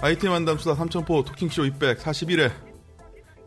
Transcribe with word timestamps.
아이템 0.00 0.32
한담 0.32 0.58
수다 0.58 0.76
3천포 0.76 1.24
토킹쇼 1.24 1.62
241회 1.62 2.52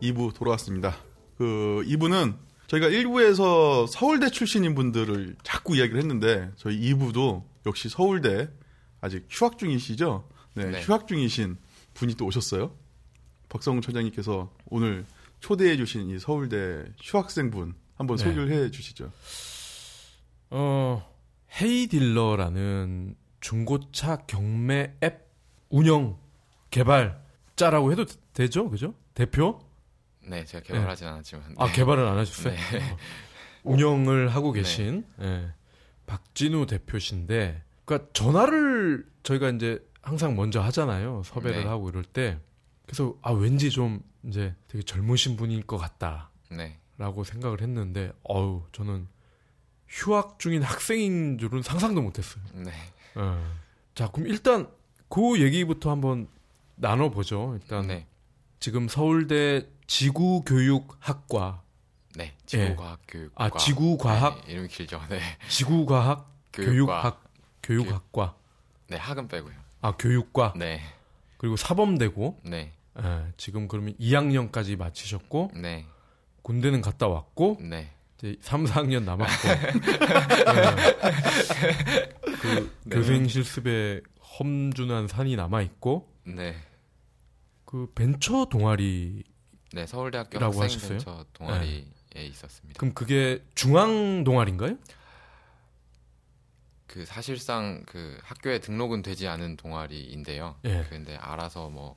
2부 0.02 0.34
돌아왔습니다. 0.34 0.96
그 1.38 1.84
2부는 1.86 2.36
저희가 2.66 2.88
1부에서 2.88 3.86
서울대 3.86 4.30
출신인 4.30 4.74
분들을 4.74 5.36
자꾸 5.42 5.76
이야기를 5.76 6.00
했는데 6.00 6.50
저희 6.56 6.80
2부도 6.92 7.44
역시 7.66 7.88
서울대 7.88 8.48
아직 9.00 9.26
휴학 9.30 9.58
중이시죠? 9.58 10.28
네, 10.54 10.70
네. 10.70 10.82
휴학 10.82 11.06
중이신 11.06 11.56
분이 11.94 12.16
또 12.16 12.26
오셨어요. 12.26 12.76
박성훈 13.48 13.80
처장님께서 13.82 14.52
오늘 14.66 15.06
초대해 15.38 15.76
주신 15.76 16.10
이 16.10 16.18
서울대 16.18 16.84
휴학생 17.00 17.50
분 17.50 17.74
한번 17.96 18.16
네. 18.16 18.24
소개를 18.24 18.50
해 18.50 18.70
주시죠. 18.70 19.10
어, 20.50 21.08
헤이딜러라는 21.60 23.16
중고차 23.40 24.16
경매 24.26 24.94
앱 25.02 25.30
운영 25.68 26.18
개발자라고 26.70 27.92
해도 27.92 28.04
되죠, 28.32 28.68
그죠? 28.68 28.94
대표? 29.14 29.60
네, 30.22 30.44
제가 30.44 30.62
개발하진 30.62 31.06
않았지만. 31.08 31.54
아 31.58 31.66
네. 31.66 31.72
개발은 31.72 32.06
안 32.06 32.18
하셨어요? 32.18 32.54
네. 32.54 32.92
어. 32.92 32.96
운영을 33.62 34.28
하고 34.28 34.52
계신 34.52 35.04
예, 35.20 35.52
박진우 36.06 36.66
대표신데, 36.66 37.62
그러니까 37.84 38.10
전화를 38.12 39.06
저희가 39.22 39.50
이제 39.50 39.84
항상 40.02 40.34
먼저 40.36 40.60
하잖아요. 40.60 41.22
섭외를 41.24 41.62
네. 41.62 41.68
하고 41.68 41.88
이럴 41.88 42.04
때, 42.04 42.38
그래서 42.86 43.16
아 43.22 43.32
왠지 43.32 43.70
좀 43.70 44.02
이제 44.24 44.54
되게 44.68 44.82
젊으신 44.82 45.36
분일 45.36 45.62
것 45.62 45.76
같다. 45.76 46.30
네. 46.50 46.78
라고 46.98 47.24
생각을 47.24 47.62
했는데 47.62 48.12
어우 48.22 48.64
저는 48.72 49.08
휴학 49.90 50.38
중인 50.38 50.62
학생인 50.62 51.36
줄은 51.38 51.62
상상도 51.62 52.00
못했어요. 52.00 52.42
네. 52.54 52.70
어. 53.16 53.56
자 53.94 54.08
그럼 54.10 54.28
일단 54.28 54.70
그 55.08 55.40
얘기부터 55.42 55.90
한번 55.90 56.28
나눠보죠. 56.76 57.58
일단 57.60 57.88
네. 57.88 58.06
지금 58.60 58.88
서울대 58.88 59.66
지구교육학과 59.88 61.62
네. 62.14 62.34
지구과학 62.46 63.00
교육과. 63.08 63.44
아 63.44 63.50
지구과학 63.50 64.44
네, 64.46 64.52
이름이 64.52 64.68
길죠. 64.68 65.02
네. 65.08 65.20
지구과학 65.48 66.30
교육과. 66.52 67.02
교육학 67.02 67.24
교육학과 67.62 68.36
네, 68.88 68.96
학은 68.96 69.28
빼고요. 69.28 69.54
아 69.82 69.96
교육과 69.96 70.54
네. 70.56 70.80
그리고 71.36 71.56
사범대고 71.56 72.40
네. 72.44 72.72
예, 73.02 73.32
지금 73.36 73.66
그러면 73.68 73.94
2학년까지 73.98 74.76
마치셨고 74.76 75.52
네. 75.54 75.86
군대는 76.42 76.80
갔다 76.80 77.08
왔고 77.08 77.56
네. 77.60 77.92
이제 78.20 78.36
3, 78.42 78.64
4학년 78.64 79.04
남았고 79.04 79.48
네. 80.52 82.10
그 82.40 82.72
네. 82.84 82.96
교생 82.96 83.26
실습에 83.26 84.02
험준한 84.38 85.08
산이 85.08 85.36
남아 85.36 85.62
있고 85.62 86.12
네. 86.24 86.54
그 87.64 87.90
벤처 87.94 88.44
동아리 88.44 89.24
네, 89.72 89.86
서울대학교 89.86 90.38
학생 90.38 90.62
하셨어요? 90.62 90.90
벤처 90.90 91.24
동아리에 91.32 91.84
있었습니다. 92.14 92.78
그럼 92.78 92.92
그게 92.92 93.42
중앙 93.54 94.24
동아리인가요? 94.24 94.76
그 96.86 97.06
사실상 97.06 97.84
그 97.86 98.18
학교에 98.22 98.58
등록은 98.58 99.02
되지 99.02 99.28
않은 99.28 99.56
동아리인데요. 99.56 100.56
예. 100.64 100.84
근데 100.90 101.16
알아서 101.16 101.70
뭐 101.70 101.96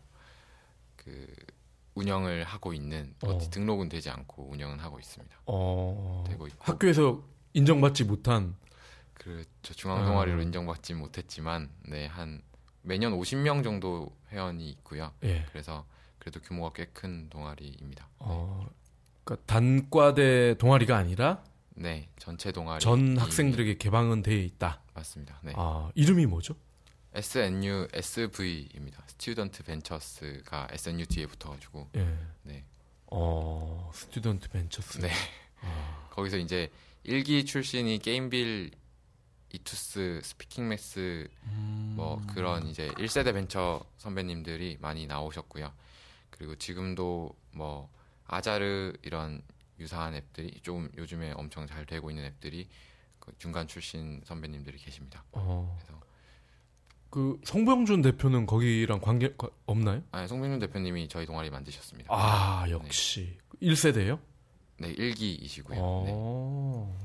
그 1.04 1.28
운영을 1.96 2.44
하고 2.44 2.74
있는 2.74 3.14
어. 3.24 3.38
등록은 3.38 3.90
되지 3.90 4.10
않고 4.10 4.50
운영은 4.52 4.80
하고 4.80 5.00
있습니다. 5.00 5.36
어 5.46 6.24
되고 6.28 6.48
있고 6.48 6.58
학교에서 6.60 7.24
인정받지 7.54 8.04
못한 8.06 8.56
그저 9.14 9.74
중앙 9.74 10.06
동아리로 10.06 10.40
어. 10.40 10.42
인정받지 10.42 10.94
못했지만 10.96 11.70
네 11.88 12.08
한 12.08 12.42
매년 12.82 13.14
50명 13.18 13.64
정도 13.64 14.16
회원이 14.32 14.70
있고요. 14.72 15.14
예. 15.24 15.46
그래서 15.52 15.86
그래도 16.20 16.40
규모가 16.42 16.74
꽤 16.74 16.86
큰 16.94 17.30
동아리입니다. 17.30 18.08
어 18.20 18.66
그러니까 19.24 19.46
단과대 19.46 20.56
동아리가 20.58 20.98
아니라 20.98 21.44
네, 21.76 22.10
전체 22.20 22.52
동아리 22.52 22.80
전 22.82 23.18
학생들에게 23.18 23.78
개방은 23.78 24.22
돼 24.22 24.38
있다. 24.38 24.82
맞습니다. 24.94 25.40
네. 25.44 25.54
아 25.56 25.92
이름이 25.96 26.26
뭐죠? 26.26 26.56
SNU 27.14 27.88
SV입니다. 27.94 29.04
Student 29.08 29.64
Ventures가 29.64 30.68
SNU 30.72 31.06
뒤에 31.06 31.28
붙어가지고 31.28 31.90
예. 31.96 32.18
네. 32.44 32.66
어 33.08 33.92
Student 33.94 34.50
Ventures. 34.50 35.00
네. 35.00 35.12
거기서 36.12 36.38
이제 36.38 36.72
일기 37.04 37.46
출신이 37.46 38.00
게임빌 38.00 38.72
이투스 39.54 40.22
스피킹 40.24 40.68
맥스 40.68 41.28
뭐 41.96 42.20
그런 42.34 42.68
이제 42.68 42.90
1세대 42.94 43.34
벤처 43.34 43.86
선배님들이 43.98 44.78
많이 44.82 45.06
나오셨고요. 45.06 45.72
그리고 46.32 46.56
지금도 46.56 47.36
뭐 47.52 47.90
아자르 48.26 48.94
이런 49.04 49.44
유사한 49.80 50.16
앱들이 50.16 50.62
좀 50.62 50.90
요즘에 50.98 51.34
엄청 51.34 51.68
잘 51.68 51.86
되고 51.86 52.10
있는 52.10 52.26
앱들이 52.26 52.68
그 53.20 53.32
중간 53.38 53.68
출신 53.68 54.22
선배님들이 54.26 54.78
계십니다. 54.78 55.24
어. 55.34 55.78
그래서 55.80 56.02
그 57.14 57.40
송병준 57.44 58.02
대표는 58.02 58.48
거기랑 58.48 59.00
관계 59.00 59.32
가- 59.38 59.48
없나요? 59.68 60.02
아, 60.12 60.26
송병준 60.26 60.58
대표님이 60.62 61.08
저희 61.10 61.28
동아리 61.28 61.52
만드셨습니다. 61.52 62.08
아 62.12 62.66
역시 62.72 63.38
1세대예요? 63.62 64.18
네, 64.80 64.90
일기이시고요. 64.98 65.76
네. 65.76 65.82
어. 66.12 66.98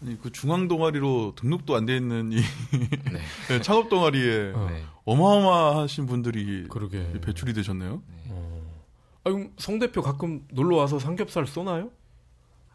아니 0.00 0.18
그 0.18 0.32
중앙 0.32 0.66
동아리로 0.66 1.34
등록도 1.36 1.76
안 1.76 1.84
돼 1.84 1.94
있는 1.98 2.32
이 2.32 2.36
네. 3.50 3.60
창업 3.60 3.90
동아리에 3.90 4.52
어. 4.54 4.66
네. 4.70 4.82
어마어마하신 5.04 6.06
분들이 6.06 6.66
그러게. 6.68 7.20
배출이 7.20 7.52
되셨네요. 7.52 8.02
어. 8.30 8.80
아, 9.24 9.30
그럼 9.30 9.52
송 9.58 9.78
대표 9.78 10.00
가끔 10.00 10.46
놀러 10.52 10.76
와서 10.76 10.98
삼겹살 10.98 11.46
쏘나요? 11.46 11.90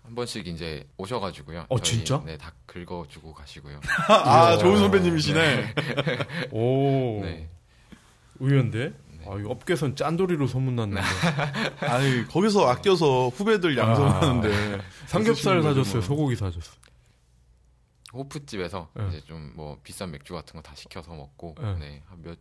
한 0.06 0.16
번씩 0.16 0.48
이제 0.48 0.88
오셔가지고요. 0.98 1.66
어, 1.70 1.80
저희, 1.80 1.98
진짜? 1.98 2.22
네, 2.26 2.38
다 2.38 2.54
긁어주고 2.68 3.34
가시고요. 3.34 3.80
아 4.10 4.58
좋은 4.58 4.78
선배님이시네. 4.78 5.74
오. 6.52 7.22
네. 7.26 7.50
의외인데. 8.40 8.94
아, 9.28 9.40
이 9.40 9.44
업계선 9.44 9.96
짠돌이로 9.96 10.46
소문났는데. 10.46 11.02
아니 11.88 12.28
거기서 12.28 12.68
아껴서 12.68 13.30
후배들 13.30 13.76
양성하는데 13.76 14.82
삼겹살 15.08 15.64
사줬어요. 15.64 15.94
뭐. 15.96 16.02
소고기 16.02 16.36
사줬어요. 16.36 16.76
호프집에서 18.14 18.90
네. 18.94 19.08
이제 19.10 19.22
좀 19.26 19.52
뭐 19.56 19.80
비싼 19.84 20.12
맥주 20.12 20.34
같은 20.34 20.54
거 20.54 20.62
다 20.62 20.76
시켜서 20.76 21.14
먹고 21.14 21.56
네. 21.60 21.74
네. 21.80 22.04
한몇 22.08 22.38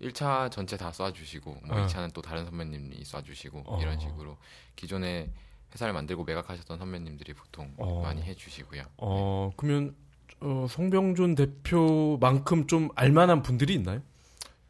1차 0.00 0.50
전체 0.50 0.76
다 0.76 0.90
쏴주시고 0.90 1.66
뭐 1.66 1.76
네. 1.76 1.86
2차는 1.86 2.12
또 2.12 2.20
다른 2.22 2.44
선배님이 2.44 3.02
쏴주시고 3.04 3.62
어. 3.66 3.78
이런 3.80 3.98
식으로 4.00 4.36
기존에 4.76 5.30
회사를 5.72 5.92
만들고 5.92 6.24
매각하셨던 6.24 6.78
선배님들이 6.78 7.34
보통 7.34 7.72
어. 7.76 8.02
많이 8.02 8.22
해주시고요. 8.22 8.84
어, 8.98 9.52
그러면 9.56 9.94
어, 10.40 10.66
송병준 10.68 11.34
대표만큼 11.34 12.66
좀 12.66 12.88
알만한 12.94 13.42
분들이 13.42 13.74
있나요? 13.74 14.02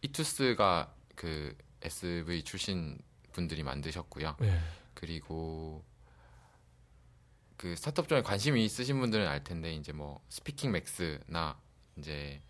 이투스가 0.03 0.93
그 1.15 1.57
SV 1.83 2.43
출신 2.45 2.99
분들이 3.33 3.63
만드셨고요. 3.63 4.37
네. 4.41 4.59
그리고 4.95 5.85
그 7.57 7.75
스타트업 7.77 8.09
쪽에 8.09 8.23
관심이 8.23 8.65
있으신 8.65 8.99
분들은 9.01 9.27
알 9.27 9.45
텐데 9.45 9.75
이제 9.75 9.93
뭐 9.93 10.21
스피킹 10.29 10.73
맥스나 10.73 11.61
이제 11.97 12.41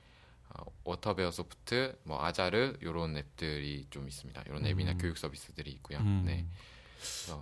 어, 0.51 0.65
워터베어 0.85 1.31
소프트, 1.31 1.99
뭐 2.05 2.23
아자르 2.23 2.77
이런 2.81 3.17
앱들이 3.17 3.87
좀 3.91 4.09
있습니다. 4.09 4.43
이런 4.47 4.65
앱이나 4.65 4.93
음. 4.93 4.99
교육 4.99 5.19
서비스들이 5.19 5.71
있고요. 5.73 5.99
음. 5.99 6.23
네. 6.27 6.47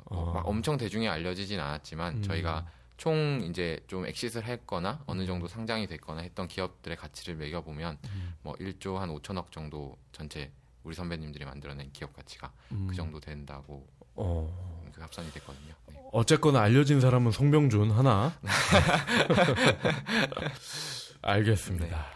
어. 0.07 0.33
막 0.35 0.47
엄청 0.47 0.77
대중에 0.77 1.09
알려지진 1.09 1.61
않았지만 1.61 2.17
음. 2.17 2.23
저희가 2.23 2.67
총 2.97 3.43
이제 3.49 3.81
좀 3.87 4.07
엑시스를 4.07 4.47
했거나 4.47 5.03
어느 5.07 5.27
정도 5.27 5.47
상장이 5.47 5.87
됐거나 5.87 6.23
했던 6.23 6.49
기업들의 6.49 6.97
가치를 6.97 7.37
매겨 7.37 7.63
보면 7.63 7.99
음. 8.05 8.35
뭐 8.43 8.55
1조 8.55 8.97
한 8.97 9.11
5천억 9.11 9.53
정도 9.53 9.97
전체 10.13 10.51
우리 10.83 10.95
선배님들이 10.95 11.45
만들어낸 11.45 11.91
기업 11.93 12.15
가치가 12.15 12.53
음. 12.73 12.87
그 12.89 12.95
정도 12.95 13.21
된다고 13.21 13.87
어. 14.15 14.83
그 14.93 15.01
합산이 15.01 15.31
됐거든요. 15.33 15.75
네. 15.89 16.01
어쨌거나 16.13 16.61
알려진 16.61 17.01
사람은 17.01 17.33
송병준 17.33 17.91
하나. 17.91 18.33
알겠습니다. 21.21 22.07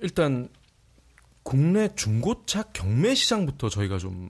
일단 0.00 0.48
국내 1.42 1.92
중고차 1.94 2.64
경매 2.74 3.14
시장부터 3.14 3.70
저희가 3.70 3.98
좀 3.98 4.28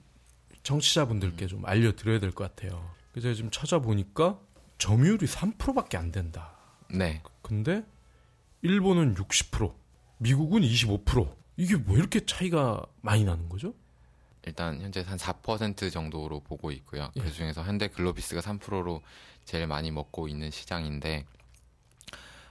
청취자분들께 0.73 1.47
좀 1.47 1.65
알려드려야 1.65 2.21
될 2.21 2.33
것 2.33 2.55
같아요. 2.55 2.95
그래서 3.13 3.33
지금 3.33 3.51
찾아보니까 3.51 4.39
점유율이 4.77 5.27
3%밖에 5.27 5.97
안 5.97 6.13
된다. 6.13 6.53
네. 6.91 7.23
근데 7.43 7.85
일본은 8.61 9.15
60%, 9.15 9.75
미국은 10.19 10.61
25%. 10.63 11.35
이게 11.57 11.75
왜 11.75 11.95
이렇게 11.95 12.25
차이가 12.25 12.85
많이 13.01 13.25
나는 13.25 13.49
거죠? 13.49 13.75
일단 14.47 14.81
현재 14.81 15.01
한 15.01 15.17
4% 15.19 15.91
정도로 15.91 16.41
보고 16.41 16.71
있고요. 16.71 17.11
예. 17.17 17.21
그 17.21 17.33
중에서 17.33 17.63
현대 17.65 17.89
글로비스가 17.89 18.41
3%로 18.41 19.03
제일 19.45 19.67
많이 19.67 19.91
먹고 19.91 20.29
있는 20.29 20.51
시장인데 20.51 21.25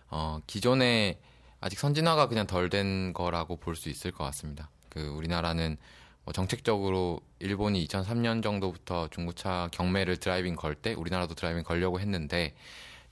어, 0.09 0.39
기존에 0.47 1.19
아직 1.61 1.79
선진화가 1.79 2.27
그냥 2.27 2.47
덜 2.47 2.69
된 2.69 3.13
거라고 3.13 3.57
볼 3.57 3.75
수 3.75 3.89
있을 3.89 4.11
것 4.11 4.23
같습니다. 4.25 4.69
그 4.89 5.07
우리나라는 5.07 5.77
뭐 5.77 6.06
정책적으로 6.33 7.21
일본이 7.39 7.85
2003년 7.87 8.43
정도부터 8.43 9.07
중고차 9.09 9.69
경매를 9.71 10.17
driving 10.17 10.55
걸 10.55 10.75
때 10.75 10.93
우리나라도 10.93 11.35
driving 11.35 11.63
걸려고 11.63 11.99
했는데 11.99 12.55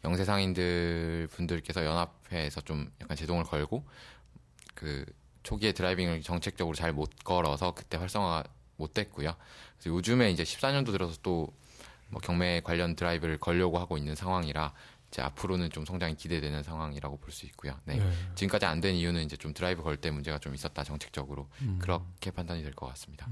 영세 0.03 0.25
상인들 0.25 1.27
분들께서 1.31 1.85
연합회에서 1.85 2.61
좀 2.61 2.91
약간 3.01 3.17
제동을 3.17 3.43
걸고 3.43 3.85
그 4.75 5.05
초기에 5.43 5.71
driving을 5.71 6.21
정책적으로 6.21 6.75
잘 6.75 6.91
못 6.93 7.09
걸어서 7.23 7.73
그때 7.73 7.97
활성화가 7.97 8.43
못 8.77 8.93
됐고요. 8.93 9.35
그래서 9.77 9.95
요즘에 9.95 10.31
이제 10.31 10.43
14년도 10.43 10.91
들어서 10.91 11.17
또 11.21 11.53
뭐 12.09 12.21
경매 12.21 12.61
관련 12.63 12.95
드라이브를 12.95 13.37
걸려고 13.37 13.79
하고 13.79 13.97
있는 13.97 14.15
상황이라 14.15 14.73
이제 15.15 15.21
앞으로는 15.21 15.69
좀 15.69 15.85
성장이 15.85 16.15
기대되는 16.15 16.61
상황이라고 16.61 17.17
볼 17.17 17.31
수 17.31 17.45
있고요. 17.45 17.79
네. 17.85 17.95
네. 17.95 18.11
지금까지 18.35 18.65
안 18.65 18.81
된 18.81 18.95
이유는 18.95 19.23
이제 19.23 19.37
좀 19.37 19.53
드라이브 19.53 19.81
걸 19.81 19.95
때 19.95 20.11
문제가 20.11 20.37
좀 20.39 20.53
있었다 20.53 20.83
정책적으로 20.83 21.47
그렇게 21.79 22.31
판단이 22.31 22.61
될 22.63 22.73
것 22.75 22.87
같습니다. 22.87 23.29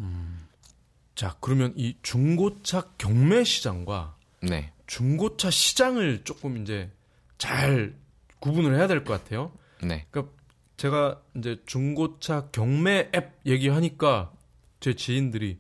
자, 1.16 1.36
그러면 1.42 1.74
이 1.76 1.98
중고차 2.02 2.90
경매 2.98 3.44
시장과 3.44 4.16
네, 4.44 4.72
중고차 4.88 5.50
시장을 5.52 6.24
조금 6.24 6.62
이제 6.62 6.90
잘 7.38 7.96
구분을 8.40 8.78
해야 8.78 8.88
될 8.88 9.04
것 9.04 9.22
같아요. 9.22 9.52
네, 9.84 10.08
그러니까 10.10 10.34
제가 10.78 11.22
이제 11.36 11.62
중고차 11.66 12.48
경매 12.52 13.12
앱 13.14 13.40
얘기하니까 13.46 14.32
제 14.80 14.96
지인들이 14.96 15.60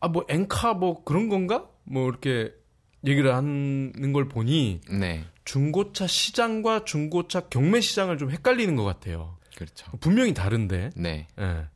아 0.00 0.08
뭐 0.08 0.24
엔카 0.28 0.74
뭐 0.74 1.04
그런 1.04 1.28
건가? 1.28 1.68
뭐 1.84 2.08
이렇게 2.08 2.52
얘기를 3.06 3.34
하는 3.34 4.12
걸 4.12 4.28
보니 4.28 4.80
네, 4.90 5.24
중고차 5.44 6.06
시장과 6.06 6.84
중고차 6.84 7.40
경매 7.48 7.80
시장을 7.80 8.18
좀 8.18 8.30
헷갈리는 8.30 8.76
것 8.76 8.84
같아요. 8.84 9.36
그렇죠. 9.56 9.90
분명히 10.00 10.34
다른데. 10.34 10.90
네, 10.96 11.26
예. 11.38 11.66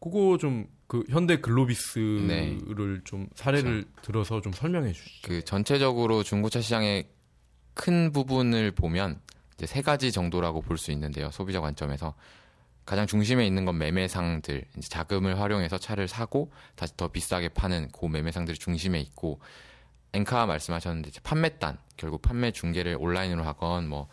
그거 0.00 0.36
좀 0.38 0.74
그 0.86 1.02
현대 1.08 1.40
글로비스를 1.40 2.26
네. 2.26 2.58
좀 3.04 3.26
사례를 3.34 3.84
들어서 4.02 4.40
좀 4.40 4.52
설명해 4.52 4.92
주시죠. 4.92 5.28
그 5.28 5.44
전체적으로 5.44 6.22
중고차 6.22 6.60
시장의 6.60 7.08
큰 7.72 8.12
부분을 8.12 8.70
보면 8.70 9.20
이제 9.54 9.66
세 9.66 9.82
가지 9.82 10.12
정도라고 10.12 10.60
볼 10.60 10.76
수 10.78 10.92
있는데요. 10.92 11.30
소비자 11.30 11.60
관점에서 11.60 12.14
가장 12.84 13.06
중심에 13.06 13.46
있는 13.46 13.64
건 13.64 13.78
매매상들, 13.78 14.66
자금을 14.88 15.40
활용해서 15.40 15.78
차를 15.78 16.06
사고 16.06 16.52
다시 16.76 16.96
더 16.96 17.08
비싸게 17.08 17.48
파는 17.48 17.88
그 17.98 18.06
매매상들이 18.06 18.58
중심에 18.58 19.00
있고 19.00 19.40
엔카 20.14 20.46
말씀하셨는데 20.46 21.08
이제 21.08 21.20
판매단 21.22 21.78
결국 21.96 22.22
판매 22.22 22.50
중개를 22.50 22.96
온라인으로 22.98 23.44
하건 23.44 23.88
뭐 23.88 24.08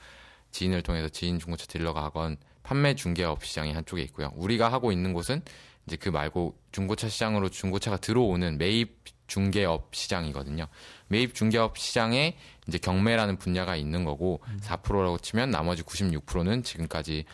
지인을 0.51 0.81
통해서 0.81 1.07
지인 1.07 1.39
중고차 1.39 1.65
딜러가 1.68 2.03
하건 2.03 2.38
판매 2.63 2.95
중개업 2.95 3.44
시장이 3.45 3.74
한쪽에 3.74 4.01
있고요. 4.03 4.31
우리가 4.36 4.71
하고 4.71 4.92
있는 4.92 5.13
곳은 5.13 5.42
이제 5.88 5.95
그 5.95 6.09
말고 6.09 6.57
중고차 6.71 7.09
시장으로 7.09 7.50
중고차가 7.50 7.98
들어오는 7.98 8.57
매입 8.57 9.03
중개업 9.27 9.95
시장이거든요. 9.95 10.68
매입 11.07 11.33
중개업 11.33 11.77
시장에 11.77 12.38
이제 12.68 12.77
경매라는 12.77 13.38
분야가 13.38 13.75
있는 13.75 14.04
거고 14.04 14.42
4%라고 14.62 15.18
치면 15.18 15.50
나머지 15.50 15.83
96%는 15.83 16.63
지금까지 16.63 17.25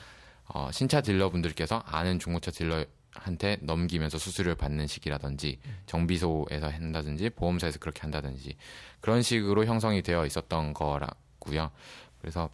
어, 0.46 0.70
신차 0.72 1.02
딜러분들께서 1.02 1.84
아는 1.86 2.20
중고차 2.20 2.52
딜러 2.52 2.86
한테 3.20 3.58
넘기면서 3.62 4.18
수수료를 4.18 4.56
받는 4.56 4.88
식이라든지 4.88 5.60
정비소에서 5.86 6.70
한다든지 6.70 7.30
보험사에서 7.30 7.80
그렇게 7.80 8.02
한다든지 8.02 8.56
그런 9.02 9.22
식으로 9.22 9.66
형성이 9.66 10.02
되어 10.02 10.26
있었던 10.26 10.74
거라고요. 10.74 11.72
그래서 12.20 12.50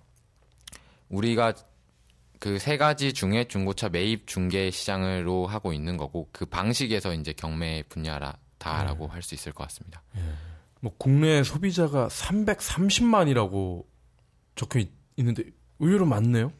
우리가 1.09 1.53
그 2.43 2.59
세 2.59 2.75
가지 2.75 3.13
중에 3.13 3.45
중고차 3.45 3.87
매입 3.87 4.27
중개 4.27 4.69
시장으로 4.69 5.47
하고 5.47 5.71
있는 5.71 5.95
거고 5.95 6.27
그 6.33 6.45
방식에서 6.45 7.13
이제 7.13 7.31
경매 7.31 7.83
분야라 7.83 8.37
다라고 8.57 9.07
할수 9.07 9.33
있을 9.33 9.53
것 9.53 9.63
같습니다. 9.63 10.03
뭐 10.81 10.93
국내 10.97 11.41
소비자가 11.41 12.09
330만이라고 12.09 13.85
적혀 14.55 14.79
있, 14.79 14.89
있는데 15.15 15.43
의외로 15.79 16.05
많네요. 16.05 16.51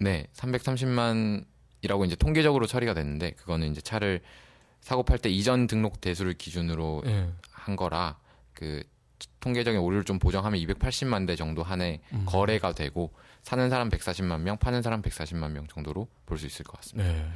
네, 0.00 0.26
330만 0.34 1.44
이라고 1.82 2.04
이제 2.04 2.16
통계적으로 2.16 2.66
처리가 2.66 2.94
됐는데 2.94 3.32
그거는 3.32 3.70
이제 3.70 3.80
차를 3.80 4.20
사고 4.80 5.02
팔 5.02 5.18
때 5.18 5.28
이전 5.28 5.66
등록 5.66 6.00
대수를 6.00 6.34
기준으로 6.34 7.02
예. 7.06 7.28
한 7.50 7.76
거라 7.76 8.18
그 8.54 8.82
통계적인 9.40 9.80
오류를 9.80 10.04
좀 10.04 10.18
보정하면 10.18 10.60
280만 10.60 11.26
대 11.26 11.34
정도 11.36 11.62
한해 11.62 12.00
거래가 12.26 12.72
되고 12.72 13.12
사는 13.42 13.68
사람 13.70 13.88
140만 13.88 14.40
명, 14.40 14.56
파는 14.58 14.82
사람 14.82 15.02
140만 15.02 15.50
명 15.50 15.66
정도로 15.66 16.08
볼 16.26 16.38
수 16.38 16.46
있을 16.46 16.64
것 16.64 16.76
같습니다. 16.80 17.10
네. 17.12 17.28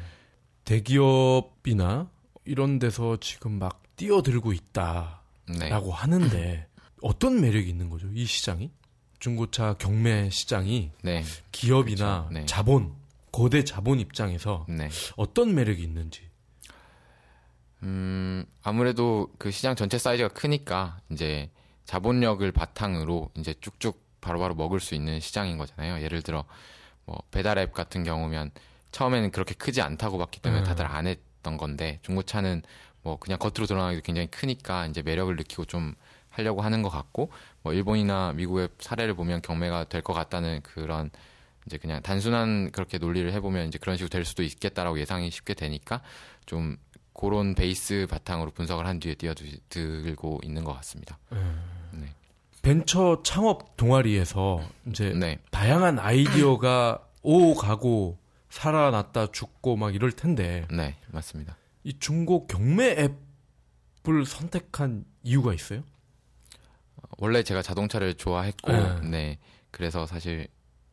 대기업이나 0.65 2.09
이런 2.45 2.79
데서 2.79 3.17
지금 3.19 3.59
막 3.59 3.83
뛰어들고 3.97 4.53
있다라고 4.53 5.17
네. 5.59 5.71
하는데 5.93 6.67
어떤 7.03 7.41
매력이 7.41 7.69
있는 7.69 7.88
거죠? 7.91 8.09
이 8.12 8.25
시장이 8.25 8.71
중고차 9.19 9.75
경매 9.75 10.31
시장이 10.31 10.91
네. 11.03 11.25
기업이나 11.53 12.27
그렇죠. 12.29 12.33
네. 12.33 12.47
자본 12.47 12.95
거대 13.32 13.64
자본 13.64 13.99
입장에서 13.99 14.67
네. 14.69 14.88
어떤 15.17 15.55
매력이 15.55 15.82
있는지. 15.82 16.29
음, 17.82 18.44
아무래도 18.62 19.29
그 19.38 19.50
시장 19.50 19.75
전체 19.75 19.99
사이즈가 19.99 20.29
크니까 20.29 21.00
이제 21.11 21.50
자본력을 21.84 22.50
바탕으로 22.52 23.31
이제 23.37 23.55
쭉쭉 23.61 24.00
바로바로 24.20 24.55
먹을 24.55 24.79
수 24.79 24.94
있는 24.94 25.19
시장인 25.19 25.58
거잖아요. 25.58 26.00
예를 26.02 26.23
들어 26.23 26.44
뭐 27.05 27.20
배달 27.32 27.58
앱 27.58 27.73
같은 27.73 28.05
경우면 28.05 28.52
처음에는 28.93 29.31
그렇게 29.32 29.55
크지 29.55 29.81
않다고 29.82 30.19
봤기 30.19 30.40
때문에 30.40 30.62
음. 30.62 30.64
다들 30.64 30.87
안 30.87 31.06
했던 31.08 31.56
건데 31.56 31.99
중고차는 32.02 32.62
뭐 33.02 33.17
그냥 33.19 33.38
겉으로 33.40 33.67
드러나기도 33.67 34.02
굉장히 34.02 34.28
크니까 34.28 34.87
이제 34.87 35.02
매력을 35.02 35.35
느끼고 35.35 35.64
좀 35.64 35.94
하려고 36.28 36.61
하는 36.62 36.82
것 36.82 36.88
같고 36.88 37.32
뭐 37.62 37.73
일본이나 37.73 38.32
미국의 38.35 38.69
사례를 38.78 39.14
보면 39.14 39.43
경매가 39.43 39.85
될 39.85 40.02
것 40.02 40.12
같다는 40.12 40.61
그런 40.62 41.11
이제 41.67 41.79
그냥 41.79 42.03
단순한 42.03 42.70
그렇게 42.73 42.99
논리를 42.99 43.31
해보면 43.32 43.69
이제 43.69 43.79
그런 43.79 43.97
식으로 43.97 44.09
될 44.09 44.25
수도 44.25 44.43
있겠다라고 44.43 44.99
예상이 44.99 45.31
쉽게 45.31 45.55
되니까 45.55 46.03
좀 46.47 46.76
그런 47.14 47.55
베이스 47.55 48.06
바탕으로 48.11 48.50
분석을 48.50 48.87
한 48.87 48.99
뒤에 48.99 49.14
뛰어들고 49.14 50.41
있는 50.43 50.64
것 50.64 50.73
같습니다. 50.75 51.19
네. 51.93 52.14
벤처 52.62 53.23
창업 53.23 53.76
동아리에서 53.76 54.62
이제 54.87 55.12
네. 55.14 55.38
다양한 55.50 55.99
아이디어가 55.99 57.06
오고 57.23 57.55
가고 57.55 58.19
살아났다 58.49 59.33
죽고 59.33 59.76
막 59.76 59.95
이럴 59.95 60.12
텐데 60.12 60.66
네, 60.71 60.97
맞습니다. 61.09 61.57
이 61.85 61.99
중고 61.99 62.47
경매 62.47 63.09
앱을 64.04 64.26
선택한 64.26 65.04
이유가 65.23 65.54
있어요? 65.54 65.83
원래 67.19 67.42
제가 67.42 67.62
자동차를 67.62 68.14
좋아했고, 68.14 68.73
네. 68.73 69.00
네. 69.02 69.38
그래서 69.71 70.07
사실 70.07 70.49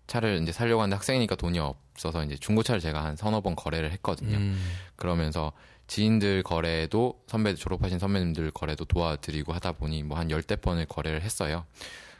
차를 0.09 0.41
이제 0.41 0.51
살려고 0.51 0.81
하는데 0.81 0.95
학생이니까 0.95 1.35
돈이 1.35 1.59
없어서 1.59 2.23
이제 2.25 2.35
중고차를 2.35 2.81
제가 2.81 3.03
한 3.03 3.15
서너 3.15 3.39
번 3.41 3.55
거래를 3.55 3.91
했거든요. 3.93 4.37
음. 4.37 4.59
그러면서 4.97 5.53
지인들 5.87 6.43
거래도 6.43 7.21
선배 7.27 7.55
졸업하신 7.55 7.99
선배님들 7.99 8.51
거래도 8.51 8.83
도와드리고 8.85 9.53
하다 9.53 9.73
보니 9.73 10.03
뭐 10.03 10.17
한 10.17 10.29
열대 10.31 10.57
번을 10.57 10.85
거래를 10.87 11.21
했어요. 11.21 11.65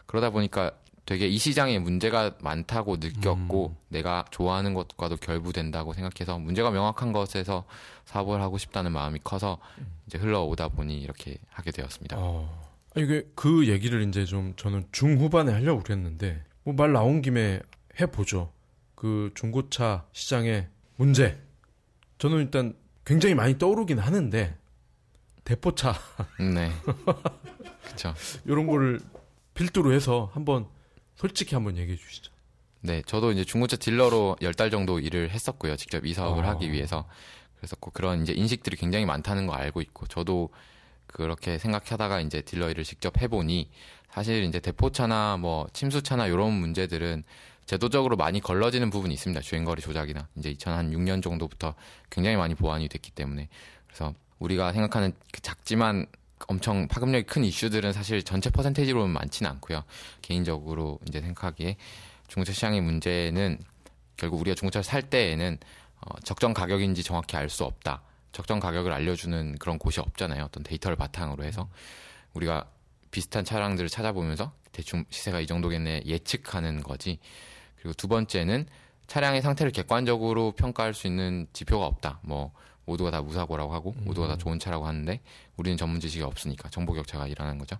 그러다 0.06 0.30
보니까 0.30 0.72
되게 1.06 1.28
이 1.28 1.38
시장에 1.40 1.80
문제가 1.80 2.36
많다고 2.40 2.98
느꼈고 2.98 3.76
내가 3.90 4.26
좋아하는 4.30 4.76
것과도 4.76 5.18
결부된다고 5.18 5.94
생각해서 5.94 6.38
문제가 6.38 6.70
명확한 6.70 7.12
것에서 7.14 7.66
사업을 8.06 8.40
하고 8.42 8.58
싶다는 8.60 8.92
마음이 8.92 9.20
커서 9.24 9.58
이제 10.06 10.20
흘러오다 10.20 10.70
보니 10.70 11.00
이렇게 11.02 11.38
하게 11.50 11.72
되었습니다. 11.72 12.16
어. 12.20 12.70
아니, 12.96 13.06
이게 13.06 13.24
그 13.36 13.68
얘기를 13.68 14.08
이제 14.08 14.26
좀 14.26 14.54
저는 14.56 14.88
중후반에 14.92 15.52
하려고 15.52 15.82
그랬는데 15.82 16.44
뭐 16.64 16.76
말 16.76 16.92
나온 16.94 17.22
김에 17.24 17.60
해보죠. 18.00 18.52
그 18.96 19.32
중고차 19.36 20.06
시장의 20.12 20.68
문제. 20.96 21.42
저는 22.18 22.38
일단 22.40 22.76
굉장히 23.06 23.36
많이 23.36 23.58
떠오르긴 23.58 24.00
하는데 24.00 24.58
대포차 25.46 25.94
네. 26.54 26.72
그렇죠. 27.84 28.14
이런 28.46 28.68
거를 28.68 29.00
필두로 29.54 29.94
해서 29.94 30.30
한번 30.34 30.68
솔직히 31.16 31.56
한번 31.56 31.78
얘기해 31.78 31.98
주시죠. 31.98 32.32
네, 32.82 33.02
저도 33.06 33.32
이제 33.32 33.44
중고차 33.44 33.76
딜러로 33.78 34.38
열 34.42 34.54
달 34.54 34.70
정도 34.70 35.00
일을 35.00 35.32
했었고요. 35.32 35.76
직접 35.76 36.06
이 36.06 36.14
사업을 36.14 36.46
어. 36.46 36.48
하기 36.50 36.72
위해서. 36.72 37.06
그래서 37.58 37.76
꼭 37.78 37.94
그런 37.94 38.22
이제 38.22 38.32
인식들이 38.32 38.78
굉장히 38.78 39.06
많다는 39.06 39.48
거 39.48 39.54
알고 39.54 39.82
있고, 39.82 40.08
저도 40.08 40.50
그렇게 41.08 41.58
생각하다가 41.58 42.22
이제 42.22 42.42
딜러 42.42 42.70
일을 42.70 42.86
직접 42.86 43.20
해보니, 43.22 43.70
사실 44.12 44.44
이제 44.44 44.62
대포차나 44.62 45.36
뭐 45.38 45.68
침수차나 45.74 46.28
이런 46.28 46.54
문제들은 46.54 47.24
제도적으로 47.70 48.16
많이 48.16 48.40
걸러지는 48.40 48.90
부분이 48.90 49.14
있습니다. 49.14 49.42
주행거리 49.42 49.80
조작이나 49.84 50.28
이제 50.38 50.52
2006년 50.56 51.22
정도부터 51.22 51.76
굉장히 52.10 52.36
많이 52.36 52.56
보완이 52.56 52.90
됐기 52.90 53.12
때문에 53.12 53.48
그래서 53.86 54.16
우리가 54.40 54.74
생각하는 54.74 55.14
그 55.32 55.40
작지만 55.42 56.08
엄청 56.48 56.88
파급력이 56.88 57.28
큰 57.28 57.44
이슈들은 57.44 57.94
사실 57.94 58.24
전체 58.24 58.50
퍼센테이지로 58.50 59.04
는 59.04 59.12
많지는 59.12 59.52
않고요. 59.52 59.84
개인적으로 60.24 60.98
이제 61.08 61.22
생각하기에 61.22 61.78
중고차 62.28 62.54
시장의 62.54 62.82
문제는 62.82 63.60
결국 64.18 64.42
우리가 64.42 64.56
중고차를 64.56 64.84
살 64.84 65.04
때에는 65.04 65.60
어, 66.02 66.20
적정 66.24 66.56
가격인지 66.56 67.04
정확히 67.04 67.38
알 67.38 67.50
수 67.50 67.66
없다. 67.66 68.02
적정 68.32 68.60
가격을 68.60 68.92
알려주는 68.92 69.60
그런 69.60 69.78
곳이 69.78 70.00
없잖아요. 70.00 70.46
어떤 70.46 70.64
데이터를 70.64 70.98
바탕으로 70.98 71.44
해서 71.44 71.70
우리가 72.34 72.66
비슷한 73.12 73.46
차량들을 73.46 73.90
찾아보면서 73.90 74.54
대충 74.72 75.06
시세가 75.12 75.40
이 75.40 75.46
정도겠네 75.46 76.02
예측하는 76.08 76.82
거지. 76.82 77.20
그리고 77.80 77.94
두 77.94 78.08
번째는 78.08 78.68
차량의 79.08 79.42
상태를 79.42 79.72
객관적으로 79.72 80.52
평가할 80.52 80.94
수 80.94 81.08
있는 81.08 81.48
지표가 81.54 81.86
없다. 81.86 82.20
뭐 82.22 82.52
모두가 82.86 83.12
다 83.12 83.22
무사고라고 83.22 83.74
하고 83.74 83.94
모두가 84.00 84.28
다 84.28 84.38
좋은 84.38 84.60
차라고 84.60 84.86
하는데 84.88 85.20
우리는 85.58 85.78
전문 85.78 86.00
지식이 86.00 86.24
없으니까 86.24 86.70
정보 86.70 86.94
격차가 86.94 87.28
일어나는 87.28 87.58
거죠. 87.60 87.78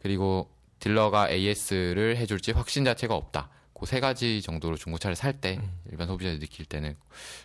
그리고 0.00 0.50
딜러가 0.80 1.30
AS를 1.30 2.16
해줄지 2.16 2.52
확신 2.52 2.84
자체가 2.84 3.14
없다. 3.14 3.48
그 3.74 3.86
세 3.86 3.98
가지 3.98 4.40
정도로 4.42 4.76
중고차를 4.76 5.16
살 5.16 5.32
때 5.40 5.60
일반 5.90 6.06
소비자들이 6.06 6.38
느낄 6.38 6.64
때는 6.66 6.96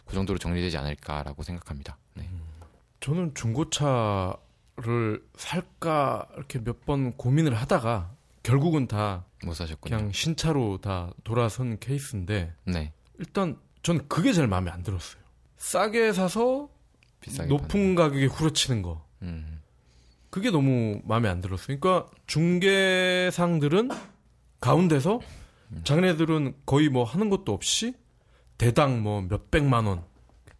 그 0.05 0.13
정도로 0.13 0.37
정리되지 0.37 0.77
않을까라고 0.77 1.41
생각합니다. 1.41 1.97
네. 2.13 2.29
저는 2.99 3.33
중고차를 3.33 5.23
살까 5.35 6.27
이렇게 6.35 6.59
몇 6.59 6.85
번 6.85 7.13
고민을 7.17 7.55
하다가 7.55 8.11
결국은 8.47 8.87
다 8.87 9.27
못 9.43 9.53
사셨군요. 9.53 9.95
그냥 9.95 10.11
신차로 10.11 10.79
다 10.81 11.11
돌아선 11.23 11.79
케이스인데 11.79 12.53
네. 12.65 12.93
일단 13.19 13.57
저는 13.83 14.07
그게 14.07 14.33
제일 14.33 14.47
마음에 14.47 14.71
안 14.71 14.83
들었어요. 14.83 15.21
싸게 15.57 16.13
사서 16.13 16.69
높은 17.47 17.95
가격에 17.95 18.25
후려치는 18.25 18.81
거. 18.81 19.05
음. 19.21 19.61
그게 20.29 20.51
너무 20.51 21.01
마음에 21.05 21.29
안 21.29 21.41
들었어요. 21.41 21.79
그러니까 21.79 22.11
중개상들은 22.25 23.89
가운데서 24.59 25.19
자기네들은 25.83 26.55
거의 26.65 26.89
뭐 26.89 27.03
하는 27.03 27.29
것도 27.29 27.53
없이 27.53 27.93
대당 28.57 29.01
뭐 29.03 29.21
몇백만 29.21 29.85
원 29.85 30.03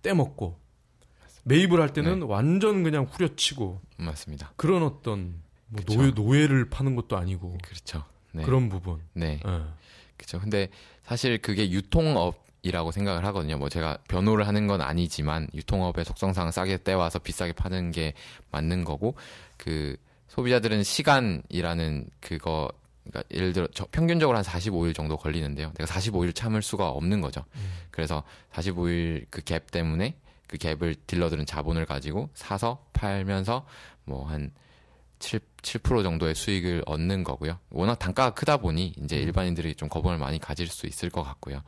떼먹고 0.02 0.60
매입을 1.46 1.82
할 1.82 1.94
때는 1.94 2.24
완전 2.24 2.84
그냥 2.84 3.06
후려치고 3.06 3.82
맞습니다. 3.98 4.54
그런 4.56 4.84
어떤 4.84 5.42
뭐 5.70 5.82
그쵸. 5.86 6.00
노예, 6.00 6.12
노예를 6.12 6.70
파는 6.70 6.96
것도 6.96 7.18
아니고 7.18 7.58
그렇죠. 7.64 8.04
네. 8.32 8.44
그런 8.44 8.70
부분. 8.70 9.02
네. 9.14 9.40
예. 9.46 9.62
그렇죠. 10.18 10.40
근데 10.40 10.70
사실 11.04 11.38
그게 11.38 11.70
유통업이라고 11.72 12.92
생각을 12.92 13.26
하거든요. 13.26 13.58
뭐 13.58 13.70
제가 13.70 13.98
변호를 14.08 14.48
하는 14.48 14.68
건 14.68 14.82
아니지만 14.82 15.48
유통업의 15.54 16.06
속성상 16.06 16.52
싸게 16.52 16.84
떼와서 16.84 17.20
비싸게 17.20 17.54
파는 17.54 17.92
게 17.92 18.14
맞는 18.52 18.84
거고 18.84 19.16
그 19.58 19.96
소비자들은 20.30 20.84
시간이라는 20.84 22.10
그거 22.20 22.70
그러니까 23.04 23.24
예를 23.34 23.54
들어 23.54 23.68
저 23.74 23.86
평균적으로 23.92 24.38
한 24.38 24.44
45일 24.44 24.94
정도 24.94 25.16
걸리는데요. 25.18 25.72
내가 25.78 25.86
45일 25.94 26.36
참을 26.36 26.62
수가 26.62 26.90
없는 26.90 27.22
거죠. 27.22 27.46
그래서 27.92 28.24
45일 28.52 29.28
그 29.30 29.42
갭 29.42 29.72
때문에 29.72 30.18
그 30.48 30.58
갭을 30.58 30.96
딜러들은 31.08 31.46
자본을 31.46 31.86
가지고 31.86 32.30
사서 32.34 32.86
팔면서 32.94 33.66
뭐 34.06 34.26
한 34.26 34.52
7, 35.20 35.40
7% 35.74 36.04
정도의 36.04 36.36
수익을 36.36 36.84
얻는 36.86 37.24
거고요. 37.24 37.60
워낙 37.70 37.96
단가가 37.96 38.34
크다 38.34 38.58
보니 38.58 38.94
이제 39.04 39.18
일반인들이 39.18 39.76
좀 39.76 39.90
거부감을 39.90 40.18
많이 40.18 40.40
가질 40.40 40.68
수 40.68 40.88
있을 40.88 41.10
것 41.10 41.24
같고요. 41.24 41.62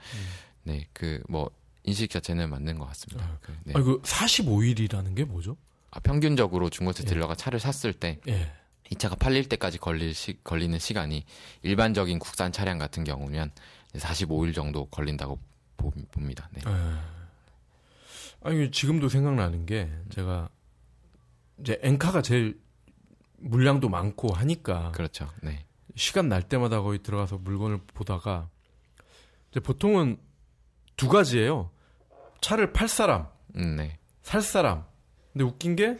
네, 0.63 0.87
그 0.93 1.21
뭐 1.27 1.49
인식 1.83 2.09
자체는 2.09 2.49
맞는 2.49 2.77
것 2.77 2.85
같습니다. 2.87 3.39
그, 3.41 3.55
네. 3.63 3.73
아, 3.75 3.81
그 3.81 4.01
45일이라는 4.01 5.15
게 5.15 5.23
뭐죠? 5.23 5.57
아, 5.91 5.99
평균적으로 5.99 6.69
중고차 6.69 7.03
예. 7.03 7.07
딜러가 7.07 7.35
차를 7.35 7.59
샀을 7.59 7.93
때이 7.93 8.17
예. 8.27 8.51
차가 8.97 9.15
팔릴 9.15 9.47
때까지 9.49 9.77
걸릴 9.77 10.13
시, 10.13 10.37
걸리는 10.43 10.77
시간이 10.77 11.25
일반적인 11.63 12.19
국산 12.19 12.51
차량 12.51 12.77
같은 12.77 13.03
경우면 13.03 13.51
45일 13.93 14.53
정도 14.53 14.85
걸린다고 14.85 15.39
보, 15.77 15.91
봅니다. 16.11 16.49
네. 16.53 16.61
예. 16.67 16.95
아니 18.41 18.71
지금도 18.71 19.09
생각나는 19.09 19.65
게 19.65 19.89
제가 20.09 20.49
이제 21.59 21.79
엔카가 21.81 22.21
제일 22.21 22.59
물량도 23.41 23.89
많고 23.89 24.33
하니까 24.33 24.91
그렇죠. 24.91 25.29
네. 25.41 25.65
시간 25.95 26.29
날 26.29 26.43
때마다 26.43 26.81
거의 26.81 26.99
들어가서 26.99 27.37
물건을 27.39 27.79
보다가 27.93 28.49
이제 29.51 29.59
보통은 29.59 30.17
두 30.97 31.07
가지예요. 31.07 31.71
차를 32.41 32.71
팔 32.73 32.87
사람, 32.87 33.27
음, 33.55 33.75
네. 33.75 33.97
살 34.21 34.41
사람. 34.41 34.85
근데 35.33 35.43
웃긴 35.43 35.75
게 35.75 35.97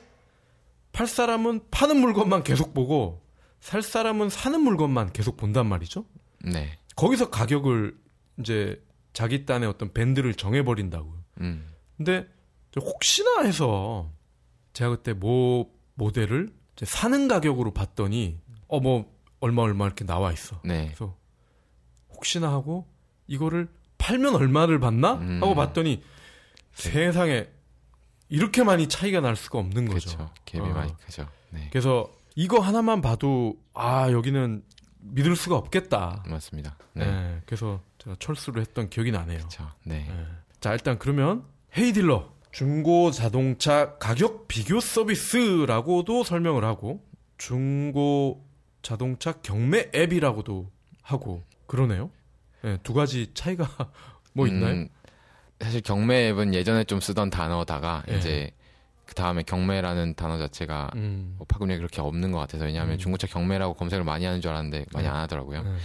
팔 0.91 1.07
사람은 1.07 1.61
파는 1.71 1.97
물건만 1.97 2.43
계속 2.43 2.73
보고 2.73 3.21
살 3.59 3.81
사람은 3.81 4.29
사는 4.29 4.59
물건만 4.59 5.13
계속 5.13 5.37
본단 5.37 5.67
말이죠. 5.67 6.05
네. 6.43 6.77
거기서 6.95 7.29
가격을 7.29 7.97
이제 8.39 8.83
자기 9.13 9.45
딴의 9.45 9.67
어떤 9.67 9.93
밴드를 9.93 10.33
정해버린다고요. 10.33 11.23
음. 11.41 11.67
근데 11.97 12.27
저 12.71 12.81
혹시나 12.81 13.41
해서 13.41 14.11
제가 14.73 14.91
그때 14.91 15.13
모 15.13 15.71
모델을 15.95 16.49
사는 16.85 17.27
가격으로 17.27 17.71
봤더니 17.73 18.39
어 18.67 18.79
뭐 18.79 19.11
얼마 19.41 19.61
얼마 19.63 19.85
이렇게 19.85 20.05
나와 20.05 20.31
있어. 20.31 20.59
네. 20.63 20.85
그래서 20.87 21.15
혹시나 22.13 22.51
하고 22.51 22.87
이거를 23.27 23.69
팔면 23.97 24.35
얼마를 24.35 24.79
받나 24.79 25.13
음. 25.13 25.41
하고 25.41 25.55
봤더니 25.55 26.03
세상에 26.73 27.47
이렇게 28.29 28.63
많이 28.63 28.87
차이가 28.87 29.21
날 29.21 29.35
수가 29.35 29.59
없는 29.59 29.87
거죠. 29.87 30.17
그렇죠. 30.17 30.33
갭이 30.45 30.71
어. 30.71 30.73
많이 30.73 30.95
크죠. 30.97 31.27
네. 31.51 31.67
그래서 31.71 32.11
이거 32.35 32.59
하나만 32.59 33.01
봐도 33.01 33.55
아 33.73 34.11
여기는 34.11 34.63
믿을 34.99 35.35
수가 35.35 35.55
없겠다. 35.55 36.23
맞습니다. 36.27 36.77
네. 36.93 37.05
네. 37.05 37.41
그래서 37.45 37.81
제가 37.97 38.15
철수를 38.19 38.61
했던 38.61 38.89
기억이 38.89 39.11
나네요. 39.11 39.39
그렇죠. 39.39 39.71
네. 39.83 40.05
네. 40.07 40.25
자 40.59 40.73
일단 40.73 40.99
그러면 40.99 41.43
헤이딜러 41.77 42.29
중고 42.51 43.11
자동차 43.11 43.97
가격 43.97 44.47
비교 44.47 44.79
서비스라고도 44.79 46.23
설명을 46.23 46.63
하고 46.63 47.03
중고 47.37 48.45
자동차 48.81 49.33
경매 49.33 49.89
앱이라고도 49.93 50.69
하고 51.01 51.43
그러네요. 51.67 52.09
네, 52.63 52.77
두 52.83 52.93
가지 52.93 53.31
차이가 53.33 53.67
뭐 54.33 54.47
있나요? 54.47 54.73
음, 54.73 54.89
사실 55.59 55.81
경매 55.81 56.29
앱은 56.29 56.53
예전에 56.53 56.83
좀 56.85 56.99
쓰던 56.99 57.29
단어다가 57.29 58.03
예. 58.09 58.17
이제 58.17 58.51
그 59.05 59.15
다음에 59.15 59.43
경매라는 59.43 60.15
단어 60.15 60.37
자체가 60.37 60.91
음. 60.95 61.35
뭐 61.37 61.45
파급력이 61.47 61.77
그렇게 61.79 62.01
없는 62.01 62.31
것 62.31 62.39
같아서 62.39 62.65
왜냐하면 62.65 62.95
음. 62.95 62.97
중고차 62.97 63.27
경매라고 63.27 63.73
검색을 63.73 64.03
많이 64.03 64.25
하는 64.25 64.41
줄 64.41 64.51
알았는데 64.51 64.85
많이 64.93 65.05
네. 65.05 65.09
안 65.11 65.19
하더라고요. 65.21 65.63
네. 65.63 65.75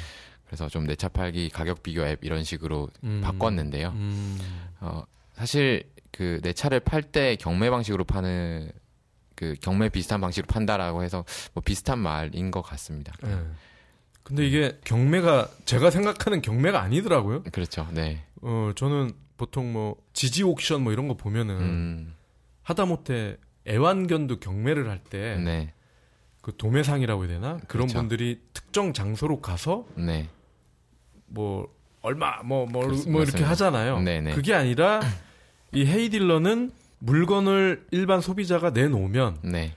그래서 0.47 0.69
좀 0.69 0.87
내 0.87 0.95
차 0.95 1.09
팔기 1.09 1.49
가격 1.51 1.83
비교 1.83 2.05
앱 2.07 2.23
이런 2.25 2.45
식으로 2.45 2.89
음. 3.03 3.21
바꿨는데요. 3.25 3.89
음. 3.89 4.39
어, 4.81 5.03
사실 5.33 5.85
그 6.17 6.41
내 6.43 6.53
차를 6.53 6.81
팔 6.81 7.03
때 7.03 7.37
경매 7.37 7.71
방식으로 7.71 8.05
파는 8.05 8.71
그 9.35 9.55
경매 9.61 9.89
비슷한 9.89 10.21
방식으로 10.21 10.47
판다라고 10.47 11.03
해서 11.03 11.25
뭐 11.55 11.63
비슷한 11.65 11.99
말인 11.99 12.51
것 12.53 12.63
같습니다. 12.63 13.13
네. 13.23 13.37
근데 14.23 14.47
이게 14.47 14.79
경매가 14.85 15.49
제가 15.65 15.91
생각하는 15.91 16.41
경매가 16.41 16.81
아니더라고요. 16.81 17.43
그렇죠. 17.53 17.87
네. 17.93 18.23
어 18.43 18.71
저는 18.77 19.13
보통 19.37 19.73
뭐 19.73 19.97
지지 20.13 20.45
옥션 20.45 20.83
뭐 20.83 20.93
이런 20.93 21.09
거 21.09 21.15
보면은 21.15 21.57
음, 21.61 22.15
하다못해 22.63 23.37
애완견도 23.67 24.39
경매를 24.39 24.89
할 24.89 24.99
때그 25.03 25.41
네. 25.41 25.73
도매상이라고 26.57 27.25
해야 27.25 27.33
되나 27.35 27.49
그런 27.67 27.87
그렇죠. 27.89 27.99
분들이 27.99 28.41
특정 28.53 28.93
장소로 28.93 29.41
가서 29.41 29.87
네. 29.97 30.29
뭐 31.27 31.75
얼마 32.03 32.41
뭐 32.45 32.67
뭐. 32.67 32.87
뭐 33.09 33.23
이렇게 33.23 33.43
하잖아요. 33.43 33.99
네네. 34.01 34.35
그게 34.35 34.55
아니라 34.55 35.01
이 35.75 35.87
헤이 35.87 36.09
딜러는 36.09 36.73
물건을 36.99 37.87
일반 37.91 38.21
소비자가 38.21 38.71
내놓으면 38.71 39.39
네. 39.43 39.75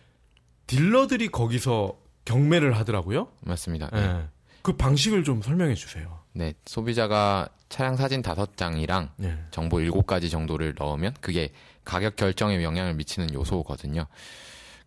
딜러들이 0.68 1.30
거기서 1.30 1.98
경매를 2.26 2.76
하더라고요. 2.78 3.30
맞습니다. 3.42 3.90
예. 3.94 3.98
네. 3.98 4.26
그 4.62 4.74
방식을 4.74 5.24
좀 5.24 5.42
설명해 5.42 5.76
주세요. 5.76 6.20
네. 6.34 6.54
소비자가 6.66 7.50
차량 7.70 7.96
사진 7.96 8.22
다섯 8.22 8.56
장이랑 8.58 9.10
예. 9.24 9.38
정보 9.52 9.80
일곱 9.80 10.06
가지 10.06 10.30
정도를 10.30 10.76
넣으면 10.78 11.14
그게 11.22 11.52
가격 11.84 12.16
결정에 12.16 12.62
영향을 12.64 12.94
미치는 12.96 13.34
요소거든요. 13.34 14.06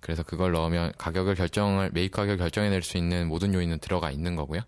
그래서 0.00 0.23
그걸 0.23 0.52
넣으면 0.52 0.93
가격을 0.97 1.35
결정을 1.35 1.90
매입 1.93 2.12
가격 2.12 2.38
결정해낼 2.38 2.83
수 2.83 2.97
있는 2.97 3.29
모든 3.29 3.52
요인은 3.55 3.79
들어가 3.81 4.11
있는 4.11 4.35
거고요. 4.37 4.61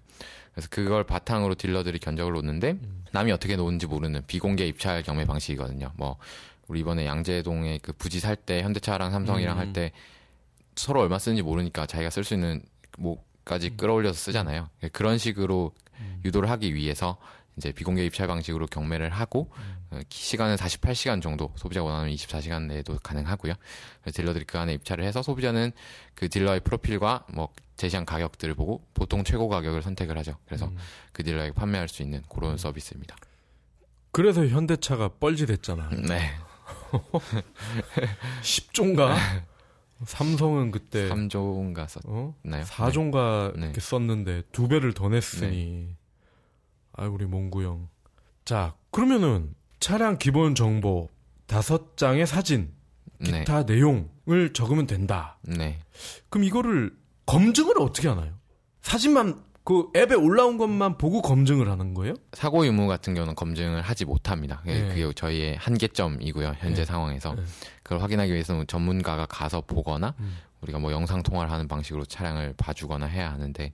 그래서 0.53 0.69
그걸 0.71 1.05
바탕으로 1.05 1.55
딜러들이 1.55 1.99
견적을 1.99 2.33
놓는데 2.35 2.79
남이 3.13 3.33
어떻게 3.33 3.57
놓은지 3.57 3.87
모르는 3.87 4.23
비공개 4.27 4.67
입찰 4.67 5.03
경매 5.03 5.25
방식이거든요. 5.25 5.93
뭐 5.97 6.19
우리 6.69 6.81
이번에 6.81 7.07
양재동에 7.07 7.79
그 7.83 7.93
부지 7.93 8.21
살 8.21 8.37
때 8.37 8.63
현대차랑 8.63 9.11
삼성이랑 9.11 9.57
음. 9.57 9.59
할때 9.59 9.93
서로 10.77 11.01
얼마 11.01 11.19
쓰는지 11.19 11.43
모르니까 11.43 11.87
자기가 11.87 12.11
쓸 12.11 12.25
수 12.25 12.35
있는 12.35 12.63
뭐까지 12.99 13.77
끌어올려서 13.77 14.19
쓰잖아요. 14.19 14.69
그런 14.93 15.19
식으로 15.19 15.73
유도를 16.25 16.51
하기 16.51 16.75
위해서 16.75 17.19
이제 17.57 17.71
비공개 17.73 18.05
입찰 18.05 18.27
방식으로 18.27 18.67
경매를 18.67 19.11
하고 19.11 19.51
어, 19.91 20.01
기- 20.09 20.23
시간은 20.25 20.57
48시간 20.57 21.21
정도 21.21 21.53
소비자가 21.57 21.87
원하면 21.87 22.15
24시간 22.15 22.63
내에도 22.67 22.97
가능하고요. 23.03 23.53
딜러들이 24.15 24.45
그 24.47 24.59
안에 24.59 24.73
입찰을 24.75 25.05
해서 25.05 25.23
소비자는 25.23 25.73
그 26.15 26.29
딜러의 26.29 26.61
프로필과 26.61 27.27
뭐 27.35 27.49
제시한 27.77 28.05
가격들을 28.07 28.55
보고 28.55 28.85
보통 28.95 29.23
최고 29.25 29.49
가격을 29.49 29.83
선택을 29.83 30.17
하죠. 30.19 30.37
그래서 30.47 30.67
음. 30.67 30.77
그 31.13 31.23
딜러에게 31.25 31.53
판매할 31.53 31.89
수 31.89 32.03
있는 32.03 32.23
그런 32.29 32.57
서비스입니다. 32.57 33.17
그래서 34.13 34.47
현대차가 34.47 35.09
뻘짓했잖아. 35.21 35.91
네. 36.09 36.31
10종가? 38.43 39.17
삼성은 40.05 40.71
그때 40.73 41.09
3조인가 41.09 41.87
어? 42.07 42.35
썼나요? 42.43 42.65
4종가 42.65 43.57
네. 43.57 43.65
이렇게 43.67 43.81
썼는데 43.81 44.43
두 44.53 44.67
배를 44.69 44.95
더 44.95 45.09
냈으니 45.09 45.95
아 46.95 47.07
우리 47.07 47.27
몽구 47.27 47.63
형. 47.65 47.89
자 48.45 48.75
그러면은 48.91 49.55
차량 49.81 50.19
기본 50.19 50.55
정보 50.55 51.09
다섯 51.47 51.97
장의 51.97 52.27
사진 52.27 52.73
네. 53.19 53.41
기타 53.41 53.63
내용을 53.65 54.53
적으면 54.53 54.87
된다. 54.87 55.39
네. 55.43 55.79
그럼 56.29 56.45
이거를 56.45 56.97
검증을 57.27 57.81
어떻게 57.81 58.09
하나요? 58.09 58.33
사진만 58.81 59.43
그 59.65 59.91
앱에 59.95 60.15
올라온 60.15 60.59
것만 60.59 60.99
보고 60.99 61.23
검증을 61.23 61.71
하는 61.71 61.95
거예요? 61.95 62.15
사고 62.33 62.67
유무 62.67 62.89
같은 62.89 63.15
경우는 63.15 63.37
검증을 63.37 63.81
하지 63.83 64.05
못합니다. 64.05 64.59
그게, 64.59 64.83
네. 64.83 64.89
그게 64.89 65.13
저희의 65.15 65.57
한계점이고요. 65.57 66.57
현재 66.59 66.83
네. 66.83 66.85
상황에서 66.85 67.35
네. 67.35 67.43
그걸 67.85 68.03
확인하기 68.03 68.33
위해서는 68.33 68.67
전문가가 68.67 69.27
가서 69.27 69.61
보거나 69.61 70.15
음. 70.19 70.37
우리가 70.63 70.79
뭐 70.79 70.93
영상 70.93 71.23
통화를 71.23 71.51
하는 71.51 71.69
방식으로 71.69 72.05
차량을 72.05 72.55
봐주거나 72.57 73.07
해야 73.07 73.33
하는데 73.33 73.73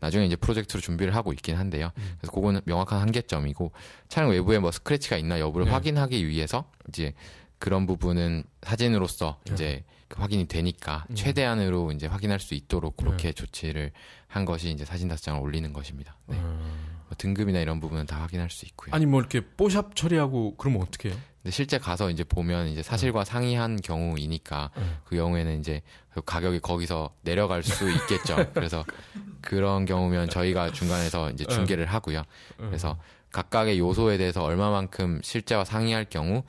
나중에 0.00 0.24
이제 0.24 0.36
프로젝트로 0.36 0.80
준비를 0.80 1.14
하고 1.14 1.32
있긴 1.32 1.56
한데요. 1.56 1.90
음. 1.98 2.14
그래서 2.18 2.32
그거는 2.32 2.60
명확한 2.64 3.00
한계점이고 3.00 3.72
차량 4.08 4.30
외부에 4.30 4.58
뭐 4.58 4.70
스크래치가 4.70 5.16
있나 5.16 5.40
여부를 5.40 5.66
네. 5.66 5.72
확인하기 5.72 6.26
위해서 6.26 6.64
이제 6.88 7.12
그런 7.58 7.86
부분은 7.86 8.44
사진으로서 8.62 9.38
네. 9.46 9.52
이제 9.52 9.84
확인이 10.10 10.46
되니까 10.46 11.06
음. 11.10 11.14
최대한으로 11.14 11.92
이제 11.92 12.06
확인할 12.06 12.40
수 12.40 12.54
있도록 12.54 12.96
그렇게 12.96 13.32
조치를 13.32 13.92
한 14.26 14.44
것이 14.44 14.70
이제 14.70 14.84
사진 14.84 15.08
다섯 15.08 15.22
장을 15.22 15.40
올리는 15.40 15.72
것입니다. 15.72 16.16
네. 16.26 16.36
음. 16.36 16.91
뭐 17.12 17.16
등급이나 17.18 17.60
이런 17.60 17.78
부분은 17.78 18.06
다 18.06 18.20
확인할 18.22 18.48
수 18.48 18.64
있고요. 18.66 18.94
아니 18.94 19.04
뭐 19.04 19.20
이렇게 19.20 19.40
뽀샵 19.40 19.94
처리하고 19.94 20.56
그러면 20.56 20.80
어떻게 20.80 21.10
해요? 21.10 21.18
근데 21.42 21.50
실제 21.50 21.76
가서 21.76 22.08
이제 22.08 22.24
보면 22.24 22.68
이제 22.68 22.82
사실과 22.82 23.24
상이한 23.24 23.76
경우이니까 23.76 24.70
음. 24.78 24.96
그 25.04 25.16
경우에는 25.16 25.60
이제 25.60 25.82
그 26.10 26.22
가격이 26.22 26.60
거기서 26.60 27.14
내려갈 27.22 27.62
수 27.62 27.90
있겠죠. 27.90 28.36
그래서 28.54 28.84
그런 29.42 29.84
경우면 29.84 30.30
저희가 30.30 30.72
중간에서 30.72 31.30
이제 31.30 31.44
중계를 31.44 31.86
하고요. 31.86 32.22
그래서 32.56 32.98
각각의 33.30 33.78
요소에 33.78 34.16
대해서 34.18 34.42
얼마만큼 34.42 35.20
실제와 35.22 35.64
상이할 35.64 36.06
경우 36.08 36.44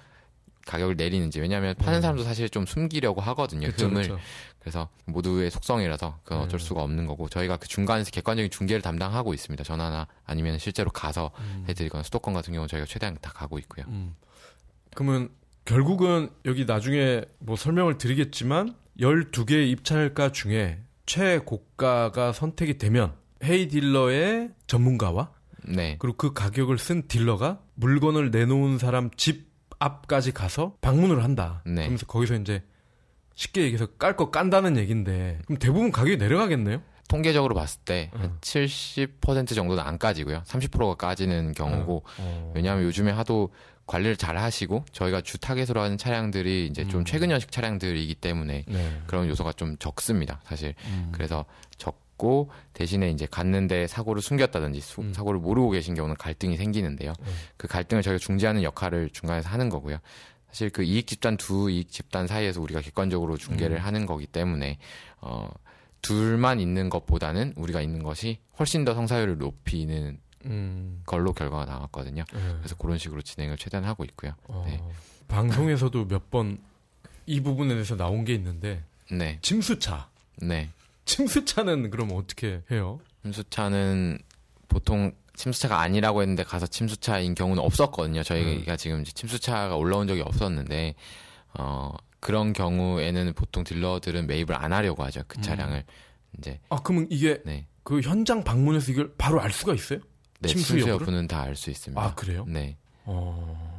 가격을 0.65 0.95
내리는지 0.95 1.39
왜냐하면 1.39 1.75
파는 1.75 2.01
사람도 2.01 2.23
사실 2.23 2.49
좀 2.49 2.65
숨기려고 2.65 3.21
하거든요. 3.21 3.67
그쵸, 3.67 3.87
흠을 3.87 4.01
그쵸. 4.03 4.19
그래서 4.59 4.87
모두의 5.05 5.51
속성이라서 5.51 6.19
그건 6.23 6.39
어쩔 6.39 6.59
네. 6.59 6.65
수가 6.65 6.81
없는 6.83 7.05
거고 7.05 7.27
저희가 7.27 7.57
그 7.57 7.67
중간에서 7.67 8.11
객관적인 8.11 8.49
중계를 8.49 8.81
담당하고 8.81 9.33
있습니다. 9.33 9.63
전화나 9.63 10.07
아니면 10.25 10.57
실제로 10.57 10.89
가서 10.89 11.31
음. 11.39 11.65
해드리거나 11.67 12.03
수도권 12.03 12.33
같은 12.33 12.53
경우 12.53 12.63
는 12.63 12.67
저희가 12.69 12.85
최대한 12.85 13.17
다 13.21 13.31
가고 13.33 13.59
있고요. 13.59 13.85
음. 13.89 14.15
그러면 14.95 15.29
결국은 15.65 16.29
여기 16.45 16.65
나중에 16.65 17.23
뭐 17.39 17.55
설명을 17.55 17.97
드리겠지만 17.97 18.75
12개의 18.99 19.69
입찰가 19.69 20.31
중에 20.31 20.79
최고가가 21.05 22.31
선택이 22.31 22.77
되면 22.77 23.13
헤이 23.43 23.67
딜러의 23.67 24.51
전문가와 24.67 25.31
네, 25.65 25.97
그리고 25.99 26.17
그 26.17 26.33
가격을 26.33 26.77
쓴 26.77 27.07
딜러가 27.07 27.61
물건을 27.75 28.31
내놓은 28.31 28.77
사람 28.77 29.09
집 29.15 29.52
앞까지 29.83 30.31
가서 30.31 30.77
방문을 30.81 31.23
한다. 31.23 31.61
네. 31.65 31.75
그러면서 31.81 32.05
거기서 32.05 32.35
이제 32.35 32.63
쉽게 33.35 33.61
얘기해서 33.63 33.87
깔 33.97 34.15
거 34.15 34.29
깐다는 34.31 34.77
얘기인데 34.77 35.39
그럼 35.45 35.57
대부분 35.59 35.91
가격이 35.91 36.17
내려가겠네요? 36.17 36.81
통계적으로 37.09 37.53
봤을 37.53 37.81
때한 37.83 38.11
음. 38.23 38.37
70% 38.41 39.53
정도는 39.55 39.83
안 39.83 39.97
까지고요. 39.97 40.43
30%가 40.45 40.95
까지는 40.95 41.51
경우고 41.53 42.03
어. 42.19 42.51
왜냐하면 42.55 42.85
요즘에 42.85 43.11
하도 43.11 43.51
관리를 43.85 44.15
잘 44.15 44.37
하시고 44.37 44.85
저희가 44.93 45.21
주 45.21 45.37
타겟으로 45.37 45.81
하는 45.81 45.97
차량들이 45.97 46.67
이제 46.67 46.87
좀 46.87 47.01
음. 47.01 47.05
최근 47.05 47.29
연식 47.29 47.51
차량들이기 47.51 48.15
때문에 48.15 48.63
네. 48.67 49.01
그런 49.07 49.27
요소가 49.27 49.51
좀 49.51 49.75
적습니다. 49.77 50.39
사실 50.45 50.73
음. 50.87 51.09
그래서 51.11 51.43
적 51.77 51.99
고 52.23 52.49
대신에 52.71 53.09
이제 53.09 53.27
갔는데 53.29 53.85
사고를 53.87 54.21
숨겼다든지 54.21 54.79
수- 54.79 55.01
음. 55.01 55.13
사고를 55.13 55.41
모르고 55.41 55.71
계신 55.71 55.93
경우는 55.93 56.15
갈등이 56.15 56.55
생기는데요. 56.55 57.11
음. 57.19 57.33
그 57.57 57.67
갈등을 57.67 58.01
저희가 58.01 58.17
중재하는 58.17 58.63
역할을 58.63 59.09
중간에서 59.09 59.49
하는 59.49 59.67
거고요. 59.67 59.97
사실 60.47 60.69
그 60.69 60.83
이익 60.83 61.05
집단 61.05 61.35
두 61.35 61.69
이익 61.69 61.91
집단 61.91 62.25
사이에서 62.27 62.61
우리가 62.61 62.79
객관적으로 62.79 63.35
중계를 63.35 63.75
음. 63.75 63.81
하는 63.83 64.05
거기 64.05 64.25
때문에 64.25 64.77
어 65.19 65.49
둘만 66.01 66.61
있는 66.61 66.89
것보다는 66.89 67.55
우리가 67.57 67.81
있는 67.81 68.03
것이 68.03 68.39
훨씬 68.57 68.85
더 68.85 68.93
성사율을 68.93 69.37
높이는 69.37 70.17
음. 70.45 71.01
걸로 71.05 71.33
결과가 71.33 71.65
나왔거든요. 71.65 72.23
네. 72.33 72.39
그래서 72.59 72.75
그런 72.75 72.97
식으로 72.97 73.21
진행을 73.21 73.57
최대한 73.57 73.83
하고 73.85 74.05
있고요. 74.05 74.31
어. 74.47 74.63
네. 74.65 74.81
방송에서도 75.27 76.07
몇 76.07 76.29
번 76.29 76.57
이 77.25 77.41
부분에 77.41 77.69
대해서 77.73 77.95
나온 77.97 78.23
게 78.25 78.33
있는데 78.33 78.83
네, 79.11 79.39
침수차. 79.41 80.09
네. 80.41 80.69
침수차는 81.05 81.89
그럼 81.89 82.11
어떻게 82.13 82.61
해요? 82.71 82.99
침수차는 83.23 84.19
보통 84.67 85.11
침수차가 85.35 85.79
아니라고 85.79 86.21
했는데 86.21 86.43
가서 86.43 86.67
침수차인 86.67 87.35
경우는 87.35 87.61
없었거든요. 87.63 88.23
저희가 88.23 88.75
지금 88.77 89.01
이제 89.01 89.11
침수차가 89.13 89.75
올라온 89.75 90.07
적이 90.07 90.21
없었는데 90.21 90.95
어 91.57 91.91
그런 92.19 92.53
경우에는 92.53 93.33
보통 93.33 93.63
딜러들은 93.63 94.27
매입을 94.27 94.55
안 94.55 94.71
하려고 94.73 95.03
하죠. 95.03 95.21
그 95.27 95.39
음. 95.39 95.41
차량을 95.41 95.83
이제 96.37 96.59
아 96.69 96.77
그러면 96.83 97.07
이게 97.09 97.41
네. 97.45 97.67
그 97.83 97.99
현장 98.01 98.43
방문해서 98.43 98.91
이걸 98.91 99.13
바로 99.17 99.41
알 99.41 99.51
수가 99.51 99.73
있어요? 99.73 99.99
네, 100.39 100.49
침수? 100.49 100.79
여부는 100.87 101.27
다 101.27 101.41
알 101.43 101.55
수 101.55 101.69
있습니다. 101.69 102.01
아 102.01 102.13
그래요? 102.15 102.45
네. 102.47 102.77
어. 103.05 103.73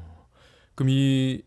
그럼 0.75 0.91
이 0.91 1.43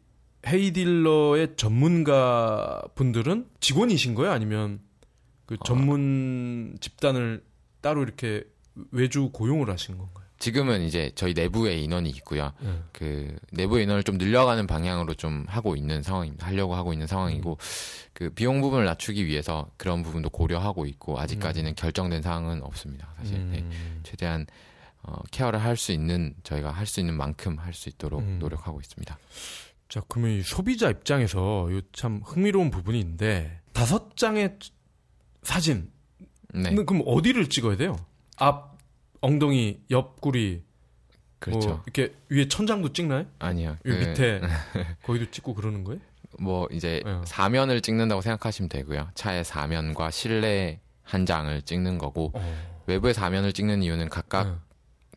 헤이 0.47 0.71
딜러의 0.71 1.55
전문가 1.57 2.81
분들은 2.95 3.47
직원이신 3.59 4.15
거예요? 4.15 4.31
아니면 4.31 4.79
그 5.47 5.55
어. 5.55 5.63
전문 5.65 6.77
집단을 6.79 7.43
따로 7.81 8.03
이렇게 8.03 8.43
외주 8.91 9.29
고용을 9.31 9.69
하신 9.71 9.97
건가요? 9.97 10.27
지금은 10.39 10.83
이제 10.83 11.11
저희 11.15 11.33
내부에 11.33 11.77
인원이 11.77 12.11
있고요. 12.11 12.53
네. 12.59 12.79
그 12.93 13.35
내부 13.51 13.79
인원을 13.79 14.03
좀 14.03 14.19
늘려가는 14.19 14.67
방향으로 14.67 15.15
좀 15.15 15.45
하고 15.47 15.75
있는 15.75 16.03
상황입니다. 16.03 16.45
하려고 16.45 16.75
하고 16.75 16.93
있는 16.93 17.07
상황이고 17.07 17.57
그 18.13 18.29
비용 18.29 18.61
부분을 18.61 18.85
낮추기 18.85 19.25
위해서 19.25 19.71
그런 19.77 20.03
부분도 20.03 20.29
고려하고 20.29 20.85
있고 20.85 21.19
아직까지는 21.19 21.73
결정된 21.73 22.21
사항은 22.21 22.61
없습니다. 22.61 23.09
사실 23.17 23.39
네. 23.49 23.59
음. 23.61 24.01
최대한 24.03 24.45
어, 25.01 25.15
케어를 25.31 25.63
할 25.63 25.75
수 25.75 25.91
있는 25.91 26.35
저희가 26.43 26.69
할 26.69 26.85
수 26.85 26.99
있는 26.99 27.15
만큼 27.17 27.57
할 27.57 27.73
수 27.73 27.89
있도록 27.89 28.21
음. 28.21 28.37
노력하고 28.39 28.79
있습니다. 28.79 29.17
자, 29.89 30.01
그러면 30.07 30.37
이 30.37 30.43
소비자 30.43 30.91
입장에서 30.91 31.69
이참 31.71 32.21
흥미로운 32.23 32.69
부분이 32.69 32.99
있는데 32.99 33.61
다섯 33.73 34.15
장의 34.17 34.59
사진. 35.47 35.89
네, 36.53 36.71
는 36.71 36.85
그럼 36.85 37.03
어디를 37.05 37.47
찍어야 37.47 37.77
돼요? 37.77 37.97
앞 38.35 38.77
엉덩이, 39.21 39.79
옆구리, 39.89 40.61
그렇죠. 41.39 41.69
뭐 41.69 41.83
이렇게 41.85 42.13
위에 42.29 42.49
천장도 42.49 42.91
찍나요? 42.91 43.25
아니요. 43.39 43.77
이 43.85 43.89
그, 43.89 43.93
밑에 43.93 44.41
거기도 45.03 45.31
찍고 45.31 45.53
그러는 45.53 45.85
거예요? 45.85 46.01
뭐 46.39 46.67
이제 46.69 47.01
네. 47.05 47.21
사면을 47.23 47.79
찍는다고 47.79 48.19
생각하시면 48.21 48.67
되고요. 48.67 49.09
차의 49.15 49.45
사면과 49.45 50.11
실내 50.11 50.81
한 51.01 51.25
장을 51.25 51.61
찍는 51.61 51.97
거고 51.97 52.31
어. 52.33 52.81
외부의 52.87 53.13
사면을 53.13 53.53
찍는 53.53 53.83
이유는 53.83 54.09
각각 54.09 54.49
네. 54.49 54.55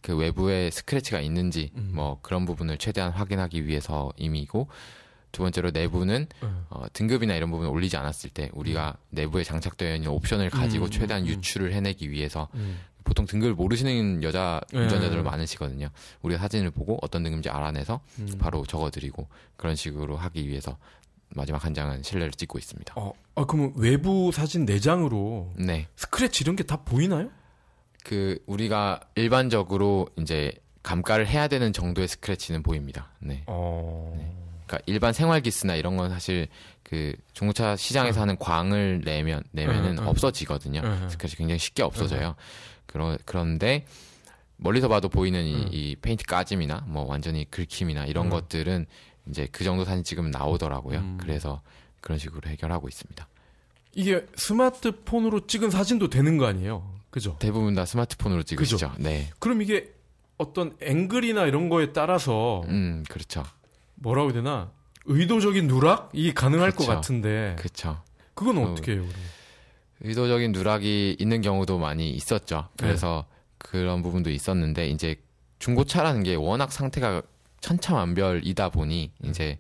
그 0.01 0.17
외부에 0.17 0.71
스크래치가 0.71 1.21
있는지 1.21 1.73
음. 1.75 1.91
뭐 1.93 2.21
그런 2.23 2.47
부분을 2.47 2.79
최대한 2.79 3.11
확인하기 3.11 3.67
위해서임이고 3.67 4.69
두 5.33 5.43
번째로 5.43 5.71
내부는 5.71 6.27
네. 6.43 6.49
어, 6.71 6.85
등급이나 6.93 7.35
이런 7.35 7.51
부분을 7.51 7.71
올리지 7.71 7.97
않았을 7.97 8.31
때 8.31 8.51
우리가 8.53 8.97
내부에 9.11 9.45
장착되어 9.45 9.95
있는 9.97 10.11
옵션을 10.11 10.51
가지고 10.51 10.87
음, 10.87 10.91
최대한 10.91 11.23
음, 11.23 11.29
음. 11.29 11.31
유출을 11.33 11.73
해내기 11.73 12.11
위해서 12.11 12.49
음. 12.55 12.79
보통 13.05 13.27
등급을 13.27 13.55
모르시는 13.55 14.23
여자 14.23 14.61
네. 14.73 14.81
운전자들 14.81 15.23
많으시거든요. 15.23 15.89
우리가 16.23 16.41
사진을 16.41 16.71
보고 16.71 16.99
어떤 17.03 17.23
등급인지 17.23 17.49
알아내서 17.49 18.01
음. 18.19 18.39
바로 18.39 18.65
적어드리고 18.67 19.27
그런 19.57 19.75
식으로 19.75 20.17
하기 20.17 20.49
위해서 20.49 20.77
마지막 21.31 21.65
한 21.65 21.75
장은 21.75 22.03
실내를 22.03 22.33
찍고 22.33 22.59
있습니다. 22.59 22.95
어, 22.97 23.13
아, 23.37 23.45
그러면 23.47 23.73
외부 23.77 24.31
사진 24.33 24.67
네 24.67 24.81
장으로 24.81 25.53
네, 25.57 25.87
스크래치 25.97 26.43
이런 26.45 26.57
게 26.57 26.65
다 26.65 26.79
보이나요? 26.79 27.31
그 28.05 28.43
우리가 28.47 29.01
일반적으로 29.15 30.09
이제 30.19 30.53
감가를 30.83 31.27
해야 31.27 31.47
되는 31.49 31.73
정도의 31.73 32.09
스크래치는 32.09 32.63
보입니다. 32.63 33.09
네. 33.21 33.45
어. 33.47 34.17
그러니까 34.71 34.79
일반 34.87 35.13
생활 35.13 35.41
기스나 35.41 35.75
이런 35.75 35.97
건 35.97 36.11
사실 36.11 36.47
그 36.85 37.13
중고차 37.33 37.75
시장에서 37.75 38.21
하는 38.21 38.37
광을 38.39 39.03
내면 39.05 39.43
내면은 39.51 39.99
응, 39.99 40.03
응. 40.03 40.09
없어지거든요. 40.09 40.83
응, 40.85 40.99
응. 41.03 41.09
스크래치 41.09 41.37
굉장히 41.37 41.59
쉽게 41.59 41.83
없어져요. 41.83 42.37
그러, 42.87 43.19
그런데 43.25 43.85
멀리서 44.57 44.89
봐도 44.89 45.09
보이는 45.09 45.45
이, 45.45 45.55
응. 45.55 45.69
이 45.73 45.97
페인트 45.97 46.25
까짐이나 46.25 46.85
뭐 46.87 47.05
완전히 47.05 47.51
긁힘이나 47.51 48.07
이런 48.07 48.27
응. 48.27 48.31
것들은 48.31 48.87
이제 49.29 49.49
그 49.51 49.65
정도 49.65 49.85
사진 49.85 50.05
찍으면 50.05 50.31
나오더라고요. 50.31 50.99
음. 50.99 51.19
그래서 51.21 51.63
그런 52.01 52.19
식으로 52.19 52.49
해결하고 52.49 52.89
있습니다. 52.89 53.27
이게 53.95 54.25
스마트폰으로 54.37 55.49
찍은 55.49 55.71
사진도 55.71 56.09
되는 56.09 56.39
거 56.39 56.47
아니에요? 56.47 56.89
그죠? 57.11 57.37
대부분 57.41 57.75
다 57.75 57.85
스마트폰으로 57.85 58.45
찍으시죠. 58.45 58.93
네. 58.99 59.31
그럼 59.41 59.63
이게 59.63 59.93
어떤 60.39 60.77
앵글이나 60.81 61.47
이런 61.47 61.69
거에 61.69 61.93
따라서 61.93 62.63
음, 62.69 63.05
그렇죠. 63.09 63.43
뭐라고 64.01 64.29
해야 64.31 64.35
되나 64.35 64.73
의도적인 65.07 65.67
누락이 65.67 66.35
가능할 66.35 66.73
것 66.73 66.79
그쵸. 66.79 66.93
같은데 66.93 67.57
그렇죠. 67.59 68.03
그건 68.35 68.59
어, 68.59 68.63
어떻게 68.73 68.93
해요? 68.93 69.03
그럼? 69.07 69.21
의도적인 70.01 70.53
누락이 70.53 71.17
있는 71.19 71.43
경우도 71.43 71.79
많이 71.79 72.11
있었죠. 72.11 72.69
그래서 72.79 73.27
그런 73.59 74.03
부분도 74.03 74.31
있었는데 74.31 74.89
이제 74.89 75.17
중고차라는 75.59 76.23
게 76.23 76.35
워낙 76.35 76.73
상태가 76.73 77.23
천차만별이다 77.61 78.71
보니 78.71 79.13
이제 79.25 79.59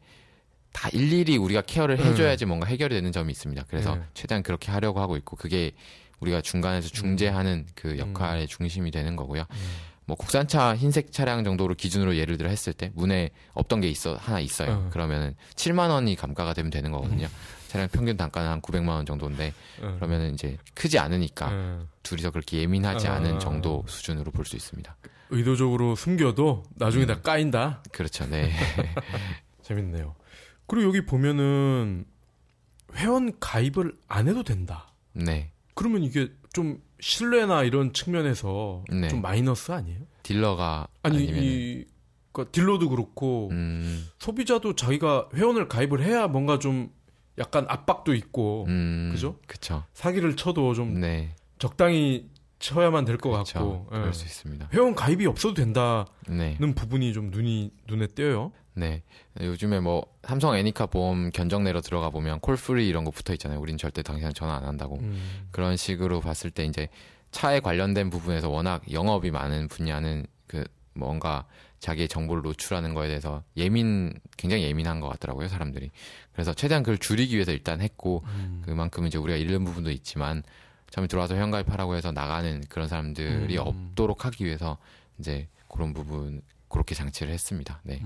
다 0.73 0.89
일일이 0.93 1.37
우리가 1.37 1.63
케어를 1.63 1.99
해줘야지 1.99 2.47
뭔가 2.47 2.67
해결이 2.67 2.95
되는 2.95 3.13
점이 3.13 3.31
있습니다. 3.33 3.65
그래서 3.69 3.97
네. 3.97 4.03
최대한 4.15 4.43
그렇게 4.43 4.71
하려고 4.73 5.01
하고 5.01 5.17
있고 5.17 5.37
그게 5.37 5.73
우리가 6.21 6.41
중간에서 6.41 6.89
중재하는 6.89 7.67
그 7.75 7.99
역할의 7.99 8.47
중심이 8.47 8.91
되는 8.91 9.17
거고요. 9.17 9.45
뭐 10.11 10.17
국산차 10.17 10.75
흰색 10.75 11.13
차량 11.13 11.45
정도로 11.45 11.77
기준으로 11.77 12.17
예를 12.17 12.37
들어 12.37 12.51
했을 12.51 12.73
때 12.73 12.91
문에 12.95 13.31
없던 13.55 13.81
게 13.81 13.89
있어 13.89 14.17
하나 14.17 14.41
있어요. 14.41 14.73
어. 14.73 14.91
그러면은 14.91 15.37
7만 15.55 15.89
원이 15.91 16.17
감가가 16.17 16.53
되면 16.53 16.69
되는 16.73 16.91
거거든요. 16.91 17.29
차량 17.69 17.87
평균 17.87 18.17
단가는 18.17 18.51
한 18.51 18.61
900만 18.61 18.89
원 18.89 19.07
정도인데 19.07 19.55
어. 19.83 19.95
그러면은 19.95 20.35
이제 20.35 20.57
크지 20.75 20.99
않으니까 20.99 21.49
어. 21.53 21.87
둘이서 22.03 22.33
그렇게 22.33 22.59
예민하지 22.59 23.07
아. 23.07 23.15
않은 23.15 23.39
정도 23.39 23.85
수준으로 23.87 24.33
볼 24.33 24.45
수 24.45 24.57
있습니다. 24.57 24.97
의도적으로 25.31 25.95
숨겨도 25.95 26.65
나중에 26.75 27.05
음. 27.05 27.07
다 27.07 27.21
까인다. 27.21 27.85
그렇죠. 27.93 28.27
네. 28.27 28.51
재밌네요. 29.63 30.17
그리고 30.67 30.89
여기 30.89 31.07
보면은 31.07 32.05
회원 32.97 33.39
가입을 33.39 33.97
안 34.09 34.27
해도 34.27 34.43
된다. 34.43 34.93
네. 35.13 35.53
그러면 35.77 36.03
이게 36.03 36.29
좀 36.53 36.83
신뢰나 37.01 37.65
이런 37.65 37.93
측면에서 37.93 38.85
네. 38.91 39.09
좀 39.09 39.23
마이너스 39.23 39.73
아니에요? 39.73 40.01
딜러가 40.23 40.87
아니 41.03 41.17
아니면 41.19 41.43
이 41.43 41.85
그러니까 42.33 42.53
딜러도 42.53 42.89
그렇고 42.91 43.49
음, 43.53 44.07
소비자도 44.19 44.75
자기가 44.77 45.29
회원을 45.35 45.69
가입을 45.69 46.03
해야 46.03 46.29
뭔가 46.29 46.59
좀 46.59 46.91
약간 47.39 47.67
압박도 47.69 48.15
있고 48.15 48.67
음, 48.69 49.11
그죠? 49.13 49.37
그쵸. 49.47 49.85
사기를 49.95 50.37
쳐도 50.37 50.75
좀 50.75 51.01
네. 51.01 51.35
적당히 51.59 52.29
쳐야만 52.59 53.07
될 53.07 53.17
것. 53.17 53.31
같고 53.31 53.87
그럴 53.87 54.09
예. 54.09 54.13
수 54.13 54.27
있습니다. 54.27 54.69
회원 54.75 54.95
가입이 54.95 55.27
없어도 55.27 55.55
된다는 55.55 56.05
네. 56.29 56.57
부분이 56.59 57.13
좀 57.15 57.31
눈이 57.31 57.71
눈에 57.89 58.07
띄어요. 58.09 58.53
네. 58.75 59.03
요즘에 59.41 59.81
뭐 59.81 60.07
삼성 60.23 60.57
애니카 60.57 60.87
보험 60.87 61.31
견적내로 61.31 61.81
들어가 61.81 62.11
보면 62.11 62.41
콜프리 62.41 62.89
이런 62.89 63.05
거 63.05 63.11
붙어 63.11 63.33
있잖아요. 63.33 63.61
우린 63.61 63.77
절대 63.77 64.03
당신한 64.03 64.35
전화 64.35 64.57
안 64.57 64.65
한다고. 64.65 64.99
음. 65.01 65.49
그런 65.51 65.77
식으로 65.77 66.21
봤을 66.21 66.51
때 66.51 66.65
이제 66.65 66.89
차에 67.31 67.61
관련된 67.61 68.11
부분에서 68.11 68.49
워낙 68.49 68.83
영업이 68.91 69.31
많은 69.31 69.69
분야는 69.69 70.27
그 70.47 70.65
뭔가 70.95 71.47
자기의 71.79 72.09
정보를 72.09 72.43
노출하는 72.43 72.95
거에 72.95 73.09
대해서 73.09 73.43
예민 73.57 74.13
굉장히 74.37 74.65
예민한 74.65 75.01
것 75.01 75.09
같더라고요 75.09 75.49
사람들이 75.49 75.91
그래서 76.33 76.53
최대한 76.53 76.83
그걸 76.83 76.99
줄이기 76.99 77.37
위해서 77.37 77.53
일단 77.53 77.81
했고 77.81 78.23
음. 78.27 78.63
그만큼 78.65 79.07
이제 79.07 79.17
우리가 79.17 79.39
잃는 79.39 79.65
부분도 79.65 79.91
있지만 79.91 80.43
처음에 80.91 81.07
들어와서 81.07 81.37
회원가입하라고 81.37 81.95
해서 81.95 82.13
나가는 82.13 82.63
그런 82.69 82.89
사람들이 82.89 83.57
음. 83.57 83.63
없도록 83.65 84.25
하기 84.27 84.45
위해서 84.45 84.77
이제 85.19 85.49
그런 85.69 85.95
부분 85.95 86.43
그렇게 86.69 86.95
장치를 86.95 87.33
했습니다. 87.33 87.81
네. 87.85 88.03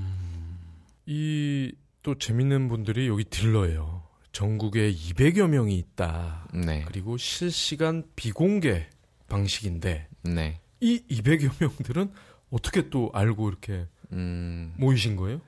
이 1.06 1.72
또 2.02 2.18
재밌는 2.18 2.68
분들이 2.68 3.08
여기 3.08 3.24
딜러예요. 3.24 4.02
전국에 4.32 4.92
200여 4.92 5.48
명이 5.48 5.74
있다. 5.78 6.46
네. 6.52 6.84
그리고 6.86 7.16
실시간 7.16 8.04
비공개 8.14 8.90
방식인데 9.26 10.08
네. 10.24 10.60
이 10.80 11.02
200여 11.10 11.50
명들은 11.62 12.12
어떻게 12.50 12.90
또 12.90 13.10
알고 13.14 13.48
이렇게 13.48 13.86
음, 14.12 14.74
모이신 14.76 15.16
거예요? 15.16 15.40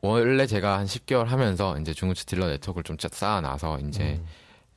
원래 0.00 0.46
제가 0.46 0.78
한 0.78 0.86
10개월 0.86 1.24
하면서 1.26 1.78
이제 1.78 1.92
중고차 1.92 2.24
딜러 2.24 2.46
네트워크를 2.48 2.84
좀 2.84 2.96
짜- 2.96 3.08
쌓아놔서 3.12 3.80
이제 3.80 4.14
음. 4.14 4.26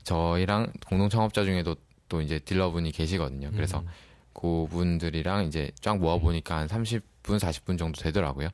저희랑 0.04 0.74
공동 0.86 1.08
창업자 1.08 1.46
중에도 1.46 1.78
또 2.10 2.22
이제 2.22 2.40
딜러분이 2.40 2.92
계시거든요. 2.92 3.52
그래서 3.52 3.80
음. 3.80 3.88
그분들이랑 4.34 5.46
이제 5.46 5.72
쫙 5.80 5.98
모아 5.98 6.18
보니까 6.20 6.58
한 6.58 6.68
30분, 6.68 7.40
40분 7.40 7.78
정도 7.78 8.02
되더라고요. 8.02 8.50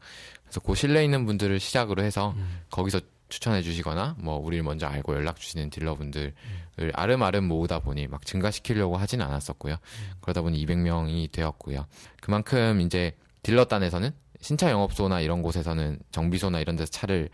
그래서 0.53 0.59
그 0.59 0.75
신뢰 0.75 1.03
있는 1.03 1.25
분들을 1.25 1.59
시작으로 1.59 2.03
해서 2.03 2.35
음. 2.37 2.61
거기서 2.69 2.99
추천해 3.27 3.63
주시거나 3.63 4.17
뭐 4.19 4.37
우리를 4.37 4.63
먼저 4.63 4.85
알고 4.85 5.15
연락 5.15 5.39
주시는 5.39 5.71
딜러분들을 5.71 6.33
음. 6.79 6.91
아름아름 6.93 7.45
모으다 7.45 7.79
보니 7.79 8.05
막 8.05 8.23
증가시키려고 8.23 8.97
하진 8.97 9.21
않았었고요. 9.21 9.73
음. 9.73 10.11
그러다 10.21 10.43
보니 10.43 10.63
200명이 10.63 11.31
되었고요. 11.31 11.87
그만큼 12.21 12.81
이제 12.81 13.15
딜러단에서는 13.41 14.11
신차 14.41 14.69
영업소나 14.69 15.21
이런 15.21 15.41
곳에서는 15.41 15.97
정비소나 16.11 16.59
이런 16.59 16.75
데서 16.75 16.91
차를 16.91 17.29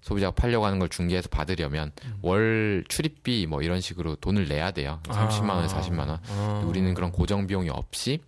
소비자가 0.00 0.32
팔려고 0.32 0.66
하는 0.66 0.80
걸 0.80 0.88
중개해서 0.88 1.28
받으려면 1.28 1.92
음. 2.04 2.18
월 2.22 2.84
출입비 2.88 3.46
뭐 3.46 3.62
이런 3.62 3.80
식으로 3.80 4.16
돈을 4.16 4.48
내야 4.48 4.72
돼요. 4.72 4.98
30만 5.04 5.50
원, 5.50 5.68
40만 5.68 6.08
원. 6.08 6.18
아. 6.28 6.64
우리는 6.66 6.92
그런 6.92 7.12
고정 7.12 7.46
비용이 7.46 7.70
없이 7.70 8.20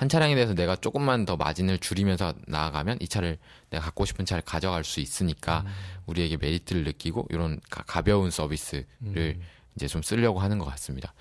한 0.00 0.08
차량에 0.08 0.34
대해서 0.34 0.54
내가 0.54 0.76
조금만 0.76 1.26
더 1.26 1.36
마진을 1.36 1.76
줄이면서 1.76 2.32
나아가면 2.46 2.96
이 3.02 3.06
차를 3.06 3.36
내가 3.68 3.84
갖고 3.84 4.06
싶은 4.06 4.24
차를 4.24 4.42
가져갈 4.42 4.82
수 4.82 5.00
있으니까 5.00 5.62
음. 5.66 5.70
우리에게 6.06 6.38
메리트를 6.38 6.84
느끼고 6.84 7.26
이런 7.28 7.60
가, 7.68 8.00
벼운 8.00 8.30
서비스를 8.30 8.86
음. 9.02 9.42
이제 9.76 9.86
좀 9.88 10.00
쓰려고 10.00 10.40
하는 10.40 10.56
것 10.58 10.64
같습니다. 10.64 11.12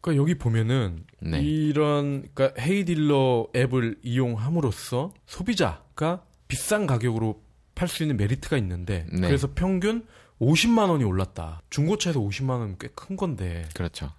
그러니까 0.00 0.22
여기 0.22 0.36
보면은 0.36 1.04
네. 1.18 1.40
이런 1.42 2.28
그러니까 2.32 2.62
헤이딜러 2.62 3.48
앱을 3.56 3.98
이용함으로써 4.04 5.12
소비자가 5.26 6.22
비싼 6.46 6.86
가격으로 6.86 7.42
팔 7.74 7.88
수 7.88 8.04
있는 8.04 8.16
메리트가 8.18 8.56
있는데 8.58 9.04
네. 9.10 9.22
그래서 9.26 9.48
평균 9.52 10.06
50만 10.40 10.90
원이 10.90 11.02
올랐다. 11.02 11.62
중고차에서 11.70 12.20
50만 12.20 12.50
원은 12.50 12.76
꽤 12.78 12.86
큰 12.94 13.16
건데 13.16 13.68
그렇죠. 13.74 14.12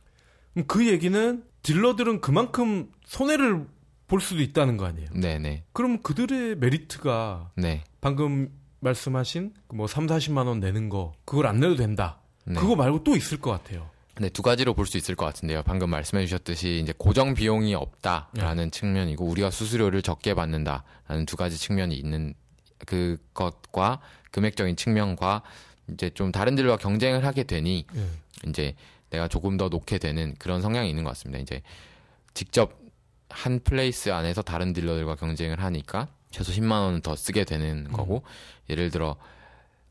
그럼 0.54 0.68
그 0.68 0.86
얘기는 0.90 1.42
딜러들은 1.64 2.22
그만큼 2.22 2.92
손해를 3.06 3.66
볼 4.08 4.22
수도 4.22 4.42
있다는 4.42 4.78
거 4.78 4.86
아니에요. 4.86 5.10
네네. 5.14 5.66
그럼 5.74 6.02
그들의 6.02 6.58
메리트가 6.58 7.52
네. 7.56 7.84
방금 8.02 8.50
말씀하신 8.80 9.54
그뭐 9.68 9.88
3, 9.88 10.08
40만 10.08 10.48
원 10.48 10.60
내는 10.60 10.90
거 10.90 11.14
그걸 11.26 11.48
안 11.48 11.60
내도 11.60 11.76
된다. 11.76 12.20
네. 12.46 12.56
그거 12.56 12.76
말고 12.76 13.04
또 13.04 13.16
있을 13.16 13.40
것 13.40 13.52
같아요. 13.52 13.90
네, 14.20 14.28
두 14.30 14.42
가지로 14.42 14.74
볼 14.74 14.86
수 14.86 14.98
있을 14.98 15.16
것 15.16 15.26
같은데요. 15.26 15.62
방금 15.64 15.90
말씀해 15.90 16.26
주셨듯이 16.26 16.80
이제 16.84 16.94
고정 16.98 17.34
비용이 17.36 17.74
없다라는 17.76 18.66
네. 18.66 18.70
측면이고 18.72 19.26
우리가 19.26 19.50
수수료를 19.52 20.02
적게 20.02 20.34
받는다라는 20.34 21.26
두 21.26 21.38
가지 21.38 21.58
측면이 21.58 21.96
있는 21.96 22.34
그것과 22.86 24.00
금액적인 24.32 24.76
측면과 24.76 25.44
이제 25.94 26.10
좀 26.10 26.32
다른 26.32 26.56
딜러와 26.56 26.78
경쟁을 26.78 27.26
하게 27.26 27.44
되니 27.44 27.86
예. 27.96 28.50
이제 28.50 28.76
내가 29.10 29.28
조금 29.28 29.58
더 29.58 29.70
넣게 29.70 29.98
되는 29.98 30.36
그런 30.40 30.62
성향이 30.62 30.90
있는 30.90 31.04
것 31.04 31.10
같습니다. 31.12 31.40
이제 31.40 31.62
직접 32.34 32.78
한 33.30 33.60
place 33.64 34.10
안에서 34.12 34.42
다른 34.42 34.74
딜러들과 34.74 35.16
경쟁을 35.16 35.62
하니까 35.62 36.08
최소 36.32 36.52
10만 36.52 36.72
원은 36.72 37.02
더 37.02 37.16
쓰게 37.16 37.44
되는 37.44 37.88
음. 37.90 37.92
거고 37.92 38.24
예를 38.70 38.90
들어 38.92 39.16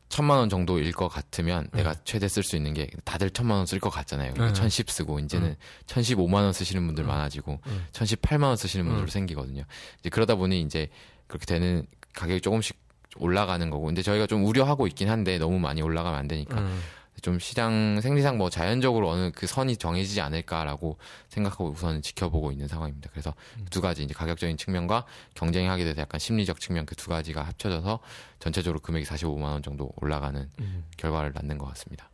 천만 0.09 0.39
원 0.39 0.49
정도일 0.49 0.91
것 0.91 1.07
같으면 1.07 1.69
내가 1.71 1.93
최대 2.03 2.27
쓸 2.27 2.41
수 2.41 2.55
있는 2.55 2.73
게 2.73 2.89
다들 3.05 3.29
천만 3.29 3.57
원 3.57 3.65
쓸 3.67 3.79
것 3.79 3.89
같잖아요. 3.91 4.33
네. 4.33 4.53
천십 4.53 4.89
쓰고 4.89 5.19
이제는 5.19 5.55
천십오만 5.85 6.43
원 6.43 6.51
쓰시는 6.51 6.83
분들 6.87 7.03
많아지고 7.03 7.59
음. 7.67 7.85
천십팔만 7.91 8.47
원 8.49 8.57
쓰시는 8.57 8.85
분들 8.85 9.03
음. 9.03 9.07
생기거든요. 9.07 9.63
이제 9.99 10.09
그러다 10.09 10.35
보니 10.35 10.61
이제 10.61 10.89
그렇게 11.27 11.45
되는 11.45 11.85
가격이 12.15 12.41
조금씩 12.41 12.75
올라가는 13.17 13.69
거고. 13.69 13.85
근데 13.85 14.01
저희가 14.01 14.25
좀 14.25 14.45
우려하고 14.45 14.87
있긴 14.87 15.09
한데 15.09 15.37
너무 15.37 15.59
많이 15.59 15.81
올라가면 15.83 16.17
안 16.19 16.27
되니까 16.27 16.59
음. 16.59 16.81
좀 17.19 17.39
시장 17.39 17.99
생리상 18.01 18.37
뭐 18.37 18.49
자연적으로 18.51 19.09
어느 19.09 19.31
그 19.33 19.47
선이 19.47 19.77
정해지지 19.77 20.21
않을까라고 20.21 20.97
생각하고 21.29 21.69
우선 21.69 22.01
지켜보고 22.01 22.51
있는 22.51 22.67
상황입니다. 22.67 23.09
그래서 23.11 23.33
음. 23.57 23.65
두 23.71 23.81
가지 23.81 24.03
이제 24.03 24.13
가격적인 24.13 24.57
측면과 24.57 25.05
경쟁하게 25.33 25.83
돼서 25.85 26.01
약간 26.01 26.19
심리적 26.19 26.59
측면 26.59 26.85
그 26.85 26.99
두 26.99 27.09
가지가 27.09 27.43
합쳐져서 27.43 27.99
전체적으로 28.39 28.81
금액이 28.81 29.05
45만 29.05 29.43
원 29.43 29.63
정도 29.63 29.89
올라가는 29.95 30.49
음. 30.59 30.83
결과를 30.97 31.31
낳는 31.33 31.57
것 31.57 31.65
같습니다. 31.67 32.09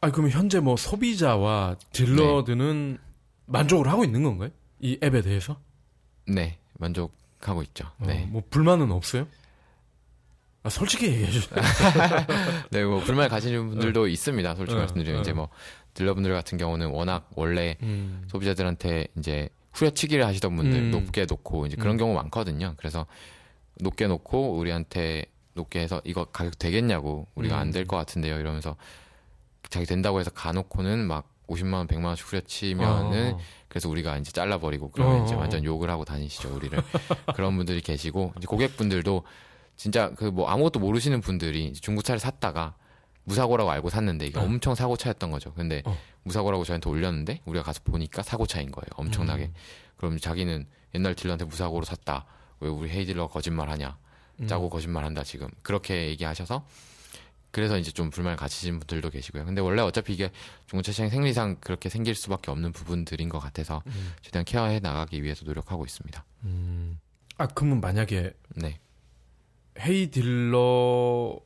아 0.00 0.10
그러면 0.12 0.30
현재 0.30 0.60
뭐 0.60 0.76
소비자와 0.76 1.76
딜러들은 1.92 2.98
만족을 3.46 3.88
하고 3.88 4.04
있는 4.04 4.22
건가요? 4.22 4.50
이 4.78 4.96
앱에 5.02 5.22
대해서? 5.22 5.58
네, 6.28 6.58
만족하고 6.78 7.62
있죠. 7.64 7.90
네. 7.98 8.22
어, 8.22 8.26
뭐 8.28 8.42
불만은 8.48 8.92
없어요? 8.92 9.26
아, 10.68 10.70
솔직히 10.70 11.06
얘기해 11.06 11.30
주세요. 11.30 11.58
네, 12.70 12.84
뭐 12.84 13.00
불만 13.00 13.30
가시는 13.30 13.70
분들도 13.70 14.06
있습니다. 14.06 14.54
솔직히 14.54 14.76
어, 14.76 14.80
말씀드리면 14.80 15.18
어. 15.18 15.22
이제 15.22 15.32
뭐 15.32 15.48
딜러분들 15.94 16.30
같은 16.34 16.58
경우는 16.58 16.88
워낙 16.88 17.30
원래 17.34 17.76
음. 17.82 18.26
소비자들한테 18.28 19.08
이제 19.16 19.48
후려치기를 19.72 20.26
하시던 20.26 20.54
분들 20.54 20.78
음. 20.78 20.90
높게 20.90 21.24
놓고 21.24 21.66
이제 21.66 21.76
그런 21.76 21.94
음. 21.94 21.98
경우 21.98 22.14
많거든요. 22.14 22.74
그래서 22.76 23.06
높게 23.80 24.06
놓고 24.06 24.58
우리한테 24.58 25.24
높게 25.54 25.80
해서 25.80 26.02
이거 26.04 26.26
가격 26.26 26.58
되겠냐고 26.58 27.26
우리가 27.34 27.56
음. 27.56 27.60
안될 27.60 27.86
것 27.86 27.96
같은데요. 27.96 28.38
이러면서 28.38 28.76
자기 29.70 29.86
된다고 29.86 30.20
해서 30.20 30.30
가놓고는 30.30 31.06
막 31.06 31.30
50만 31.48 31.74
원, 31.74 31.86
100만 31.86 32.04
원씩 32.04 32.30
후려치면은 32.30 33.32
어. 33.36 33.38
그래서 33.68 33.88
우리가 33.88 34.18
이제 34.18 34.32
잘라버리고 34.32 34.90
그러면 34.90 35.22
어. 35.22 35.24
이제 35.24 35.34
완전 35.34 35.64
욕을 35.64 35.88
하고 35.88 36.04
다니시죠 36.04 36.54
우리를 36.54 36.78
그런 37.34 37.56
분들이 37.56 37.80
계시고 37.80 38.34
이제 38.36 38.46
고객분들도 38.46 39.24
진짜 39.78 40.10
그 40.14 40.30
뭐 40.30 40.48
아무것도 40.48 40.80
모르시는 40.80 41.22
분들이 41.22 41.72
중고차를 41.72 42.18
샀다가 42.18 42.74
무사고라고 43.24 43.70
알고 43.70 43.88
샀는데 43.90 44.26
이게 44.26 44.38
네. 44.38 44.44
엄청 44.44 44.74
사고차였던 44.74 45.30
거죠. 45.30 45.54
근데 45.54 45.82
어. 45.86 45.96
무사고라고 46.24 46.64
저한테 46.64 46.90
올렸는데 46.90 47.40
우리가 47.46 47.62
가서 47.64 47.80
보니까 47.84 48.22
사고차인 48.22 48.70
거예요. 48.72 48.86
엄청나게. 48.96 49.44
음. 49.44 49.54
그럼 49.96 50.18
자기는 50.18 50.66
옛날 50.94 51.14
딜러한테 51.14 51.44
무사고로 51.44 51.84
샀다. 51.84 52.26
왜 52.60 52.68
우리 52.68 52.90
헤이 52.90 53.06
딜러가 53.06 53.32
거짓말하냐? 53.32 53.96
음. 54.40 54.46
짜고 54.46 54.68
거짓말한다 54.70 55.22
지금 55.24 55.48
그렇게 55.62 56.08
얘기하셔서 56.08 56.66
그래서 57.50 57.78
이제 57.78 57.90
좀 57.90 58.10
불만을 58.10 58.36
가지신 58.36 58.78
분들도 58.78 59.10
계시고요. 59.10 59.44
근데 59.44 59.60
원래 59.60 59.80
어차피 59.82 60.12
이게 60.12 60.30
중고차 60.66 60.92
시장 60.92 61.08
생리상 61.08 61.56
그렇게 61.60 61.88
생길 61.88 62.14
수밖에 62.14 62.50
없는 62.50 62.72
부분들인 62.72 63.28
것 63.28 63.38
같아서 63.38 63.82
음. 63.86 64.12
최대한 64.22 64.44
케어해 64.44 64.80
나가기 64.80 65.22
위해서 65.22 65.44
노력하고 65.44 65.84
있습니다. 65.84 66.24
음. 66.44 66.98
아 67.38 67.46
그러면 67.46 67.80
만약에 67.80 68.32
네, 68.56 68.78
헤이 69.80 70.10
딜러에서 70.10 71.40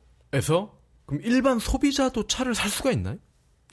그럼 1.05 1.21
일반 1.23 1.59
소비자도 1.59 2.27
차를 2.27 2.55
살 2.55 2.69
수가 2.69 2.91
있나요? 2.91 3.17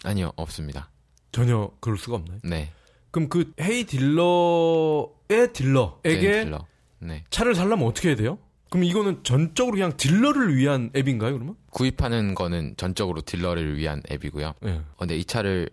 아니요 0.05 0.33
없습니다. 0.37 0.91
전혀 1.33 1.71
그럴 1.81 1.97
수가 1.97 2.17
없나요? 2.17 2.39
네, 2.43 2.73
그럼 3.11 3.29
그 3.29 3.53
헤이 3.61 3.85
딜러의 3.85 5.53
딜러에게 5.53 6.31
네, 6.31 6.45
딜러. 6.45 6.67
네, 6.99 7.25
차를 7.31 7.55
살려면 7.55 7.87
어떻게 7.87 8.09
해야 8.09 8.17
돼요? 8.17 8.39
그럼 8.69 8.85
이거는 8.85 9.25
전적으로 9.25 9.75
그냥 9.75 9.97
딜러를 9.97 10.57
위한 10.57 10.91
앱인가요, 10.97 11.33
그러면? 11.35 11.57
구입하는 11.71 12.35
거는 12.35 12.75
전적으로 12.77 13.21
딜러를 13.21 13.77
위한 13.77 14.01
앱이고요. 14.11 14.55
예. 14.65 14.71
어, 14.71 14.85
근데 14.97 15.17
이 15.17 15.25
차를 15.25 15.71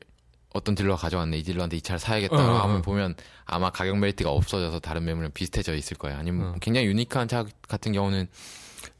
어떤 0.53 0.73
딜러가 0.73 0.99
가져왔네 0.99 1.37
이 1.37 1.43
딜러한테 1.43 1.77
이 1.77 1.81
차를 1.81 1.99
사야겠다 1.99 2.35
어, 2.35 2.39
어, 2.39 2.57
하면 2.63 2.77
어. 2.77 2.81
보면 2.81 3.15
아마 3.45 3.69
가격 3.69 3.99
메리트가 3.99 4.31
없어져서 4.31 4.79
다른 4.79 5.05
매물이랑 5.05 5.31
비슷해져 5.33 5.75
있을 5.75 5.97
거예요. 5.97 6.17
아니면 6.17 6.47
어. 6.47 6.55
굉장히 6.59 6.87
unique한 6.87 7.27
차 7.27 7.45
같은 7.67 7.91
경우는 7.91 8.27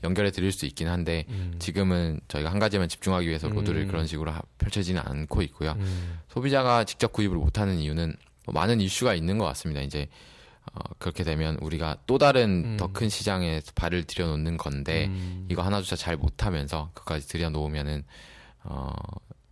연결해 0.04 0.32
드릴 0.32 0.52
수 0.52 0.66
있긴 0.66 0.88
한데 0.88 1.26
음. 1.30 1.56
지금은 1.60 2.20
저희가 2.28 2.52
한 2.52 2.60
가지만 2.60 2.88
집중하기 2.88 3.28
위해서 3.28 3.50
로드를 3.50 3.82
음. 3.84 3.88
그런 3.88 4.06
식으로 4.08 4.32
하- 4.32 4.42
펼쳐지는 4.58 5.02
않고 5.04 5.42
있고요. 5.44 5.72
음. 5.80 6.20
소비자가 6.30 6.84
직접 6.84 7.12
구입을 7.14 7.36
못하는 7.38 7.78
이유는 7.80 8.16
뭐 8.46 8.54
많은 8.54 8.80
이슈가 8.80 9.16
있는 9.16 9.38
것 9.38 9.46
같습니다. 9.46 9.82
이제 9.82 10.08
어, 10.74 10.80
그렇게 11.00 11.24
되면 11.24 11.58
우리가 11.62 11.98
또 12.08 12.18
다른 12.18 12.64
음. 12.66 12.78
더큰 12.78 13.10
시장에 13.10 13.62
발을 13.76 14.04
들여놓는 14.04 14.58
건데 14.58 15.08
음. 15.08 15.48
이거 15.50 15.62
하나조차 15.64 15.96
잘 15.96 16.16
못하면서 16.18 16.92
그까지 16.94 17.28
들여놓으면은 17.28 18.04
어, 18.64 18.92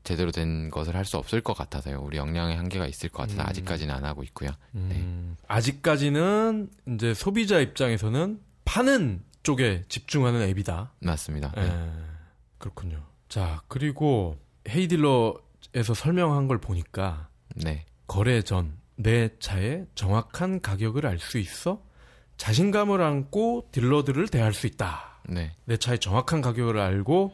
제대로 0.03 0.31
된 0.31 0.69
것을 0.69 0.95
할 0.95 1.05
수 1.05 1.17
없을 1.17 1.41
것 1.41 1.53
같아서요. 1.57 1.99
우리 2.01 2.17
역량의 2.17 2.57
한계가 2.57 2.85
있을 2.85 3.09
것 3.09 3.23
같아서 3.23 3.41
음. 3.41 3.47
아직까지는 3.47 3.95
안 3.95 4.05
하고 4.05 4.21
있고요. 4.23 4.51
음. 4.75 5.35
아직까지는 5.47 6.69
이제 6.89 7.13
소비자 7.13 7.59
입장에서는 7.59 8.39
파는 8.65 9.21
쪽에 9.45 9.83
집중하는 9.87 10.41
앱이다. 10.41 10.91
맞습니다. 10.99 11.51
네. 11.55 11.61
예. 11.63 11.89
그렇군요. 12.57 13.01
자, 13.29 13.61
그리고 13.67 14.37
헤이딜러에서 14.67 15.93
설명한 15.95 16.47
걸 16.47 16.57
보니까 16.59 17.29
네. 17.55 17.85
거래 18.07 18.41
전 18.41 18.85
내 18.97 19.29
차의 19.39 19.87
정확한 19.95 20.61
가격을 20.61 21.05
알 21.05 21.19
수 21.19 21.37
있어 21.37 21.81
자신감을 22.37 23.01
안고 23.01 23.69
딜러들을 23.71 24.27
대할 24.27 24.53
수 24.53 24.67
있다. 24.67 25.19
네. 25.27 25.55
내 25.65 25.77
차의 25.77 25.99
정확한 25.99 26.41
가격을 26.41 26.77
알고 26.79 27.33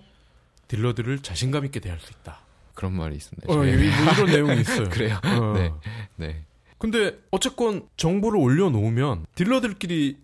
딜러들을 0.67 1.19
자신감 1.19 1.65
있게 1.65 1.79
대할 1.79 1.99
수 1.99 2.11
있다. 2.11 2.39
그런 2.73 2.93
말이 2.93 3.15
있습니다. 3.15 3.51
어, 3.51 3.55
뭐 3.57 3.65
이런 3.65 4.25
내용이 4.27 4.61
있어요. 4.61 4.85
그래요. 4.89 5.19
어. 5.23 5.53
네. 5.53 5.73
네. 6.15 6.45
근데 6.77 7.17
어쨌건 7.31 7.87
정보를 7.97 8.39
올려놓으면 8.39 9.25
딜러들끼리 9.35 10.17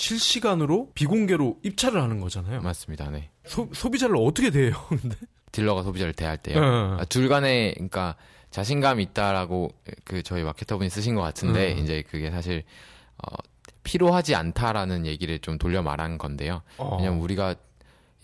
실시간으로 0.00 0.90
비공개로 0.94 1.58
입찰을 1.62 2.00
하는 2.00 2.20
거잖아요. 2.20 2.62
맞습니다. 2.62 3.10
네. 3.10 3.30
소, 3.44 3.68
소비자를 3.72 4.16
어떻게 4.16 4.50
대해요? 4.50 4.72
근데 4.88 5.14
딜러가 5.52 5.82
소비자를 5.82 6.14
대할 6.14 6.38
때요. 6.38 6.58
어. 6.58 6.96
아, 6.98 7.04
둘 7.04 7.28
간에 7.28 7.72
그러니까 7.74 8.16
자신감 8.50 9.00
있다라고 9.00 9.70
그 10.04 10.22
저희 10.22 10.42
마케터분이 10.42 10.88
쓰신 10.88 11.14
것 11.14 11.20
같은데 11.20 11.74
음. 11.74 11.78
이제 11.78 12.02
그게 12.10 12.30
사실 12.30 12.64
어, 13.18 13.36
필요하지 13.84 14.34
않다라는 14.34 15.04
얘기를 15.04 15.38
좀 15.38 15.58
돌려 15.58 15.82
말한 15.82 16.16
건데요. 16.16 16.62
어. 16.78 16.96
왜냐면 16.96 17.20
우리가 17.20 17.54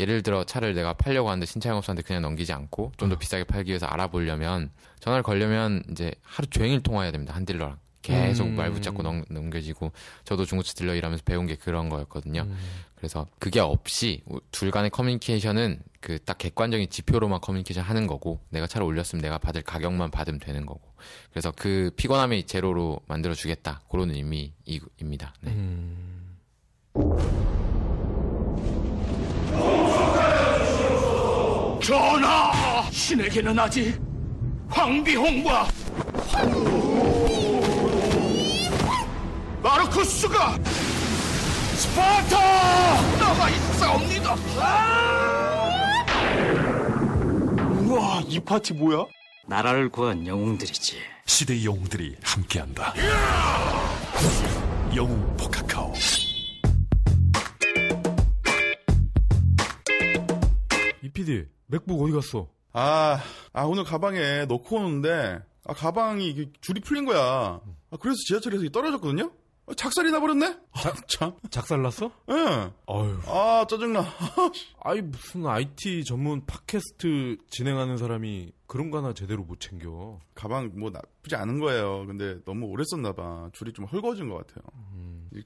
예를 0.01 0.23
들어 0.23 0.45
차를 0.45 0.75
내가 0.75 0.95
팔려고 0.95 1.29
하는데 1.29 1.45
신차영업소한테 1.45 2.03
그냥 2.03 2.23
넘기지 2.23 2.55
않고 2.55 2.93
좀더 2.97 3.17
어. 3.17 3.19
비싸게 3.19 3.45
팔기 3.45 3.71
위해서 3.71 3.85
알아보려면 3.87 4.71
전화를 5.01 5.23
걸려면 5.23 5.83
이제 5.91 6.13
하루 6.23 6.47
종일 6.49 6.83
통화해야 6.83 7.13
됩니다 7.13 7.35
한 7.35 7.47
딜러랑 7.47 7.79
계속 8.07 8.47
음. 8.47 8.57
말 8.57 8.71
붙잡고 8.71 9.03
넘, 9.03 9.25
넘겨지고 9.29 9.93
저도 10.25 10.45
중고차 10.45 10.75
딜러 10.75 10.95
일하면서 10.95 11.25
배운 11.25 11.47
게 11.47 11.57
그런 11.57 11.89
거였거든요. 11.89 12.43
음. 12.43 12.57
그래서 12.95 13.27
그게 13.39 13.61
없이 13.61 14.23
둘 14.53 14.71
간의 14.71 14.91
커뮤니케이션은 14.91 15.81
그 16.01 16.19
딱 16.25 16.39
객관적인 16.39 16.89
지표로만 16.89 17.41
커뮤니케이션 17.41 17.83
하는 17.83 18.07
거고 18.07 18.41
내가 18.51 18.67
차를 18.67 18.87
올렸으면 18.87 19.21
내가 19.23 19.39
받을 19.39 19.63
가격만 19.63 20.11
받으면 20.13 20.39
되는 20.41 20.65
거고 20.65 20.81
그래서 21.31 21.53
그 21.55 21.91
피곤함이 21.97 22.45
제로로 22.47 23.01
만들어 23.09 23.35
주겠다 23.35 23.83
그런 23.91 24.11
의미입니다. 24.13 25.35
네. 25.41 25.51
음. 25.53 26.37
전하! 31.83 32.83
신에게는 32.91 33.59
아직 33.59 34.01
황비홍과 34.69 35.69
마르쿠스가 39.67 40.57
스파르타 41.75 42.39
나가 43.19 43.51
있사옵니다. 43.51 44.37
우와, 47.81 48.21
이 48.29 48.39
파티 48.39 48.75
뭐야? 48.75 49.07
나라를 49.49 49.89
구한 49.89 50.25
영웅들이지. 50.25 50.99
시대의 51.25 51.65
영웅들이 51.65 52.17
함께한다. 52.23 52.95
영웅 54.95 55.37
for 55.37 55.56
Kakao. 55.56 55.93
이 61.03 61.09
PD 61.09 61.45
MacBook 61.67 62.01
어디 62.05 62.13
갔어? 62.13 62.47
아, 62.73 63.21
아, 63.53 63.63
오늘 63.65 63.83
가방에 63.83 64.45
넣고 64.45 64.77
오는데, 64.77 65.41
아, 65.65 65.75
가방이 65.75 66.29
이게 66.29 66.53
줄이 66.61 66.81
풀린 66.81 67.05
거야. 67.05 67.19
아, 67.21 67.97
그래서 67.99 68.17
지하철에서 68.29 68.63
이게 68.63 68.71
떨어졌거든요? 68.71 69.33
아, 69.69 69.75
작살이 69.75 70.13
나버렸네? 70.13 70.47
아, 70.73 70.93
참. 71.09 71.35
작살났어? 71.51 72.11
예. 72.31 72.35
아유, 72.87 73.19
아, 73.27 73.67
짜증나. 73.69 74.01
아이 74.81 75.03
무슨 75.03 75.45
IT 75.47 76.05
전문 76.05 76.45
팟캐스트 76.47 77.39
진행하는 77.51 77.97
사람이 77.97 78.53
그런 78.69 78.91
거 78.93 78.99
하나 78.99 79.13
제대로 79.13 79.43
못 79.43 79.59
챙겨. 79.59 80.21
가방 80.35 80.71
뭐 80.79 80.91
나쁘지 80.91 81.35
않은 81.35 81.59
거예요. 81.59 82.07
근데 82.07 82.39
너무 82.45 82.67
오래 82.67 82.85
썼나봐. 82.89 83.51
줄이 83.55 83.73
좀 83.73 83.87
헐거워진 83.87 84.29
것 84.29 84.47
같아요. 84.47 84.63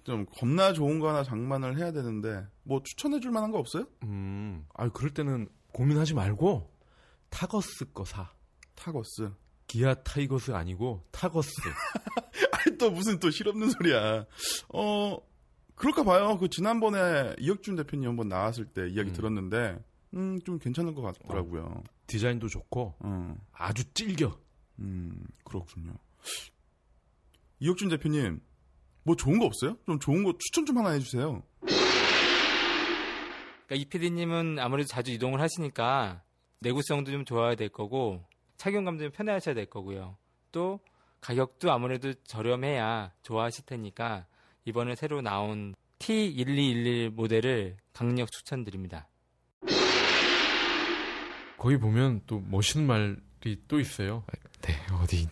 좀 0.04 0.26
겁나 0.26 0.72
좋은 0.74 1.00
거 1.00 1.08
하나 1.08 1.22
장만을 1.24 1.78
해야 1.78 1.90
되는데, 1.90 2.46
뭐 2.62 2.80
추천해줄 2.84 3.30
만한 3.30 3.50
거 3.50 3.58
없어요? 3.58 3.86
음, 4.04 4.66
아 4.74 4.88
그럴 4.90 5.12
때는 5.12 5.48
고민하지 5.72 6.14
말고 6.14 6.70
타거스 7.30 7.92
거 7.92 8.04
사. 8.04 8.30
타거스. 8.74 9.30
기아 9.70 9.94
타이거스 9.94 10.50
아니고 10.50 11.04
Targus. 11.12 11.52
아니, 12.50 12.76
또 12.76 12.90
무슨 12.90 13.20
또 13.20 13.30
실없는 13.30 13.70
소리야. 13.70 14.26
어, 14.74 15.16
그럴까 15.76 16.02
봐요. 16.02 16.38
그 16.38 16.48
지난번에 16.48 17.36
이혁준 17.38 17.76
대표님 17.76 18.08
한번 18.08 18.28
나왔을 18.28 18.64
때 18.64 18.88
이야기 18.88 19.10
음. 19.10 19.12
들었는데, 19.12 19.78
음, 20.14 20.40
좀 20.44 20.58
괜찮은 20.58 20.96
것 20.96 21.02
같더라고요. 21.02 21.84
디자인도 22.08 22.48
좋고 22.48 22.94
어, 22.98 23.36
아주 23.52 23.84
찔겨. 23.94 24.36
음, 24.80 25.24
그렇군요. 25.44 25.92
이혁준 27.60 27.90
대표님, 27.90 28.40
뭐 29.04 29.14
좋은 29.14 29.38
거 29.38 29.44
없어요? 29.44 29.76
좀 29.86 30.00
좋은 30.00 30.24
거 30.24 30.34
추천 30.36 30.66
좀 30.66 30.78
하나 30.78 30.90
해주세요. 30.90 31.44
그러니까 31.60 31.76
이 33.76 33.84
PD님은 33.84 34.58
아무래도 34.58 34.88
자주 34.88 35.12
이동을 35.12 35.40
하시니까 35.40 36.24
내구성도 36.58 37.12
좀 37.12 37.24
좋아야 37.24 37.54
될 37.54 37.68
거고 37.68 38.24
착용 38.60 38.84
감도 38.84 39.04
좀 39.04 39.12
편해하셔야 39.12 39.54
될 39.54 39.64
거고요. 39.64 40.18
또 40.52 40.80
가격도 41.22 41.72
아무래도 41.72 42.12
저렴해야 42.24 43.10
좋아하실 43.22 43.64
테니까 43.64 44.26
이번에 44.66 44.96
새로 44.96 45.22
나온 45.22 45.74
T1211 45.98 47.08
모델을 47.08 47.78
강력 47.94 48.30
추천드립니다. 48.30 49.08
거기 51.56 51.78
보면 51.78 52.20
또 52.26 52.42
멋있는 52.50 52.86
말이 52.86 53.16
또 53.66 53.80
있어요. 53.80 54.24
네, 54.60 54.74
어디 55.02 55.26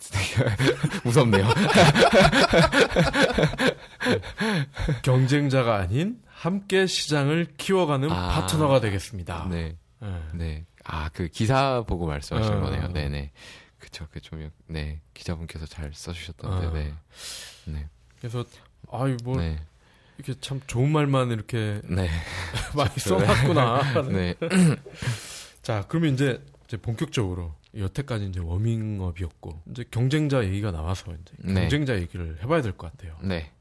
무섭네요. 1.04 1.48
경쟁자가 5.04 5.76
아닌 5.76 6.18
함께 6.28 6.86
시장을 6.86 7.48
키워가는 7.58 8.10
아. 8.10 8.28
파트너가 8.28 8.80
되겠습니다. 8.80 9.48
네, 9.50 9.76
예. 10.02 10.22
네. 10.32 10.66
아, 10.90 11.10
그 11.12 11.28
기사 11.28 11.82
보고 11.86 12.06
말씀하시는 12.06 12.58
어. 12.58 12.60
거네요. 12.62 12.88
네네. 12.92 13.30
그쵸, 13.78 14.06
그 14.10 14.20
좀 14.20 14.50
네 14.66 15.00
기자분께서 15.14 15.66
잘 15.66 15.92
써주셨던데, 15.94 16.66
아. 16.66 16.72
네, 16.72 16.92
네, 17.66 17.88
그래서 18.18 18.44
아이 18.90 19.16
뭐 19.22 19.36
네, 19.36 19.60
이렇게 20.16 20.34
참 20.40 20.60
좋은 20.66 20.90
말만 20.90 21.30
이렇게 21.30 21.80
네, 21.84 22.08
많이 22.74 22.90
써놨구나. 22.98 24.02
네, 24.10 24.34
자, 25.62 25.84
그러면 25.88 26.14
이제 26.14 26.42
이제 26.66 26.76
본격적으로 26.76 27.54
여태까지 27.76 28.26
이제 28.26 28.40
워밍업이었고 28.40 29.62
이제 29.70 29.84
경쟁자 29.90 30.42
얘기가 30.44 30.70
나와서 30.72 31.12
이제 31.12 31.32
네. 31.38 31.60
경쟁자 31.62 31.94
얘기를 31.96 32.38
해봐야 32.42 32.62
될 32.62 32.72
것 32.76 32.90
같아요. 32.90 33.16
네, 33.22 33.52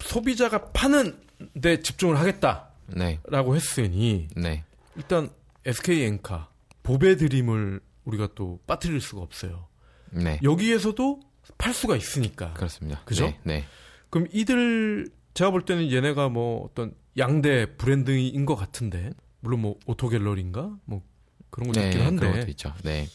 소비자가 0.00 0.70
파는 0.72 1.20
데 1.60 1.80
집중을 1.82 2.18
하겠다라고 2.18 2.72
네, 2.94 3.18
했으니 3.54 4.28
네, 4.36 4.64
일단 4.96 5.28
SK 5.66 6.02
엔카 6.04 6.48
보배 6.88 7.16
드림을 7.16 7.82
우리가 8.06 8.30
또 8.34 8.60
빠뜨릴 8.66 9.02
수가 9.02 9.20
없어요. 9.20 9.68
네, 10.10 10.40
여기에서도 10.42 11.20
팔 11.58 11.74
수가 11.74 11.96
있으니까. 11.96 12.54
그렇습니다. 12.54 13.02
그죠? 13.04 13.26
네, 13.26 13.38
네, 13.42 13.64
그럼 14.08 14.26
이들 14.32 15.10
제가 15.34 15.50
볼 15.50 15.66
때는 15.66 15.92
얘네가 15.92 16.30
뭐 16.30 16.64
어떤 16.64 16.94
양대 17.18 17.76
브랜드인 17.76 18.46
것 18.46 18.56
같은데 18.56 19.10
물론 19.40 19.60
뭐 19.60 19.78
오토 19.84 20.08
갤러리인가 20.08 20.74
뭐 20.86 21.02
그런 21.50 21.68
것도 21.68 21.78
네, 21.78 21.88
있긴 21.88 22.06
한데 22.06 22.20
그런 22.20 22.40
것도 22.40 22.50
있죠. 22.52 22.72
네, 22.82 23.06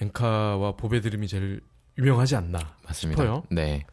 엔카와 0.00 0.72
보배 0.72 1.00
드림이 1.00 1.28
제일 1.28 1.60
유명하지 1.96 2.34
않나 2.34 2.58
맞습니다. 2.82 3.22
싶어요. 3.22 3.44
네, 3.48 3.86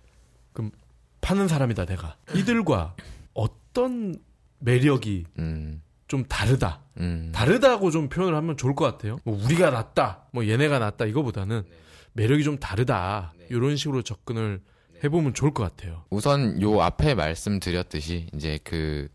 파는 1.21 1.47
사람이다 1.47 1.85
내가 1.85 2.17
이들과 2.33 2.95
어떤 3.35 4.15
매력이 4.57 5.25
음, 5.37 5.83
좀 6.11 6.25
다르다. 6.25 6.81
음, 6.97 7.31
다르다고 7.33 7.89
좀 7.89 8.09
표현을 8.09 8.35
하면 8.35 8.57
좋을 8.57 8.75
것 8.75 8.83
같아요. 8.83 9.19
뭐 9.23 9.41
우리가 9.45 9.69
낫다 9.69 10.25
뭐 10.33 10.45
얘네가 10.45 10.77
낫다 10.77 11.05
이거보다는 11.05 11.63
매력이 12.11 12.43
좀 12.43 12.57
다르다. 12.57 13.31
이런 13.49 13.77
식으로 13.77 14.01
접근을 14.01 14.59
해보면 15.01 15.33
좋을 15.33 15.53
것 15.53 15.63
같아요. 15.63 16.03
우선 16.09 16.61
요 16.61 16.81
앞에 16.81 17.15
말씀드렸듯이 17.15 18.27
이제 18.33 18.59
그 18.65 19.07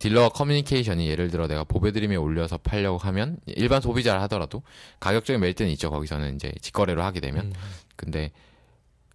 딜러 0.00 0.30
커뮤니케이션이 0.30 1.06
예를 1.06 1.30
들어 1.30 1.46
내가 1.46 1.62
보배드림에 1.62 2.16
올려서 2.16 2.58
팔려고 2.58 2.98
하면 2.98 3.38
일반 3.46 3.80
소비자를 3.80 4.20
하더라도 4.22 4.64
가격적인 4.98 5.40
메리트는 5.40 5.70
있죠. 5.72 5.90
거기서는 5.90 6.34
이제 6.34 6.50
직거래로 6.60 7.04
하게 7.04 7.20
되면. 7.20 7.46
음. 7.46 7.52
근데 7.94 8.32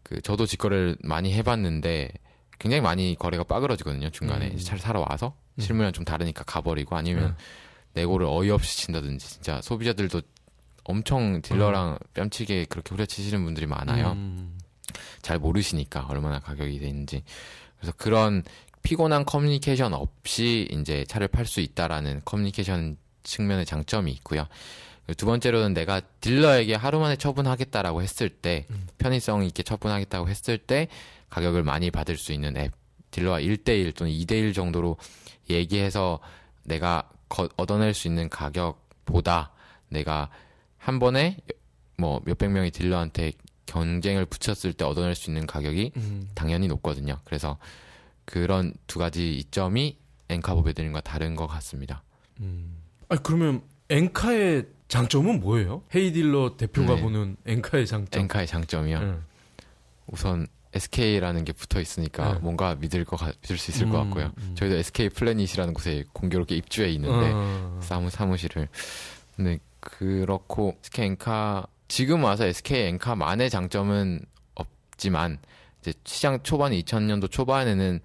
그 0.04 0.22
저도 0.22 0.46
직거래를 0.46 0.96
많이 1.02 1.34
해봤는데 1.34 2.10
굉장히 2.60 2.82
많이 2.82 3.15
거래가 3.17 3.43
빠그러지거든요. 3.43 4.10
중간에 4.10 4.48
음. 4.48 4.58
차를 4.58 4.80
사러 4.80 5.06
와서 5.08 5.36
음. 5.56 5.62
실물이랑 5.62 5.93
좀 5.93 6.06
다르니까 6.06 6.43
가버리고 6.43 6.96
아니면 6.96 7.36
내고를 7.93 8.28
어이없이 8.28 8.78
친다든지 8.78 9.28
진짜 9.28 9.62
소비자들도 9.62 10.22
엄청 10.84 11.41
딜러랑 11.41 12.00
뺨치게 12.13 12.65
그렇게 12.65 12.96
후려치시는 12.96 13.43
분들이 13.43 13.65
많아요. 13.65 14.12
음. 14.12 14.58
잘 15.22 15.38
모르시니까 15.38 16.06
얼마나 16.10 16.39
가격이 16.39 16.80
되는지 16.80 17.24
그래서 17.78 17.93
그런 17.98 18.43
피곤한 18.84 19.26
커뮤니케이션 19.26 19.93
없이 19.93 20.67
이제 20.72 21.04
차를 21.08 21.28
팔 21.28 21.46
수 21.46 21.60
있다라는 21.60 22.22
커뮤니케이션 22.24 22.98
측면의 23.24 23.65
장점이 23.65 24.12
있고요. 24.13 24.48
두 25.17 25.26
번째로는 25.26 25.74
내가 25.74 26.02
딜러에게 26.22 26.76
하루 26.76 27.00
만에 27.00 27.15
처분하겠다라고 27.15 28.02
했을 28.02 28.30
때 28.30 28.65
편의성 28.98 29.43
있게 29.46 29.63
처분하겠다고 29.63 30.30
했을 30.30 30.58
때 30.58 30.88
가격을 31.30 31.63
많이 31.63 31.92
받을 31.92 32.18
수 32.18 32.32
있는 32.34 32.56
앱 32.58 32.72
딜러와 33.12 33.40
1대1 33.40 33.96
또는 33.96 34.12
2대1 34.12 34.54
정도로 34.54 34.98
얘기해서 35.50 36.20
내가 36.63 37.10
거- 37.30 37.50
얻어낼 37.58 37.94
수 37.94 38.08
있는 38.08 38.30
가격보다 38.30 39.52
내가 39.90 40.30
한 40.78 41.00
번에 41.00 41.38
뭐 41.98 42.22
몇백 42.26 42.52
명의 42.52 42.72
딜러한테 42.72 43.32
경쟁을 43.66 44.26
붙였을 44.26 44.74
때 44.74 44.86
얻어낼 44.86 45.16
수 45.16 45.30
있는 45.30 45.46
가격이 45.46 45.92
음. 45.98 46.30
당연히 46.36 46.68
높거든요. 46.68 47.20
그래서 47.26 47.58
그런 48.26 48.74
두 48.88 49.00
가지 49.00 49.34
이점이 49.36 49.98
엔카 50.30 50.54
보배드림과 50.56 51.02
다른 51.02 51.36
것 51.36 51.48
같습니다. 51.48 52.04
음. 52.40 52.76
아니 53.10 53.22
그러면 53.24 53.62
엔카의 53.90 54.68
장점은 54.90 55.40
뭐예요? 55.42 55.84
헤이딜러 55.96 56.56
대표가 56.58 56.96
네. 56.96 57.02
보는 57.02 57.38
엔카의 57.46 57.88
장점. 57.88 58.22
엔카의 58.22 58.48
장점이요. 58.48 58.98
음. 59.00 59.24
우선 60.08 60.48
SK라는 60.78 61.44
게 61.46 61.52
붙어 61.52 61.80
있으니까 61.80 62.34
네. 62.34 62.40
뭔가 62.40 62.76
믿을 62.76 63.06
것 63.06 63.18
같, 63.18 63.36
믿을 63.42 63.58
수 63.58 63.72
있을 63.72 63.90
것 63.90 64.02
음, 64.02 64.06
같고요. 64.06 64.32
음. 64.38 64.56
저희도 64.56 64.78
SK 64.78 65.10
플래닛이라는 65.10 65.74
곳에 65.74 66.06
공교롭게 66.13 66.56
입주해 66.56 66.90
있는데 66.92 67.32
어. 67.34 67.80
사무 67.82 68.10
사무실을. 68.10 68.68
근데 69.36 69.60
그렇고 69.80 70.78
SK 70.84 71.06
엔카 71.06 71.68
지금 71.88 72.24
와서 72.24 72.46
SK 72.46 72.88
엔카만의 72.88 73.50
장점은 73.50 74.22
없지만 74.56 75.40
이제 75.82 75.94
시장 76.06 76.42
초반 76.44 76.72
2000년도 76.72 77.30
초반에는 77.32 78.00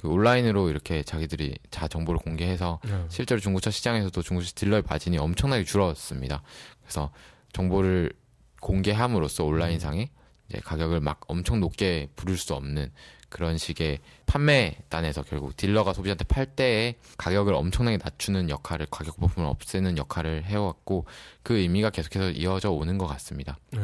그 0.00 0.08
온라인으로 0.08 0.70
이렇게 0.70 1.02
자기들이 1.02 1.56
자 1.70 1.88
정보를 1.88 2.20
공개해서 2.20 2.78
네. 2.84 3.04
실제로 3.08 3.40
중고차 3.40 3.70
시장에서도 3.70 4.22
중고차 4.22 4.52
딜러의 4.54 4.84
마진이 4.88 5.18
엄청나게 5.18 5.64
줄었습니다. 5.64 6.42
그래서 6.82 7.10
정보를 7.52 8.12
공개함으로써 8.60 9.44
온라인상에 9.44 10.08
이제 10.48 10.60
가격을 10.64 11.00
막 11.00 11.20
엄청 11.26 11.60
높게 11.60 12.08
부를 12.16 12.36
수 12.36 12.54
없는 12.54 12.90
그런 13.28 13.58
식의 13.58 13.98
판매단에서 14.26 15.22
결국 15.22 15.56
딜러가 15.56 15.92
소비자한테 15.92 16.24
팔 16.24 16.46
때에 16.46 16.94
가격을 17.18 17.52
엄청나게 17.54 17.98
낮추는 17.98 18.48
역할을 18.48 18.86
가격 18.90 19.18
부품을 19.18 19.48
없애는 19.48 19.98
역할을 19.98 20.44
해왔고 20.44 21.06
그 21.42 21.58
의미가 21.58 21.90
계속해서 21.90 22.30
이어져 22.30 22.70
오는 22.70 22.96
것 22.96 23.06
같습니다. 23.06 23.58
네. 23.72 23.80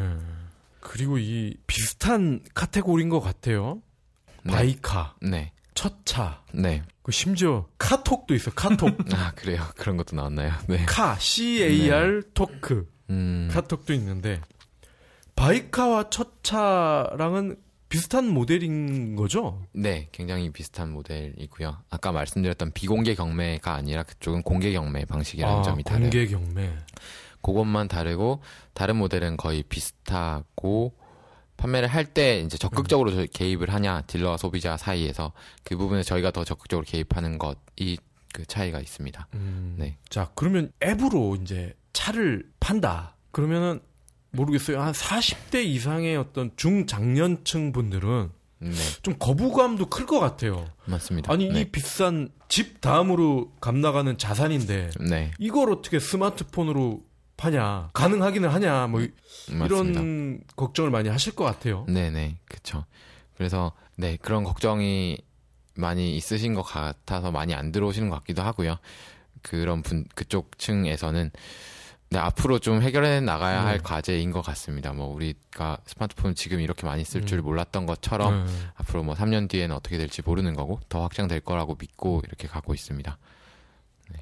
그리고 0.80 1.18
이 1.18 1.56
비슷한 1.66 2.40
카테고리인 2.54 3.08
것 3.08 3.20
같아요. 3.20 3.82
네. 4.44 4.52
바이카, 4.52 5.16
네, 5.22 5.52
첫차, 5.74 6.42
네. 6.52 6.82
그 7.02 7.12
심지어 7.12 7.66
카톡도 7.78 8.34
있어. 8.34 8.50
카톡, 8.50 8.96
아 9.14 9.32
그래요. 9.34 9.62
그런 9.76 9.96
것도 9.96 10.16
나왔나요? 10.16 10.52
네. 10.68 10.84
카, 10.86 11.16
C 11.18 11.62
A 11.62 11.90
R 11.90 12.22
talk, 12.34 12.86
음, 13.10 13.48
카톡도 13.50 13.92
있는데 13.94 14.40
바이카와 15.36 16.10
첫차랑은 16.10 17.56
비슷한 17.88 18.28
모델인 18.28 19.14
거죠? 19.14 19.62
네, 19.72 20.08
굉장히 20.10 20.50
비슷한 20.50 20.90
모델이고요. 20.90 21.76
아까 21.90 22.12
말씀드렸던 22.12 22.72
비공개 22.72 23.14
경매가 23.14 23.72
아니라 23.72 24.02
그쪽은 24.02 24.42
공개 24.42 24.72
경매 24.72 25.04
방식이라는 25.04 25.58
아, 25.58 25.62
점이 25.62 25.84
다른. 25.84 26.02
공개 26.02 26.26
경매. 26.26 26.72
그것만 27.42 27.88
다르고 27.88 28.40
다른 28.72 28.96
모델은 28.96 29.36
거의 29.36 29.62
비슷하고 29.64 30.94
판매를 31.56 31.86
할 31.88 32.06
때 32.06 32.40
이제 32.40 32.56
적극적으로 32.58 33.12
저희 33.12 33.26
개입을 33.28 33.72
하냐 33.72 34.02
딜러와 34.02 34.38
소비자 34.38 34.76
사이에서 34.76 35.32
그 35.62 35.76
부분에 35.76 36.02
저희가 36.02 36.30
더 36.32 36.42
적극적으로 36.42 36.84
개입하는 36.84 37.38
것이 37.38 37.98
그 38.32 38.44
차이가 38.46 38.80
있습니다. 38.80 39.28
음. 39.34 39.76
네. 39.78 39.98
자, 40.08 40.30
그러면 40.34 40.72
앱으로 40.82 41.36
이제 41.36 41.74
차를 41.92 42.50
판다. 42.58 43.14
그러면은 43.30 43.80
모르겠어요. 44.34 44.80
한 44.80 44.92
40대 44.92 45.64
이상의 45.64 46.16
어떤 46.16 46.50
중장년층 46.56 47.72
분들은 47.72 48.30
네, 48.60 48.70
좀 49.02 49.14
거부감도 49.18 49.86
클 49.86 50.06
것 50.06 50.20
같아요. 50.20 50.66
맞습니다. 50.86 51.32
아니 51.32 51.48
네. 51.48 51.60
이 51.60 51.64
비싼 51.66 52.28
집 52.48 52.80
다음으로 52.80 53.52
감 53.60 53.80
나가는 53.80 54.16
자산인데 54.16 54.90
네, 55.08 55.30
이걸 55.38 55.70
어떻게 55.72 55.98
스마트폰으로 55.98 57.02
파냐 57.36 57.90
가능하기는 57.92 58.48
하냐 58.48 58.86
뭐 58.86 59.00
이- 59.02 59.10
맞습니다. 59.50 60.00
이런 60.00 60.40
걱정을 60.56 60.90
많이 60.90 61.08
하실 61.08 61.34
것 61.34 61.44
같아요. 61.44 61.84
네네, 61.88 62.38
그쵸. 62.46 62.84
그래서, 63.36 63.72
네, 63.96 64.16
그런 64.22 64.44
걱정이 64.44 65.18
많이 65.74 66.16
있으신 66.16 66.54
것 66.54 66.62
같아서 66.62 67.32
많이 67.32 67.52
안 67.52 67.72
들어오시는 67.72 68.08
것 68.08 68.16
같기도 68.20 68.42
하고요. 68.42 68.78
그런 69.42 69.82
분, 69.82 70.06
그쪽 70.14 70.56
층에서는, 70.56 71.32
네, 72.14 72.18
앞으로 72.20 72.58
좀 72.58 72.80
해결해 72.80 73.20
나가야 73.20 73.64
할 73.64 73.78
네. 73.78 73.82
과제인 73.82 74.30
것 74.30 74.40
같습니다. 74.42 74.92
뭐, 74.92 75.06
우리가 75.14 75.78
스마트폰 75.84 76.34
지금 76.34 76.60
이렇게 76.60 76.86
많이 76.86 77.04
쓸줄 77.04 77.38
음. 77.38 77.44
몰랐던 77.44 77.86
것처럼, 77.86 78.46
네. 78.46 78.52
앞으로 78.76 79.02
뭐 79.02 79.14
3년 79.14 79.48
뒤에는 79.48 79.74
어떻게 79.74 79.98
될지 79.98 80.22
모르는 80.22 80.54
거고, 80.54 80.80
더 80.88 81.02
확장될 81.02 81.40
거라고 81.40 81.76
믿고 81.78 82.22
이렇게 82.26 82.46
가고 82.46 82.72
있습니다. 82.72 83.18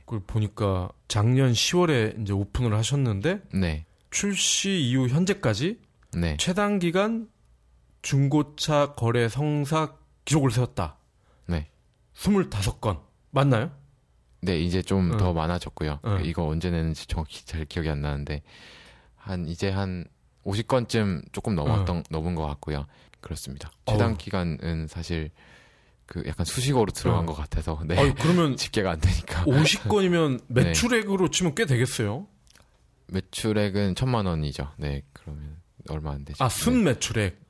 그걸 0.05 0.21
보니까 0.27 0.91
작년 1.09 1.53
10월에 1.53 2.21
이제 2.23 2.33
오픈을 2.33 2.75
하셨는데 2.75 3.43
네, 3.53 3.85
출시 4.11 4.81
이후 4.81 5.09
현재까지 5.09 5.81
네, 6.13 6.37
최단 6.39 6.79
기간 6.79 7.29
중고차 8.03 8.95
거래 8.95 9.29
성사 9.29 9.95
기록을 10.25 10.51
세웠다. 10.51 10.99
네. 11.47 11.69
25건 12.15 13.01
맞나요? 13.31 13.71
네, 14.43 14.59
이제 14.59 14.83
좀 14.83 15.13
응. 15.13 15.17
더 15.19 15.33
많아졌고요. 15.33 16.01
응. 16.05 16.21
이거 16.25 16.45
언제 16.47 16.71
내는지 16.71 17.07
정확히 17.07 17.45
잘 17.47 17.65
기억이 17.65 17.89
안 17.89 18.01
나는데, 18.01 18.43
한, 19.17 19.47
이제 19.49 19.71
한 19.71 20.05
50건쯤 20.45 21.33
조금 21.33 21.55
넘었던, 21.55 22.05
넘은 22.11 22.35
것 22.35 22.47
같고요. 22.49 22.87
그렇습니다. 23.21 23.71
최단 23.87 24.11
어우. 24.11 24.17
기간은 24.19 24.89
사실, 24.89 25.31
그 26.07 26.25
약간 26.27 26.45
수식어로 26.45 26.91
들어간 26.91 27.21
응. 27.23 27.27
것 27.27 27.35
같아서, 27.35 27.81
네. 27.87 27.97
아유, 27.99 28.13
그러면 28.21 28.57
집계가 28.59 28.91
안 28.91 29.01
되니까. 29.01 29.45
50건이면 29.45 30.43
매출액으로 30.53 31.29
치면 31.31 31.55
꽤 31.55 31.65
되겠어요. 31.65 32.27
매출액은 33.07 33.95
천만 33.95 34.27
원이죠. 34.27 34.73
네, 34.77 35.03
그러면. 35.13 35.61
얼마 35.89 36.13
안 36.13 36.25
되죠. 36.25 36.43
아, 36.45 36.49
순 36.49 36.85
네. 36.85 36.91
매출액 36.93 37.41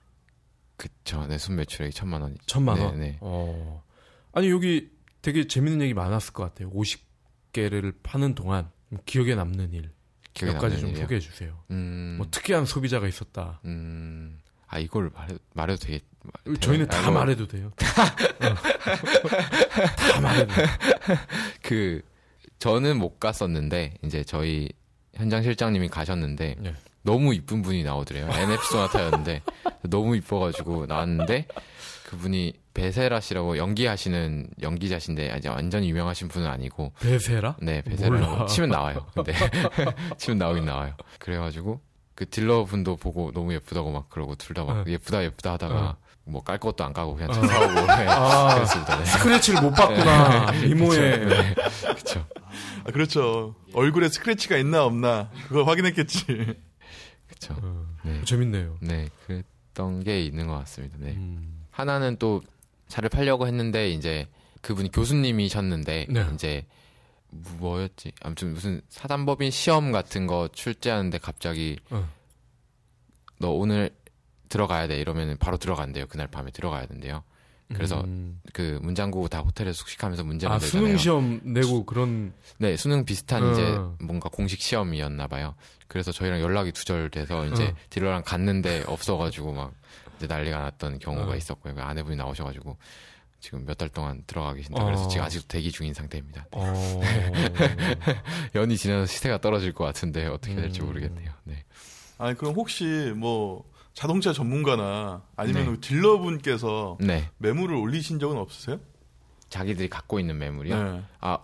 그쵸. 0.77 1.27
네, 1.27 1.39
순 1.39 1.57
매출액이 1.57 1.93
천만 1.95 2.23
원이죠. 2.23 2.43
천만 2.47 2.79
원. 2.81 2.99
네, 2.99 3.11
네. 3.13 3.19
어. 3.21 3.83
아니 4.33 4.51
여기 4.51 4.91
되게 5.23 5.47
재밌는 5.47 5.81
얘기 5.83 5.95
많았을 5.95 6.33
것 6.33 6.43
같아요. 6.43 6.71
50개를 6.73 7.95
파는 8.03 8.35
동안 8.35 8.69
좀 8.91 8.99
기억에 9.07 9.35
남는 9.35 9.73
일몇 9.73 9.91
기억에 10.35 10.55
가지 10.55 10.75
남는 10.75 10.79
좀 10.81 10.89
일이요? 10.91 11.03
소개해 11.03 11.21
주세요. 11.21 11.59
음, 11.71 12.17
뭐 12.19 12.27
특이한 12.31 12.67
소비자가 12.67 13.07
있었다. 13.07 13.61
음, 13.65 14.41
아 14.67 14.79
이걸 14.79 15.11
말해, 15.15 15.35
말해도 15.55 15.87
되게 15.87 16.01
저희는 16.61 16.89
다 16.89 16.99
아, 16.99 17.03
뭐, 17.11 17.21
말해도 17.21 17.47
돼요. 17.47 17.73
어. 17.79 18.55
다 20.13 20.21
말해도 20.21 20.53
돼요. 20.53 20.67
그 21.63 22.03
저는 22.59 22.99
못 22.99 23.19
갔었는데 23.21 23.99
이제 24.05 24.25
저희 24.25 24.69
현장 25.15 25.43
실장님이 25.43 25.89
가셨는데 25.89 26.57
네. 26.59 26.75
너무 27.03 27.35
이쁜 27.35 27.63
분이 27.63 27.83
나오더래요. 27.85 28.29
NF 28.29 28.65
소나타였는데 28.71 29.43
너무 29.89 30.17
이뻐가지고 30.17 30.87
나왔는데 30.87 31.47
그분이 32.07 32.55
베세라 32.75 33.21
씨라고 33.21 33.59
연기하시는 33.59 34.49
연기자신데 34.63 35.31
아직 35.31 35.49
완전히 35.49 35.91
유명하신 35.91 36.29
분은 36.29 36.47
아니고 36.49 36.93
베세라? 37.01 37.57
네 37.61 37.83
몰라. 37.85 37.97
베세라고 37.97 38.47
치면 38.47 38.71
나와요. 38.71 39.07
근데 39.15 39.33
치면 40.19 40.39
나오긴 40.39 40.65
나와요. 40.65 40.95
그래가지고 41.19 41.81
그 42.15 42.29
딜러 42.29 42.65
분도 42.65 42.97
보고 42.97 43.33
너무 43.33 43.53
예쁘다고 43.55 43.91
막 43.91 44.09
그러고 44.11 44.35
둘 44.35 44.55
다막 44.55 44.77
어. 44.77 44.85
예쁘다 44.87 45.23
예쁘다 45.25 45.53
하다가 45.53 45.75
어. 45.75 45.97
뭐깔 46.25 46.59
것도 46.59 46.85
안 46.85 46.93
까고 46.93 47.15
그냥 47.17 47.31
어. 47.31 47.33
차 47.35 47.47
사오고 47.47 47.75
네, 47.87 48.07
아. 48.09 48.55
그랬습니다. 48.55 48.99
네. 48.99 49.05
스크래치를 49.05 49.63
못 49.63 49.71
봤구나. 49.73 50.53
미모에. 50.53 51.19
네. 51.19 51.55
그쵸. 51.97 52.25
아, 52.85 52.91
그렇죠. 52.93 53.55
얼굴에 53.75 54.09
스크래치가 54.09 54.57
있나 54.57 54.85
없나 54.85 55.31
그걸 55.49 55.67
확인했겠지. 55.67 56.57
그쵸. 57.29 57.55
어, 57.61 57.87
네. 58.05 58.21
재밌네요. 58.25 58.77
네, 58.81 59.09
그랬던 59.27 60.05
게 60.05 60.23
있는 60.23 60.47
것 60.47 60.55
같습니다. 60.61 60.97
네. 61.01 61.13
음. 61.13 61.65
하나는 61.71 62.17
또 62.19 62.43
차를 62.93 63.09
팔려고 63.09 63.47
했는데 63.47 63.89
이제 63.89 64.29
그분이 64.61 64.93
교수님이셨는데 64.93 66.09
네. 66.11 66.27
이제 66.35 66.67
뭐였지? 67.31 68.13
아무튼 68.21 68.53
무슨 68.53 68.83
사단법인 68.91 69.51
시험 69.51 69.93
같은 69.93 70.27
거 70.27 70.49
출제하는데 70.53 71.17
갑자기 71.17 71.79
어. 71.89 72.07
너 73.39 73.49
오늘 73.49 73.91
들어가야 74.51 74.89
돼 74.89 75.01
이러면 75.01 75.39
바로 75.39 75.57
들어간대요. 75.57 76.07
그날 76.09 76.27
밤에 76.27 76.51
들어가야 76.51 76.85
된대요. 76.85 77.25
그래서 77.73 78.03
음. 78.03 78.39
그 78.53 78.79
문장구 78.83 79.31
다 79.31 79.39
호텔에서 79.39 79.79
숙식하면서 79.79 80.25
문제 80.25 80.47
아 80.47 80.51
만들잖아요. 80.51 80.87
수능 80.87 80.99
시험 80.99 81.41
내고 81.43 81.87
그런 81.87 82.35
네, 82.59 82.77
수능 82.77 83.07
비슷한 83.07 83.43
어. 83.43 83.53
이제 83.53 83.79
뭔가 84.05 84.29
공식 84.29 84.61
시험이었나 84.61 85.29
봐요. 85.29 85.55
그래서 85.89 86.13
저희랑 86.13 86.43
연락이 86.43 86.73
두절돼서 86.73 87.47
이제 87.47 87.69
어. 87.69 87.75
딜러랑 87.89 88.25
갔는데 88.27 88.85
없어가지고 88.87 89.55
막 89.55 89.73
이제 90.23 90.33
난리가 90.33 90.59
났던 90.59 91.01
경우가 91.01 91.33
어. 91.33 91.37
있었고요. 91.37 91.75
그 91.75 91.83
아내분이 91.83 92.17
나오셔가지고 92.17 92.77
지금 93.41 93.65
몇 93.67 93.75
달 93.77 93.89
동안 93.89 94.23
들어가 94.27 94.55
계신다. 94.55 94.81
어. 94.81 94.85
그래서 94.87 95.09
지금 95.09 95.25
아직도 95.25 95.49
대기 95.49 95.73
중인 95.73 95.95
상태입니다. 95.95 96.47
어. 96.53 97.01
연이 98.55 98.77
지나서 98.77 99.07
시세가 99.07 99.39
떨어질 99.41 99.73
것 99.73 99.85
같은데 99.85 100.27
어떻게 100.27 100.55
될지 100.55 100.81
음. 100.81 100.87
모르겠네요. 100.87 101.33
네. 101.45 101.65
아니 102.19 102.37
그럼 102.37 102.55
혹시 102.55 102.85
뭐 103.17 103.65
자동차 103.95 104.33
전문가나 104.33 105.23
아니면 105.35 105.75
네. 105.75 105.81
딜러분께서 105.81 106.99
네. 107.01 107.29
매물을 107.39 107.75
올리신 107.75 108.21
적은 108.21 108.37
없으세요? 108.39 108.79
자기들이 109.49 109.89
갖고 109.89 110.21
있는 110.21 110.39
매물이요. 110.39 110.83
네. 110.93 111.03
아, 111.21 111.39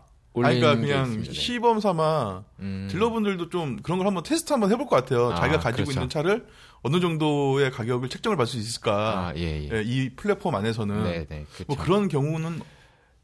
아니, 0.47 0.61
그러니까 0.61 0.81
게 0.81 0.87
그냥 0.87 1.07
있습니다. 1.07 1.33
네. 1.33 1.39
시범 1.41 1.81
삼아 1.81 2.45
음. 2.61 2.89
딜러분들도 2.91 3.49
좀 3.51 3.77
그런 3.83 3.99
걸 3.99 4.07
한번 4.07 4.23
테스트 4.23 4.53
한번 4.53 4.71
해볼 4.71 4.87
것 4.87 4.97
같아요. 4.97 5.33
아, 5.33 5.35
자기가 5.37 5.59
가지고 5.61 5.85
그렇죠. 5.85 5.93
있는 6.01 6.09
차를 6.09 6.47
어느 6.83 7.01
정도의 7.01 7.71
가격을 7.71 8.09
책정을 8.09 8.37
받을 8.37 8.51
수 8.51 8.57
있을까? 8.59 9.29
아, 9.29 9.33
예, 9.37 9.63
예. 9.65 9.71
예, 9.73 9.83
이 9.85 10.11
플랫폼 10.11 10.55
안에서는 10.55 11.05
네, 11.05 11.27
네. 11.29 11.45
그렇죠. 11.53 11.65
뭐 11.67 11.77
그런 11.77 12.09
경우는 12.09 12.61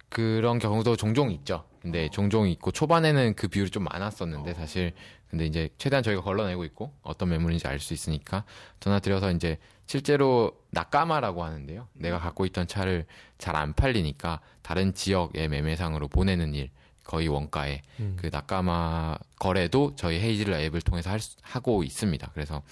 그런 0.09 0.59
경우도 0.59 0.97
종종 0.97 1.31
있죠. 1.33 1.65
근데 1.83 2.09
종종 2.09 2.49
있고 2.49 2.71
초반에는 2.71 3.35
그 3.35 3.49
비율이 3.49 3.71
좀 3.71 3.85
많았었는데 3.85 4.55
사실 4.55 4.93
근데 5.29 5.45
이제 5.45 5.69
최대한 5.77 6.03
저희가 6.03 6.23
걸러내고 6.23 6.65
있고 6.65 6.95
어떤 7.03 7.29
매물인지 7.31 7.67
알 7.67 7.81
수 7.81 7.93
있으니까 7.93 8.45
전화 8.81 9.01
드려서 9.01 9.31
이제 9.33 9.59
실제로 9.87 10.53
낙가마라고 10.71 11.45
하는데요. 11.45 11.89
내가 11.93 12.19
갖고 12.19 12.47
있던 12.47 12.67
차를 12.69 13.05
잘 13.39 13.55
안 13.57 13.75
팔리니까 13.75 14.41
다른 14.62 14.95
지역의 14.95 15.49
매매상으로 15.49 16.09
보내는 16.09 16.55
일 16.55 16.71
거의 17.05 17.29
원가에 17.29 17.83
음. 18.01 18.17
그 18.19 18.29
낙가마 18.33 19.17
거래도 19.39 19.93
저희 19.97 20.19
헤이즐 20.21 20.53
앱을 20.53 20.81
통해서 20.83 21.11
할 21.11 21.21
수- 21.21 21.37
하고 21.43 21.83
있습니다. 21.85 22.31
그래서 22.35 22.63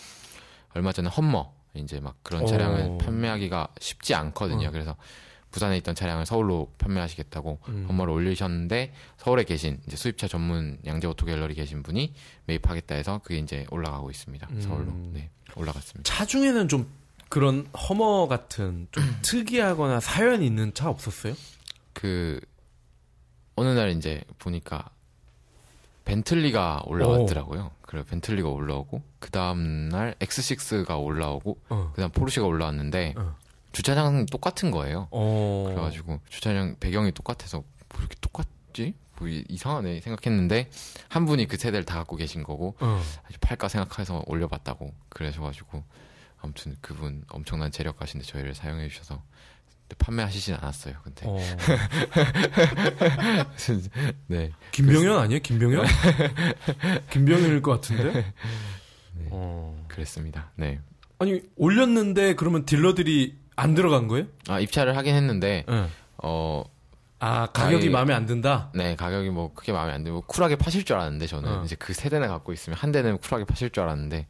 얼마 0.74 0.92
전에 0.92 1.08
험머 1.08 1.52
이제 1.74 2.00
막 2.00 2.16
그런 2.22 2.42
오. 2.42 2.46
차량을 2.46 2.98
판매하기가 2.98 3.68
쉽지 3.80 4.14
않거든요. 4.14 4.68
어. 4.68 4.70
그래서 4.70 4.96
부산에 5.50 5.76
있던 5.78 5.94
차량을 5.94 6.24
서울로 6.24 6.72
판매하시겠다고 6.78 7.58
음. 7.68 7.84
험머를 7.88 8.12
올리셨는데 8.14 8.94
서울에 9.18 9.44
계신 9.44 9.80
이제 9.86 9.96
수입차 9.96 10.26
전문 10.26 10.78
양재 10.86 11.06
오토 11.08 11.26
갤러리 11.26 11.54
계신 11.54 11.82
분이 11.82 12.14
매입하겠다 12.46 12.94
해서 12.94 13.20
그게 13.22 13.36
이제 13.38 13.66
올라가고 13.70 14.10
있습니다. 14.10 14.48
음. 14.50 14.60
서울로. 14.62 14.92
네. 15.12 15.28
올라갔습니다. 15.54 16.02
차 16.10 16.24
중에는 16.24 16.68
좀 16.68 16.88
그런 17.28 17.66
허머 17.88 18.28
같은 18.28 18.88
좀 18.92 19.04
특이하거나 19.20 20.00
사연 20.00 20.42
있는 20.42 20.72
차 20.72 20.88
없었어요? 20.88 21.34
그 21.92 22.40
어느 23.56 23.68
날 23.68 23.90
이제 23.90 24.22
보니까 24.38 24.88
벤틀리가 26.04 26.82
올라왔더라고요. 26.86 27.70
그래 27.82 28.02
벤틀리가 28.02 28.48
올라오고 28.48 29.02
그 29.18 29.30
다음 29.30 29.88
날 29.88 30.14
X6가 30.18 31.00
올라오고 31.02 31.58
어. 31.68 31.92
그다음 31.94 32.10
포르쉐가 32.10 32.46
올라왔는데 32.46 33.14
어. 33.16 33.36
주차장은 33.72 34.26
똑같은 34.26 34.70
거예요. 34.70 35.08
어. 35.10 35.64
그래가지고 35.68 36.20
주차장 36.28 36.76
배경이 36.80 37.12
똑같아서 37.12 37.58
뭐 37.88 38.00
이렇게 38.00 38.16
똑같지? 38.20 38.94
뭐 39.18 39.28
이- 39.28 39.44
이상하네 39.48 40.00
생각했는데 40.00 40.70
한 41.08 41.26
분이 41.26 41.46
그 41.46 41.56
세대를 41.56 41.84
다 41.84 41.96
갖고 41.98 42.16
계신 42.16 42.42
거고 42.42 42.74
어. 42.80 43.00
팔까 43.40 43.68
생각해서 43.68 44.22
올려봤다고 44.26 44.92
그러셔가지고 45.10 45.84
아무튼 46.40 46.76
그분 46.80 47.24
엄청난 47.28 47.70
재력가신데 47.70 48.26
저희를 48.26 48.54
사용해 48.54 48.88
주셔서 48.88 49.22
판매하시진 49.98 50.54
않았어요. 50.54 50.94
근데 51.02 51.26
어. 51.26 51.38
네 54.28 54.50
김병현 54.72 55.18
아니에요? 55.18 55.40
김병현? 55.40 55.86
김병현일 57.10 57.62
것 57.62 57.72
같은데? 57.72 58.12
네. 59.14 59.26
어. 59.30 59.84
그랬습니다. 59.88 60.50
네. 60.56 60.80
아니 61.18 61.40
올렸는데 61.56 62.34
그러면 62.34 62.64
딜러들이 62.64 63.38
안 63.56 63.74
들어간 63.74 64.08
거예요? 64.08 64.26
아 64.48 64.58
입찰을 64.60 64.96
하긴 64.96 65.14
했는데 65.14 65.64
네. 65.68 65.88
어 66.22 66.64
아 67.24 67.46
가격이 67.46 67.88
마음에 67.88 68.12
안 68.14 68.26
든다. 68.26 68.72
네, 68.74 68.96
가격이 68.96 69.30
뭐 69.30 69.54
크게 69.54 69.70
마음에 69.70 69.92
안 69.92 70.02
들고 70.02 70.22
쿨하게 70.22 70.56
파실 70.56 70.84
줄 70.84 70.96
알았는데 70.96 71.28
저는 71.28 71.58
어. 71.60 71.64
이제 71.64 71.76
그 71.76 71.94
세 71.94 72.08
대나 72.08 72.26
갖고 72.26 72.52
있으면 72.52 72.76
한 72.76 72.90
대는 72.90 73.18
쿨하게 73.18 73.44
파실 73.44 73.70
줄 73.70 73.84
알았는데 73.84 74.26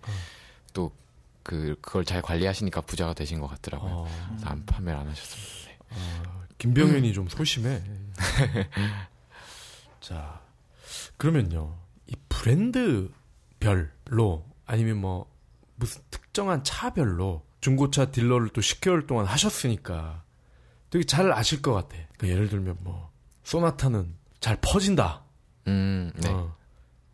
또 0.75 0.93
그 1.43 1.76
그걸 1.80 2.05
잘 2.05 2.22
관리하시니까 2.22 2.82
부자가 2.82 3.14
되신 3.14 3.40
것 3.40 3.47
같더라고요. 3.49 3.93
어. 3.93 4.09
안 4.45 4.64
판매를 4.66 4.99
안 5.01 5.09
하셨습니다. 5.09 5.70
네. 5.90 5.99
김병현이 6.59 7.12
좀 7.12 7.28
소심해. 7.28 7.82
자, 10.01 10.40
그러면요. 11.16 11.76
이 12.07 12.14
브랜드별로 12.28 13.61
아니면 14.66 14.99
뭐 14.99 15.30
무슨 15.76 16.03
특정한 16.11 16.62
차별로 16.64 17.45
중고차 17.61 18.11
딜러를 18.11 18.49
또 18.51 18.61
10개월 18.61 19.07
동안 19.07 19.26
하셨으니까 19.26 20.22
되게 20.90 21.05
잘 21.05 21.32
아실 21.32 21.62
것 21.62 21.72
같아. 21.72 21.97
그 22.18 22.28
예를 22.28 22.49
들면 22.49 22.76
뭐 22.80 23.11
소나타는 23.45 24.14
잘 24.40 24.59
퍼진다. 24.61 25.22
음, 25.68 26.12
네. 26.16 26.28
어. 26.28 26.55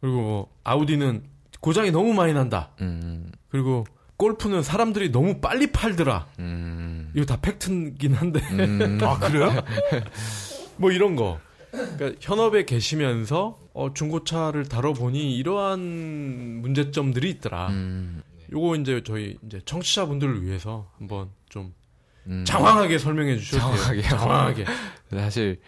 그리고 0.00 0.16
뭐 0.20 0.56
아우디는 0.64 1.28
고장이 1.60 1.90
너무 1.90 2.14
많이 2.14 2.32
난다. 2.32 2.70
음, 2.80 3.30
그리고 3.48 3.84
골프는 4.18 4.62
사람들이 4.62 5.10
너무 5.12 5.40
빨리 5.40 5.68
팔더라. 5.68 6.26
음, 6.40 7.12
이거 7.14 7.24
다 7.24 7.40
팩트긴 7.40 8.14
한데. 8.14 8.40
음, 8.50 8.98
아 9.00 9.18
그래요? 9.18 9.48
뭐 10.76 10.90
이런 10.90 11.16
거. 11.16 11.40
그러니까 11.70 12.12
현업에 12.20 12.64
계시면서 12.64 13.58
어, 13.74 13.94
중고차를 13.94 14.68
다뤄보니 14.68 15.36
이러한 15.36 15.78
문제점들이 16.62 17.30
있더라. 17.30 17.68
음, 17.68 18.22
요거 18.52 18.76
이제 18.76 19.02
저희 19.06 19.38
이제 19.46 19.60
청취자분들을 19.64 20.42
위해서 20.42 20.90
한번 20.98 21.30
좀 21.48 21.72
음. 22.26 22.44
장황하게 22.44 22.98
설명해 22.98 23.36
주셔도 23.38 23.66
돼요. 23.68 23.76
장황하게요? 23.76 24.02
장황하게. 24.02 24.64
사실 25.10 25.60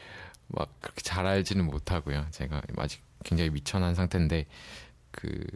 막 0.49 0.69
그렇게 0.81 1.03
잘 1.03 1.25
알지는 1.25 1.67
못하고요. 1.67 2.27
제가 2.33 2.63
아직 2.79 3.01
굉장히 3.25 3.51
미천한 3.51 3.95
상태인데 3.95 4.47
그 5.13 5.47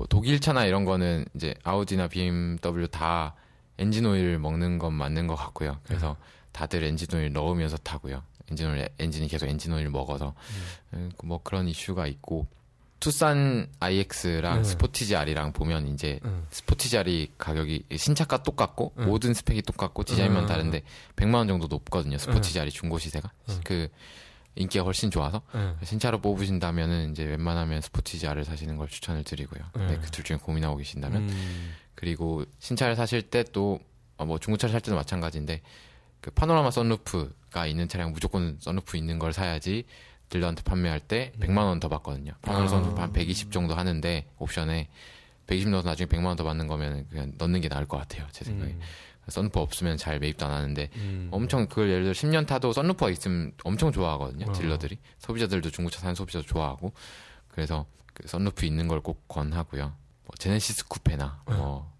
뭐 0.00 0.06
독일 0.08 0.40
차나 0.40 0.64
이런 0.64 0.86
거는 0.86 1.26
이제 1.34 1.54
아우디나 1.62 2.08
BMW 2.08 2.88
다 2.88 3.34
엔진 3.76 4.06
오일 4.06 4.38
먹는 4.38 4.78
건 4.78 4.94
맞는 4.94 5.26
것 5.26 5.34
같고요. 5.34 5.78
그래서 5.82 6.16
다들 6.52 6.84
엔진 6.84 7.06
오일 7.14 7.34
넣으면서 7.34 7.76
타고요. 7.76 8.22
엔진 8.50 8.70
오일 8.70 8.88
엔진이 8.98 9.28
계속 9.28 9.46
엔진 9.46 9.74
오일 9.74 9.90
먹어서 9.90 10.32
음, 10.94 11.12
뭐 11.22 11.42
그런 11.42 11.68
이슈가 11.68 12.06
있고 12.06 12.46
투싼 12.98 13.68
IX랑 13.78 14.62
네. 14.62 14.64
스포티지 14.64 15.16
R이랑 15.16 15.52
보면 15.52 15.88
이제 15.88 16.18
응. 16.24 16.46
스포티지 16.48 16.96
R이 16.96 17.32
가격이 17.36 17.84
신차가 17.94 18.42
똑같고 18.42 18.94
응. 19.00 19.04
모든 19.04 19.34
스펙이 19.34 19.60
똑같고 19.62 20.04
디자인만 20.04 20.44
응. 20.44 20.48
다른데 20.48 20.82
100만 21.16 21.34
원 21.34 21.48
정도 21.48 21.66
높거든요. 21.66 22.16
스포티지 22.16 22.58
R이 22.58 22.70
중고 22.70 22.98
시세가 22.98 23.30
응. 23.50 23.60
그 23.64 23.88
인기가 24.56 24.84
훨씬 24.84 25.10
좋아서 25.10 25.42
응. 25.54 25.76
신차로 25.82 26.20
뽑으신다면은 26.20 27.12
이제 27.12 27.24
웬만하면 27.24 27.80
스포티지 27.80 28.26
R을 28.26 28.44
사시는 28.44 28.76
걸 28.76 28.88
추천을 28.88 29.24
드리고요. 29.24 29.62
네. 29.76 29.86
네, 29.86 29.98
그둘 29.98 30.24
중에 30.24 30.36
고민하고 30.38 30.76
계신다면 30.76 31.28
음. 31.28 31.74
그리고 31.94 32.44
신차를 32.58 32.96
사실 32.96 33.22
때 33.22 33.42
또 33.44 33.78
뭐 34.22 34.38
중고차를 34.38 34.70
살 34.70 34.82
때도 34.82 34.96
마찬가지인데 34.96 35.62
그 36.20 36.30
파노라마 36.32 36.70
썬루프가 36.70 37.66
있는 37.66 37.88
차량 37.88 38.12
무조건 38.12 38.58
썬루프 38.60 38.98
있는 38.98 39.18
걸 39.18 39.32
사야지 39.32 39.84
딜러한테 40.28 40.62
판매할 40.62 41.00
때 41.00 41.32
100만 41.40 41.56
원 41.64 41.80
더 41.80 41.88
받거든요. 41.88 42.32
파노라마 42.42 42.66
아. 42.66 42.68
썬루프 42.68 43.00
한 43.00 43.12
120 43.14 43.50
정도 43.50 43.74
하는데 43.74 44.26
옵션에 44.36 44.88
120 45.46 45.70
넣어서 45.70 45.88
나중에 45.88 46.06
100만 46.06 46.26
원 46.26 46.36
더 46.36 46.44
받는 46.44 46.66
거면 46.66 47.06
그냥 47.08 47.32
넣는 47.38 47.62
게 47.62 47.70
나을 47.70 47.86
것 47.86 47.96
같아요. 47.96 48.26
제 48.30 48.44
생각에. 48.44 48.72
음. 48.72 48.80
썬루프 49.30 49.58
없으면 49.58 49.96
잘 49.96 50.18
매입도 50.18 50.46
안 50.46 50.52
하는데 50.52 50.88
음. 50.96 51.28
엄청 51.30 51.66
그걸 51.66 51.90
예를 51.90 52.02
들어 52.04 52.12
10년 52.12 52.46
타도 52.46 52.72
썬루프가 52.72 53.10
있으면 53.10 53.52
엄청 53.64 53.92
좋아하거든요. 53.92 54.46
어. 54.48 54.52
딜러들이 54.52 54.98
소비자들도 55.18 55.70
중고차 55.70 56.00
사는 56.00 56.14
소비자도 56.14 56.46
좋아하고 56.46 56.92
그래서 57.48 57.86
그 58.14 58.26
썬루프 58.28 58.66
있는 58.66 58.88
걸 58.88 59.00
꼭 59.00 59.26
권하고요. 59.28 59.84
뭐 60.24 60.30
제네시스 60.38 60.86
쿠페나 60.88 61.42
뭐 61.46 61.90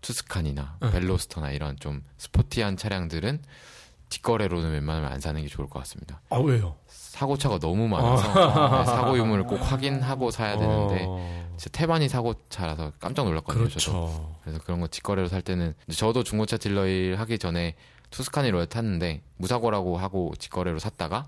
투스칸이나 0.00 0.76
어. 0.80 0.90
벨로스터나 0.90 1.50
이런 1.52 1.76
좀 1.78 2.02
스포티한 2.18 2.76
차량들은 2.76 3.42
뒷거래로는 4.08 4.72
웬만하면 4.72 5.12
안 5.12 5.20
사는 5.20 5.40
게 5.40 5.48
좋을 5.48 5.68
것 5.68 5.78
같습니다. 5.80 6.20
아 6.30 6.36
왜요? 6.38 6.76
사고차가 6.86 7.58
너무 7.58 7.88
많아서 7.88 8.28
네, 8.78 8.84
사고 8.84 9.18
유무를 9.18 9.44
꼭 9.44 9.56
확인하고 9.56 10.30
사야 10.30 10.56
되는데 10.56 11.04
어, 11.06 11.48
진짜 11.56 11.78
태반이 11.78 12.08
사고차라서 12.08 12.92
깜짝 13.00 13.24
놀랐거든요. 13.24 13.68
저도. 13.68 14.06
그렇죠. 14.06 14.36
그래서 14.42 14.60
그런 14.64 14.80
거 14.80 14.86
직거래로 14.86 15.28
살 15.28 15.42
때는 15.42 15.74
저도 15.92 16.22
중고차 16.22 16.56
딜러 16.56 16.86
일 16.86 17.16
하기 17.18 17.38
전에 17.38 17.74
투스카니 18.10 18.50
로에 18.50 18.66
탔는데 18.66 19.22
무사고라고 19.36 19.98
하고 19.98 20.32
직거래로 20.38 20.78
샀다가 20.78 21.26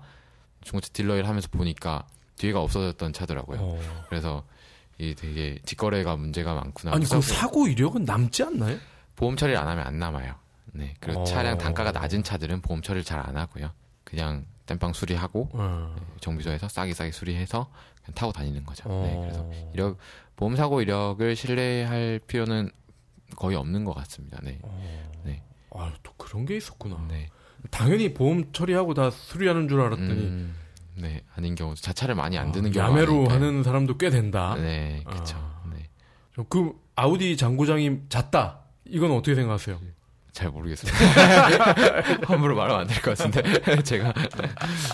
중고차 0.61 0.89
딜러 0.93 1.15
일 1.17 1.27
하면서 1.27 1.47
보니까 1.51 2.05
뒤에가 2.37 2.61
없어졌던 2.61 3.13
차더라고요. 3.13 3.59
어. 3.61 3.79
그래서 4.09 4.43
이 4.97 5.13
되게 5.15 5.59
직거래가 5.65 6.15
문제가 6.15 6.53
많구나. 6.55 6.93
아니 6.95 7.05
그 7.05 7.21
사고 7.21 7.67
이력은 7.67 8.05
남지 8.05 8.43
않나요? 8.43 8.77
보험 9.15 9.35
처리를 9.35 9.59
안 9.59 9.67
하면 9.67 9.85
안 9.85 9.99
남아요. 9.99 10.33
네. 10.73 10.93
그리고 10.99 11.21
어. 11.21 11.23
차량 11.23 11.57
단가가 11.57 11.91
낮은 11.91 12.23
차들은 12.23 12.61
보험 12.61 12.81
처리를 12.81 13.03
잘 13.03 13.19
안 13.19 13.37
하고요. 13.37 13.71
그냥 14.03 14.45
땜빵 14.65 14.93
수리하고 14.93 15.49
어. 15.53 15.95
정비소에서 16.21 16.67
싸게 16.69 16.93
싸게 16.93 17.11
수리해서 17.11 17.69
그냥 18.03 18.15
타고 18.15 18.31
다니는 18.31 18.63
거죠. 18.65 18.87
네. 18.89 19.13
어. 19.15 19.21
그래서 19.21 19.49
이력 19.73 19.97
보험 20.35 20.55
사고 20.55 20.81
이력을 20.81 21.35
신뢰할 21.35 22.19
필요는 22.27 22.71
거의 23.35 23.55
없는 23.57 23.85
것 23.85 23.93
같습니다. 23.95 24.39
네. 24.43 24.59
네. 25.23 25.43
아, 25.73 25.93
또 26.03 26.13
그런 26.17 26.45
게 26.45 26.57
있었구나. 26.57 27.05
네. 27.09 27.29
당연히 27.69 28.13
보험 28.13 28.51
처리하고 28.51 28.93
다 28.93 29.09
수리하는 29.11 29.67
줄 29.69 29.81
알았더니 29.81 30.09
음, 30.09 30.55
네. 30.95 31.23
아닌 31.35 31.53
경우 31.55 31.75
자차를 31.75 32.15
많이 32.15 32.37
안 32.37 32.51
드는 32.51 32.71
아, 32.71 32.73
경우가 32.73 32.89
야매로 32.91 33.13
많으니까요. 33.13 33.35
하는 33.47 33.63
사람도 33.63 33.97
꽤 33.97 34.09
된다. 34.09 34.55
네, 34.55 35.03
그렇죠. 35.05 35.37
아. 35.37 35.63
네. 35.73 35.87
그 36.49 36.73
아우디 36.95 37.37
장고장이 37.37 38.09
잤다. 38.09 38.61
이건 38.85 39.11
어떻게 39.11 39.35
생각하세요? 39.35 39.79
잘 40.31 40.49
모르겠습니다. 40.49 40.97
함부로 42.25 42.55
말하면 42.55 42.81
안 42.81 42.87
될 42.87 43.01
것 43.01 43.17
같은데 43.17 43.81
제가 43.83 44.13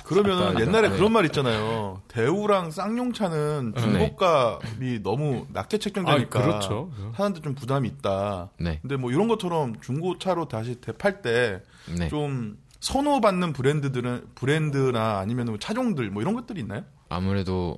그러면. 0.03 0.59
옛날에 0.59 0.89
네. 0.89 0.95
그런 0.95 1.11
말 1.11 1.25
있잖아요. 1.25 2.01
대우랑 2.07 2.71
쌍용차는 2.71 3.73
중고값이 3.77 5.01
너무 5.03 5.45
낮게 5.53 5.77
책정되니까 5.77 6.39
아, 6.39 6.43
그렇죠. 6.43 6.91
사는데 7.15 7.41
좀 7.41 7.53
부담이 7.55 7.87
있다. 7.87 8.49
네, 8.59 8.79
근데 8.81 8.95
뭐 8.97 9.11
이런 9.11 9.27
것처럼 9.27 9.79
중고차로 9.81 10.47
다시 10.47 10.75
대팔 10.81 11.21
때 11.21 11.61
네. 11.95 12.07
좀 12.09 12.57
선호받는 12.79 13.53
브랜드들은 13.53 14.27
브랜드나 14.35 15.19
아니면 15.19 15.47
뭐 15.47 15.57
차종들 15.59 16.09
뭐 16.09 16.21
이런 16.21 16.33
것들이 16.35 16.61
있나요? 16.61 16.83
아무래도 17.09 17.77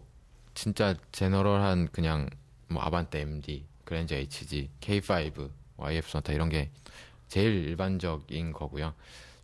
진짜 0.53 0.95
제너럴한 1.11 1.89
그냥 1.91 2.29
뭐 2.69 2.81
아반떼 2.83 3.21
MD, 3.21 3.65
그랜저 3.85 4.15
HG, 4.15 4.69
K5, 4.81 5.49
YF 5.77 6.09
소나타 6.09 6.33
이런 6.33 6.49
게 6.49 6.69
제일 7.29 7.67
일반적인 7.67 8.51
거고요. 8.53 8.93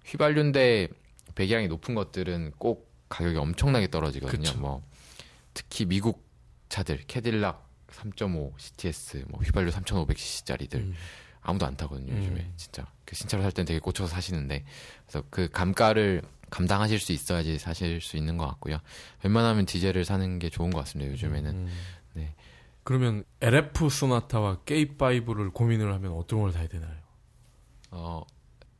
휘발유인데 0.05 0.89
배기량이 1.35 1.67
높은 1.67 1.95
것들은 1.95 2.51
꼭 2.57 2.91
가격이 3.09 3.37
엄청나게 3.37 3.89
떨어지거든요. 3.89 4.41
그쵸. 4.43 4.59
뭐 4.59 4.83
특히 5.53 5.85
미국 5.85 6.25
차들 6.69 7.03
캐딜락 7.07 7.65
3.5 7.89 8.53
CTS, 8.57 9.25
뭐 9.29 9.39
휘발유 9.41 9.69
3,500cc짜리들 9.69 10.75
음. 10.75 10.93
아무도 11.41 11.65
안 11.65 11.77
타거든요. 11.77 12.13
요즘에 12.17 12.41
음. 12.41 12.53
진짜 12.57 12.85
그 13.05 13.15
신차로 13.15 13.43
살 13.43 13.51
땐 13.51 13.65
되게 13.65 13.79
꽂혀서 13.79 14.07
사시는데 14.07 14.65
그래서 15.05 15.25
그 15.29 15.47
감가를 15.49 16.23
감당하실 16.49 16.99
수 16.99 17.11
있어야지 17.11 17.57
사실 17.59 18.01
수 18.01 18.17
있는 18.17 18.37
것 18.37 18.47
같고요. 18.47 18.79
웬만하면 19.23 19.65
디젤을 19.65 20.05
사는 20.05 20.39
게 20.39 20.49
좋은 20.49 20.71
것 20.71 20.79
같습니다. 20.79 21.11
요즘에는 21.11 21.51
음. 21.51 21.71
네. 22.13 22.33
그러면 22.83 23.23
LF 23.41 23.89
소나타와 23.89 24.57
K5를 24.65 25.53
고민을 25.53 25.93
하면 25.93 26.13
어떤 26.13 26.41
걸 26.41 26.51
사야 26.51 26.67
되나요? 26.67 27.04
어 27.95 28.23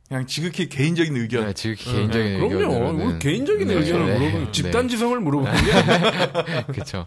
그냥 0.08 0.26
지극히 0.26 0.68
개인적인 0.68 1.16
의견. 1.16 1.46
네, 1.46 1.52
지극히 1.52 1.84
개인적인 1.90 2.38
그럼요. 2.38 2.54
의견으로는 2.54 2.98
뭐 3.08 3.18
개인적인 3.18 3.66
네, 3.68 3.74
의견을 3.74 4.06
네, 4.06 4.18
물어보는 4.18 4.44
네. 4.46 4.52
집단 4.52 4.88
지성을 4.88 5.18
물어보는 5.20 5.52
게 5.64 6.62
그렇죠. 6.72 7.06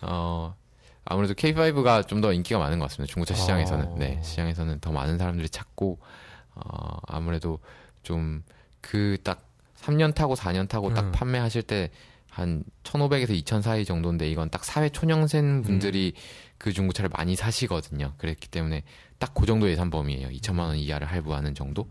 어 0.00 0.54
아무래도 1.04 1.34
K5가 1.34 2.06
좀 2.08 2.20
더 2.20 2.32
인기가 2.32 2.58
많은 2.58 2.78
것 2.78 2.88
같습니다. 2.88 3.12
중고차 3.12 3.34
시장에서는 3.34 3.86
어. 3.86 3.96
네 3.98 4.20
시장에서는 4.22 4.80
더 4.80 4.90
많은 4.92 5.18
사람들이 5.18 5.48
찾고 5.48 5.98
어 6.54 6.96
아무래도 7.06 7.58
좀 8.02 8.42
그 8.82 9.18
딱 9.22 9.46
3년 9.82 10.14
타고 10.14 10.34
4년 10.34 10.68
타고 10.68 10.92
딱 10.94 11.04
음. 11.06 11.12
판매하실 11.12 11.62
때 11.62 11.90
한 12.30 12.62
1,500에서 12.84 13.30
2,000 13.30 13.60
사이 13.60 13.84
정도인데 13.84 14.30
이건 14.30 14.50
딱 14.50 14.64
사회 14.64 14.88
초년생 14.88 15.62
분들이 15.62 16.12
음. 16.16 16.20
그 16.58 16.72
중고차를 16.72 17.10
많이 17.12 17.34
사시거든요. 17.34 18.12
그랬기 18.18 18.46
때문에 18.48 18.84
딱 19.20 19.32
그 19.34 19.46
정도 19.46 19.70
예산 19.70 19.90
범위예요. 19.90 20.28
2천만 20.30 20.60
원 20.66 20.76
이하를 20.76 21.06
할부하는 21.06 21.54
정도. 21.54 21.88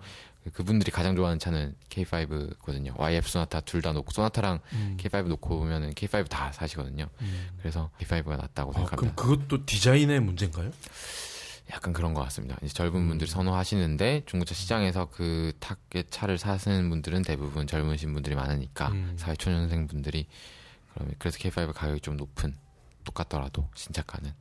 그분들이 0.53 0.91
가장 0.91 1.15
좋아하는 1.15 1.37
차는 1.39 1.75
K5거든요. 1.89 2.97
YF 2.99 3.29
소나타 3.29 3.61
둘 3.61 3.81
다 3.81 3.93
놓고 3.93 4.11
소나타랑 4.11 4.59
음. 4.73 4.97
K5 4.99 5.27
놓고 5.27 5.59
보면은 5.59 5.93
K5 5.93 6.27
다 6.27 6.51
사시거든요. 6.51 7.07
음. 7.21 7.49
그래서 7.59 7.91
K5가 7.99 8.37
낫다고 8.37 8.71
아, 8.71 8.73
그럼 8.73 8.87
생각합니다. 8.87 9.15
그것도 9.15 9.65
디자인의 9.65 10.19
문제인가요? 10.21 10.71
약간 11.71 11.93
그런 11.93 12.13
것 12.15 12.21
같습니다. 12.23 12.57
이제 12.63 12.73
젊은 12.73 13.01
음. 13.01 13.07
분들이 13.09 13.29
선호하시는데 13.29 14.23
중고차 14.25 14.55
시장에서 14.55 15.09
그 15.11 15.51
탁의 15.59 16.05
차를 16.09 16.37
사시는 16.39 16.89
분들은 16.89 17.21
대부분 17.23 17.67
젊으신 17.67 18.11
분들이 18.13 18.35
많으니까 18.35 18.87
음. 18.89 19.13
사회 19.17 19.35
초년생 19.35 19.85
분들이 19.87 20.25
그러면 20.93 21.13
그래서 21.19 21.37
K5 21.37 21.73
가격이 21.73 22.01
좀 22.01 22.17
높은 22.17 22.55
똑같더라도 23.03 23.69
신차가는 23.75 24.33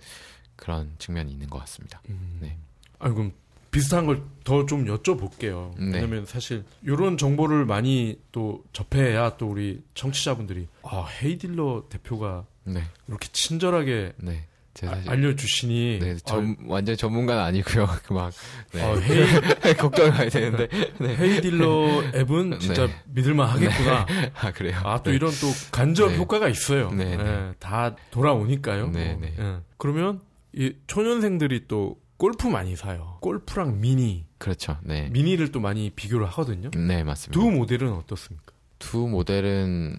그런 0.56 0.94
측면이 0.98 1.30
있는 1.30 1.50
것 1.50 1.58
같습니다. 1.60 2.00
음. 2.08 2.38
네. 2.40 2.56
아니 2.98 3.14
그럼 3.14 3.32
비슷한 3.70 4.06
걸 4.06 4.22
더 4.44 4.64
좀 4.64 4.86
여쭤볼게요. 4.86 5.74
네. 5.78 5.96
왜냐면 5.96 6.24
사실 6.24 6.64
이런 6.82 7.18
정보를 7.18 7.66
많이 7.66 8.18
또 8.32 8.64
접해야 8.72 9.36
또 9.36 9.46
우리 9.50 9.82
청취자분들이 9.94 10.66
아 10.82 11.06
헤이딜러 11.22 11.84
대표가 11.90 12.46
네, 12.64 12.82
이렇게 13.08 13.28
친절하게 13.30 14.12
네. 14.16 14.46
아- 14.86 15.02
알려주시니 15.06 15.98
네, 16.00 16.16
전, 16.24 16.56
완전 16.66 16.96
전문가는 16.96 17.42
아니고요. 17.42 17.86
그막 18.06 18.32
네. 18.72 18.82
아, 18.82 18.94
헤이, 18.96 19.74
걱정해야 19.76 20.30
되는데 20.30 20.68
네. 20.98 21.14
헤이딜러 21.16 22.04
앱은 22.14 22.58
진짜 22.60 22.86
네. 22.86 22.92
믿을만 23.12 23.48
하겠구나. 23.50 24.06
아 24.34 24.50
그래요. 24.52 24.78
아또 24.82 25.10
네. 25.10 25.16
이런 25.16 25.30
또 25.32 25.48
간접 25.70 26.12
네. 26.12 26.16
효과가 26.16 26.48
있어요. 26.48 26.90
네, 26.92 27.16
네. 27.18 27.22
예, 27.22 27.54
다 27.58 27.94
돌아오니까요. 28.10 28.88
네, 28.92 29.12
뭐. 29.12 29.20
네. 29.20 29.34
예. 29.38 29.56
그러면 29.76 30.20
이 30.54 30.72
초년생들이 30.86 31.66
또 31.68 31.98
골프 32.18 32.46
많이 32.48 32.76
사요. 32.76 33.16
골프랑 33.20 33.80
미니, 33.80 34.26
그렇죠. 34.38 34.76
네, 34.82 35.08
미니를 35.10 35.50
또 35.52 35.60
많이 35.60 35.90
비교를 35.90 36.26
하거든요. 36.26 36.70
네 36.72 37.02
맞습니다. 37.04 37.40
두 37.40 37.50
모델은 37.50 37.92
어떻습니까? 37.92 38.52
두 38.78 39.08
모델은 39.08 39.98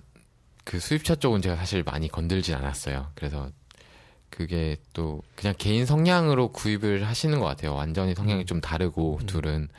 그 0.64 0.80
수입차 0.80 1.16
쪽은 1.16 1.42
제가 1.42 1.56
사실 1.56 1.84
많이 1.84 2.08
건들진 2.08 2.54
않았어요. 2.56 3.12
그래서 3.16 3.50
그게 4.30 4.78
또 4.94 5.24
그냥 5.36 5.56
개인 5.58 5.86
성향으로 5.86 6.50
구입을 6.50 7.08
하시는 7.08 7.40
것 7.40 7.46
같아요. 7.46 7.74
완전히 7.74 8.14
성향이 8.14 8.44
음. 8.44 8.46
좀 8.46 8.62
다르고 8.62 9.18
음. 9.22 9.26
둘은 9.26 9.70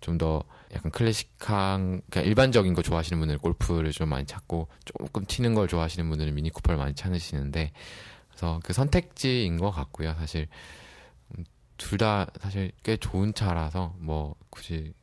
좀 0.00 0.18
더 0.18 0.44
약간 0.74 0.90
클래식한 0.90 2.02
그냥 2.10 2.26
일반적인 2.28 2.74
거 2.74 2.82
좋아하시는 2.82 3.18
분들은 3.18 3.38
골프를 3.40 3.92
좀 3.92 4.08
많이 4.08 4.26
찾고 4.26 4.68
조금 4.84 5.24
튀는 5.24 5.54
걸 5.54 5.68
좋아하시는 5.68 6.08
분들은 6.08 6.34
미니 6.34 6.50
쿠퍼를 6.50 6.76
많이 6.76 6.94
찾으시는데 6.94 7.72
그래서 8.28 8.60
그 8.64 8.72
선택지인 8.72 9.58
것 9.58 9.70
같고요. 9.70 10.14
사실 10.18 10.48
둘 11.76 11.98
다 11.98 12.26
사실 12.40 12.72
꽤 12.82 12.96
좋은 12.96 13.34
차라서 13.34 13.94
뭐 13.98 14.34
굳이 14.50 14.94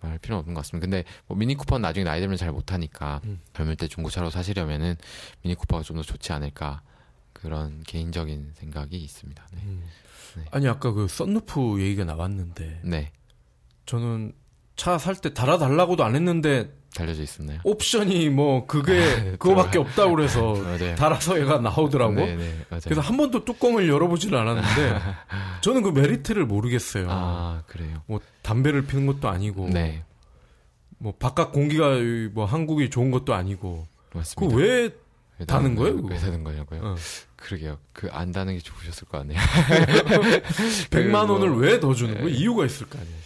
말할 0.00 0.18
필요는 0.18 0.40
없는 0.40 0.54
것 0.54 0.60
같습니다. 0.60 0.84
근데 0.84 1.04
뭐 1.26 1.36
미니 1.36 1.54
쿠퍼는 1.54 1.80
나중에 1.82 2.04
나이 2.04 2.20
들면 2.20 2.36
잘 2.36 2.50
못하니까 2.52 3.20
음. 3.24 3.40
젊을 3.54 3.76
때 3.76 3.86
중고차로 3.88 4.30
사시려면은 4.30 4.96
미니 5.42 5.54
쿠퍼가 5.54 5.82
좀 5.82 5.96
더 5.96 6.02
좋지 6.02 6.32
않을까. 6.32 6.82
그 7.32 7.42
그런 7.42 7.82
개인적인 7.84 8.52
생각이 8.54 8.96
있습니다. 8.96 9.46
네. 9.52 10.44
아니 10.50 10.68
아까 10.68 10.92
그 10.92 11.08
썬루프 11.08 11.80
얘기가 11.82 12.04
나왔는데 12.04 12.80
네. 12.84 13.12
저는 13.86 14.32
차 14.82 14.98
살 14.98 15.14
때 15.14 15.32
달아달라고도 15.32 16.02
안 16.04 16.16
했는데 16.16 16.72
달려져 16.94 17.22
있었나요? 17.22 17.60
옵션이 17.62 18.28
뭐 18.30 18.66
그게 18.66 19.36
그거밖에 19.38 19.78
없다고 19.78 20.16
그래서. 20.16 20.54
달아서 20.98 21.40
얘가 21.40 21.58
나오더라고. 21.58 22.14
네, 22.14 22.34
네. 22.36 22.52
그래서 22.82 23.00
한 23.00 23.16
번도 23.16 23.44
뚜껑을 23.44 23.88
열어보지는 23.88 24.36
않았는데 24.36 25.00
저는 25.62 25.82
그 25.82 25.90
메리트를 25.90 26.46
모르겠어요. 26.46 27.06
아, 27.08 27.62
그래요. 27.68 28.02
뭐 28.06 28.20
담배를 28.42 28.86
피는 28.86 29.06
것도 29.06 29.28
아니고 29.28 29.68
네, 29.68 30.02
뭐 30.98 31.14
바깥 31.16 31.52
공기가 31.52 31.90
뭐 32.32 32.44
한국이 32.44 32.90
좋은 32.90 33.12
것도 33.12 33.34
아니고 33.34 33.86
맞습니다. 34.14 34.54
그왜왜 34.56 34.90
다는 35.46 35.76
거예요, 35.76 35.94
왜 35.94 36.02
그거? 36.02 36.14
다는 36.16 36.42
거냐고요? 36.44 36.80
어. 36.82 36.94
그러게요. 37.36 37.78
그 37.92 38.08
안 38.12 38.32
다는 38.32 38.54
게 38.54 38.60
좋으셨을 38.60 39.06
것 39.08 39.18
같네요. 39.18 39.38
100만 40.90 41.26
그 41.26 41.32
원을 41.32 41.48
뭐- 41.50 41.58
왜더 41.60 41.94
주는 41.94 42.14
거예요? 42.14 42.28
이유가 42.28 42.66
있을 42.66 42.88
거 42.88 42.98
아니에요. 42.98 43.16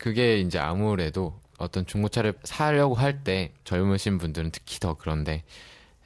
그게 0.00 0.38
이제 0.40 0.58
아무래도 0.58 1.38
어떤 1.58 1.84
중고차를 1.84 2.32
사려고 2.42 2.94
할 2.94 3.22
때 3.22 3.52
젊으신 3.64 4.16
분들은 4.18 4.50
특히 4.50 4.80
더 4.80 4.94
그런데 4.94 5.44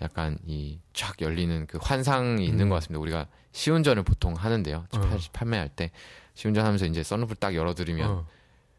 약간 0.02 0.36
이 0.46 0.78
쫙 0.92 1.14
열리는 1.20 1.66
그 1.66 1.78
환상이 1.80 2.44
있는 2.44 2.66
음. 2.66 2.68
것 2.70 2.74
같습니다. 2.76 3.00
우리가 3.00 3.26
시운전을 3.52 4.02
보통 4.02 4.34
하는데요. 4.34 4.86
어. 4.92 5.00
판- 5.00 5.18
판매할 5.32 5.68
때 5.68 5.90
시운전 6.34 6.64
하면서 6.66 6.86
이제 6.86 7.02
썬루프를 7.04 7.36
딱 7.38 7.54
열어드리면 7.54 8.10
어. 8.10 8.26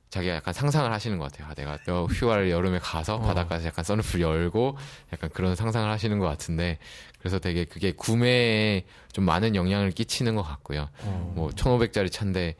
자기가 0.09 0.36
약간 0.36 0.53
상상을 0.53 0.91
하시는 0.91 1.18
것 1.18 1.32
같아요. 1.32 1.49
아, 1.49 1.53
내가 1.53 1.78
여- 1.88 2.05
휴가를 2.05 2.49
여름에 2.49 2.80
가서 2.80 3.16
어. 3.16 3.20
바닷가에서 3.22 3.68
약간 3.68 3.84
썬루프를 3.86 4.22
열고 4.22 4.78
약간 5.13 5.30
그런 5.34 5.55
상상을 5.55 5.89
하시는 5.89 6.20
것 6.20 6.26
같은데 6.26 6.78
그래서 7.20 7.39
되게 7.39 7.63
그게 7.66 7.91
구매에 7.93 8.86
좀 9.13 9.24
많은 9.26 9.55
영향을 9.55 9.91
끼치는 9.91 10.36
것 10.36 10.43
같고요. 10.43 10.89
어. 11.03 11.34
뭐 11.36 11.49
1,500짜리 11.51 12.11
차인데 12.11 12.55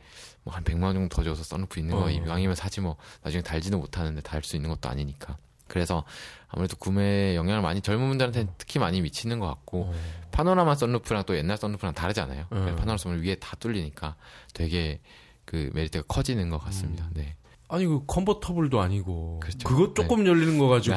뭐 0.46 0.54
한 0.54 0.62
100만 0.64 0.84
원 0.84 0.94
정도 0.94 1.14
더 1.14 1.24
줘서 1.24 1.42
썬루프 1.42 1.80
있는 1.80 1.96
거 1.96 2.04
어. 2.04 2.10
이왕이면 2.10 2.54
사지 2.54 2.80
뭐 2.80 2.96
나중에 3.22 3.42
달지도 3.42 3.78
못하는데 3.78 4.20
달 4.22 4.42
수 4.44 4.54
있는 4.56 4.70
것도 4.70 4.88
아니니까. 4.88 5.36
그래서 5.66 6.04
아무래도 6.46 6.76
구매에 6.76 7.34
영향을 7.34 7.60
많이 7.60 7.80
젊은 7.80 8.06
분들한테는 8.08 8.52
특히 8.56 8.78
많이 8.78 9.00
미치는 9.00 9.40
것 9.40 9.48
같고 9.48 9.90
어. 9.92 9.94
파노라마 10.30 10.76
썬루프랑 10.76 11.24
또 11.26 11.36
옛날 11.36 11.56
썬루프랑 11.56 11.94
다르잖아요. 11.94 12.46
어. 12.50 12.74
파노라마 12.78 12.96
썬루프 12.96 13.24
위에 13.26 13.34
다 13.34 13.56
뚫리니까 13.58 14.14
되게 14.54 15.00
그 15.44 15.70
메리트가 15.74 16.04
커지는 16.06 16.48
것 16.50 16.58
같습니다. 16.58 17.08
네. 17.14 17.34
아니 17.68 17.84
그 17.84 18.04
컨버터블도 18.06 18.80
아니고 18.80 19.40
그렇죠. 19.42 19.66
그거 19.68 19.92
조금 19.92 20.24
열리는 20.24 20.56
거 20.58 20.68
가지고 20.68 20.96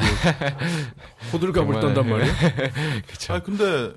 호들갑을 1.33 1.73
정말- 1.73 1.81
떤단 1.81 2.07
말이에요. 2.07 2.33
그렇죠. 3.07 3.33
아 3.33 3.39
근데 3.41 3.93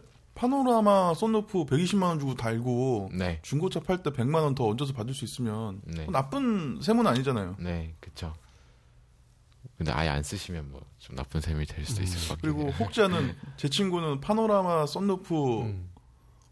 파노라마 0.47 1.15
썬루프 1.15 1.67
120만 1.67 2.03
원 2.03 2.19
주고 2.19 2.35
달고 2.35 3.11
네. 3.15 3.39
중고차 3.43 3.79
팔 3.79 4.03
때 4.03 4.11
100만 4.11 4.43
원 4.43 4.57
더 4.57 4.67
얹어서 4.67 4.93
받을 4.93 5.15
수 5.15 5.25
있으면 5.25 5.81
네. 5.85 6.05
나쁜 6.11 6.81
셈은 6.83 7.07
아니잖아요. 7.07 7.57
네, 7.61 7.95
그렇죠. 8.01 8.35
근데 9.79 9.93
아예 9.93 10.09
안 10.09 10.23
쓰시면 10.25 10.71
뭐 10.73 10.83
좀 10.99 11.15
나쁜 11.17 11.41
셈이 11.41 11.65
될 11.67 11.85
수도 11.87 12.03
있을 12.03 12.29
것 12.29 12.35
같긴 12.35 12.55
그리고. 12.55 12.71
혹자는 12.73 13.35
제 13.57 13.69
친구는 13.69 14.21
파노라마 14.21 14.87
썬루프 14.87 15.61
음. 15.63 15.91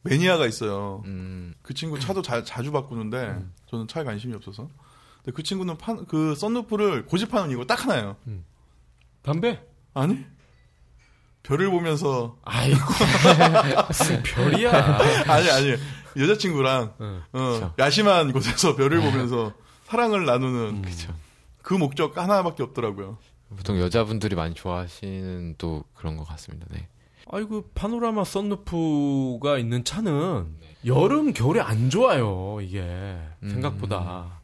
매니아가 0.03 0.47
있어요. 0.47 1.03
음, 1.07 1.53
그 1.63 1.75
친구 1.75 1.99
차도 2.01 2.23
자, 2.23 2.43
자주 2.45 2.71
바꾸는데 2.73 3.39
저는 3.67 3.87
차에 3.89 4.05
관심이 4.05 4.35
없어서. 4.35 4.69
근데 5.19 5.33
그 5.35 5.43
친구는 5.43 5.79
파, 5.79 5.95
그 6.07 6.35
썬루프를 6.37 7.07
고집하는 7.07 7.51
이유가 7.51 7.65
딱 7.67 7.85
하나예요. 7.85 8.17
담배? 9.23 9.61
아니? 9.95 10.25
별을 11.43 11.71
보면서 11.71 12.37
아이고 12.45 12.79
무슨 13.89 14.23
별이야. 14.23 14.71
아니 15.29 15.51
아니 15.51 15.75
여자친구랑 16.17 16.95
어. 16.99 17.23
어, 17.33 17.75
야심한 17.79 18.33
곳에서 18.33 18.77
별을 18.77 19.01
보면서 19.01 19.53
사랑을 19.85 20.25
나누는 20.25 20.83
그렇죠. 20.83 21.15
그 21.63 21.75
목적 21.75 22.17
하나밖에 22.17 22.63
없더라고요. 22.63 23.19
보통 23.57 23.81
여자분들이 23.81 24.37
많이 24.37 24.55
좋아하시는 24.55 25.57
또 25.59 25.85
그런 25.95 26.17
것 26.17 26.25
같습니다. 26.25 26.67
네. 26.71 26.89
아이고 27.33 27.71
파노라마 27.75 28.25
썬루프가 28.25 29.59
있는 29.59 29.85
차는 29.85 30.57
여름 30.85 31.33
겨울에 31.33 31.61
안 31.61 31.91
좋아요 31.91 32.59
이게 32.61 32.81
음. 33.43 33.51
생각보다 33.51 34.41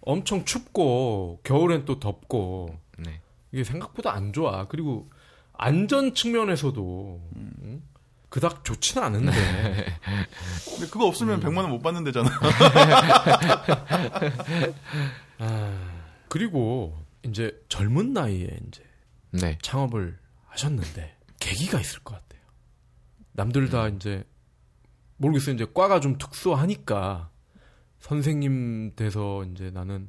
엄청 0.00 0.44
춥고 0.44 1.40
겨울엔 1.42 1.84
또 1.84 1.98
덥고 1.98 2.78
네. 2.98 3.20
이게 3.52 3.64
생각보다 3.64 4.12
안 4.12 4.32
좋아 4.32 4.66
그리고 4.68 5.10
안전 5.58 6.14
측면에서도 6.14 7.20
음, 7.36 7.82
그닥 8.28 8.64
좋지는 8.64 9.02
않은데 9.02 9.32
근데 10.70 10.86
그거 10.90 11.06
없으면 11.06 11.40
100만 11.40 11.58
원 11.58 11.70
못 11.70 11.82
받는 11.82 12.04
데잖아. 12.04 12.28
그리고 16.28 16.96
이제 17.22 17.58
젊은 17.68 18.12
나이에 18.12 18.58
이제 18.68 18.82
네. 19.30 19.58
창업을 19.62 20.18
하셨는데 20.46 21.16
계기가 21.40 21.80
있을 21.80 22.00
것 22.00 22.14
같아요. 22.14 22.42
남들 23.32 23.68
다 23.70 23.88
이제 23.88 24.24
모르겠어요. 25.18 25.54
이제 25.54 25.66
과가 25.72 26.00
좀 26.00 26.18
특수하니까 26.18 27.30
선생님 28.00 28.94
돼서 28.96 29.44
이제 29.44 29.70
나는 29.70 30.08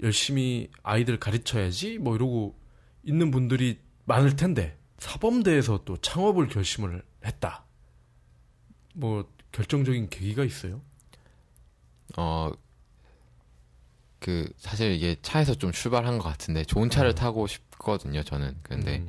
열심히 0.00 0.70
아이들 0.82 1.18
가르쳐야지 1.18 1.98
뭐 1.98 2.14
이러고 2.16 2.58
있는 3.02 3.30
분들이 3.30 3.80
많을 4.04 4.36
텐데 4.36 4.77
사범대에서 4.98 5.84
또 5.84 5.96
창업을 5.96 6.48
결심을 6.48 7.02
했다. 7.24 7.64
뭐 8.94 9.30
결정적인 9.52 10.10
계기가 10.10 10.44
있어요? 10.44 10.80
어, 12.16 12.50
그, 14.18 14.50
사실 14.56 14.92
이게 14.92 15.16
차에서 15.22 15.54
좀 15.54 15.72
출발한 15.72 16.18
것 16.18 16.24
같은데, 16.24 16.64
좋은 16.64 16.90
차를 16.90 17.14
타고 17.14 17.46
싶거든요, 17.46 18.22
저는. 18.22 18.56
근데, 18.62 18.98
음. 18.98 19.08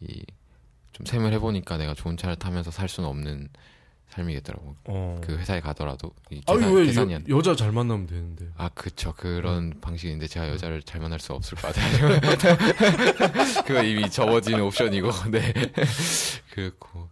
이, 0.00 0.24
좀 0.92 1.06
셈을 1.06 1.32
해보니까 1.34 1.76
내가 1.76 1.94
좋은 1.94 2.16
차를 2.16 2.36
타면서 2.36 2.70
살 2.70 2.88
수는 2.88 3.08
없는 3.08 3.48
삶이겠더라고. 4.14 4.76
어. 4.84 5.20
그 5.22 5.36
회사에 5.36 5.60
가더라도. 5.60 6.12
이 6.30 6.40
아니 6.46 6.58
계산, 6.60 6.74
왜 6.74 6.84
계산이 6.86 7.12
여, 7.12 7.16
안 7.16 7.24
여자 7.28 7.54
잘 7.56 7.72
만나면 7.72 8.06
되는데. 8.06 8.46
아, 8.56 8.68
그쵸. 8.70 9.12
그런 9.16 9.80
방식인데 9.80 10.26
제가 10.28 10.48
여자를 10.48 10.82
잘 10.82 11.00
만날 11.00 11.18
수 11.20 11.32
없을 11.32 11.58
것 11.58 11.72
같아요. 11.74 12.20
그거 13.66 13.82
이미 13.82 14.08
접어진 14.10 14.60
옵션이고, 14.60 15.10
네. 15.30 15.52
그렇고, 16.52 17.08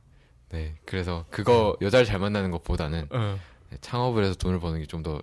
네. 0.50 0.76
그래서 0.84 1.24
그거, 1.30 1.76
여자를 1.80 2.06
잘 2.06 2.18
만나는 2.18 2.50
것보다는 2.50 3.08
어. 3.10 3.38
네, 3.70 3.78
창업을 3.80 4.24
해서 4.24 4.34
돈을 4.34 4.60
버는 4.60 4.80
게 4.80 4.86
좀 4.86 5.02
더 5.02 5.20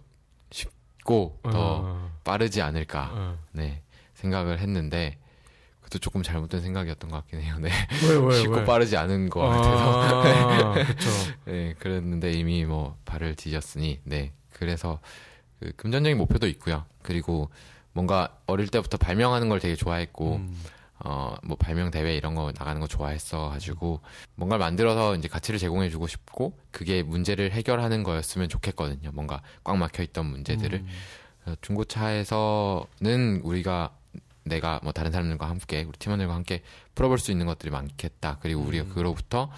쉽고, 0.51 1.39
더 1.43 1.51
어. 1.83 2.11
빠르지 2.23 2.61
않을까, 2.61 3.09
어. 3.13 3.37
네. 3.53 3.83
생각을 4.15 4.59
했는데, 4.59 5.17
그것도 5.89 5.99
조금 5.99 6.23
잘못된 6.23 6.61
생각이었던 6.61 7.09
것 7.09 7.17
같긴 7.17 7.41
해요. 7.41 7.55
네. 7.59 7.69
왜, 8.07 8.15
왜, 8.15 8.37
쉽고 8.37 8.57
왜? 8.57 8.65
빠르지 8.65 8.95
않은 8.95 9.29
것 9.29 9.41
같아서. 9.41 10.01
아, 10.01 10.73
그렇죠. 10.73 11.09
네, 11.45 11.73
그랬는데 11.79 12.31
이미 12.31 12.63
뭐 12.63 12.95
발을 13.05 13.35
뒤졌으니, 13.35 13.99
네. 14.03 14.31
그래서 14.53 14.99
그 15.59 15.71
금전적인 15.75 16.17
목표도 16.17 16.47
있고요. 16.47 16.85
그리고 17.01 17.49
뭔가 17.91 18.37
어릴 18.45 18.69
때부터 18.69 18.97
발명하는 18.97 19.49
걸 19.49 19.59
되게 19.59 19.75
좋아했고, 19.75 20.35
음. 20.35 20.55
어, 20.99 21.35
뭐 21.43 21.57
발명 21.57 21.91
대회 21.91 22.15
이런 22.15 22.35
거 22.35 22.51
나가는 22.57 22.79
거 22.81 22.85
좋아했어 22.85 23.47
가지고 23.49 24.01
뭔가를 24.35 24.59
만들어서 24.59 25.15
이제 25.15 25.29
가치를 25.29 25.57
제공해 25.57 25.89
주고 25.89 26.07
싶고 26.07 26.57
그게 26.71 27.03
문제를 27.03 27.51
해결하는 27.51 28.03
거였으면 28.03 28.49
좋겠거든요. 28.49 29.11
뭔가 29.13 29.41
꽉 29.63 29.77
막혀 29.77 30.03
있던 30.03 30.25
문제들을 30.25 30.83
어, 31.45 31.53
중고차에서는 31.61 33.41
우리가 33.43 33.91
내가 34.49 34.79
뭐 34.83 34.91
다른 34.91 35.11
사람들과 35.11 35.49
함께 35.49 35.83
우리 35.83 35.97
팀원들과 35.97 36.33
함께 36.33 36.61
풀어볼 36.95 37.17
수 37.17 37.31
있는 37.31 37.45
것들이 37.45 37.71
많겠다. 37.71 38.39
그리고 38.41 38.61
우리가 38.61 38.93
그로부터 38.93 39.49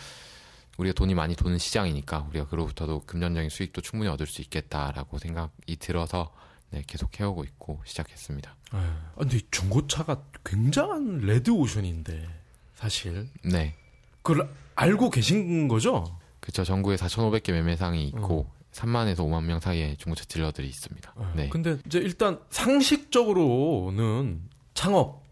우리가 0.78 0.94
돈이 0.94 1.16
많이 1.16 1.36
도는 1.36 1.58
시장이니까 1.58 2.28
우리가 2.30 2.48
그로부터도 2.48 3.04
금전적인 3.06 3.50
수익도 3.50 3.82
충분히 3.82 4.10
얻을 4.10 4.28
수 4.28 4.42
있겠다라고 4.42 5.18
생각이 5.18 5.78
들어서 5.78 6.32
네, 6.70 6.84
계속 6.88 7.20
해오고 7.20 7.44
있고 7.44 7.82
시작했습니다. 7.86 8.56
아, 8.72 9.12
근데 9.18 9.38
이 9.38 9.42
중고차가 9.52 10.24
굉장한 10.46 11.20
레드 11.20 11.52
오션인데 11.52 12.28
사실 12.76 13.28
네. 13.44 13.76
그걸 14.22 14.50
알고 14.76 15.10
계신 15.10 15.68
거죠? 15.68 16.18
그쵸 16.40 16.64
전국에 16.64 16.96
4,500개 16.96 17.52
매매상이 17.52 18.08
있고 18.08 18.50
3만에서 18.72 19.18
5만 19.18 19.44
명 19.44 19.60
사이에 19.60 19.96
중고차 19.98 20.24
딜러들이 20.26 20.68
있습니다. 20.68 21.14
네, 21.36 21.50
근데 21.50 21.78
이제 21.86 22.00
일단 22.00 22.40
상식적으로는 22.50 24.42
창업, 24.74 25.24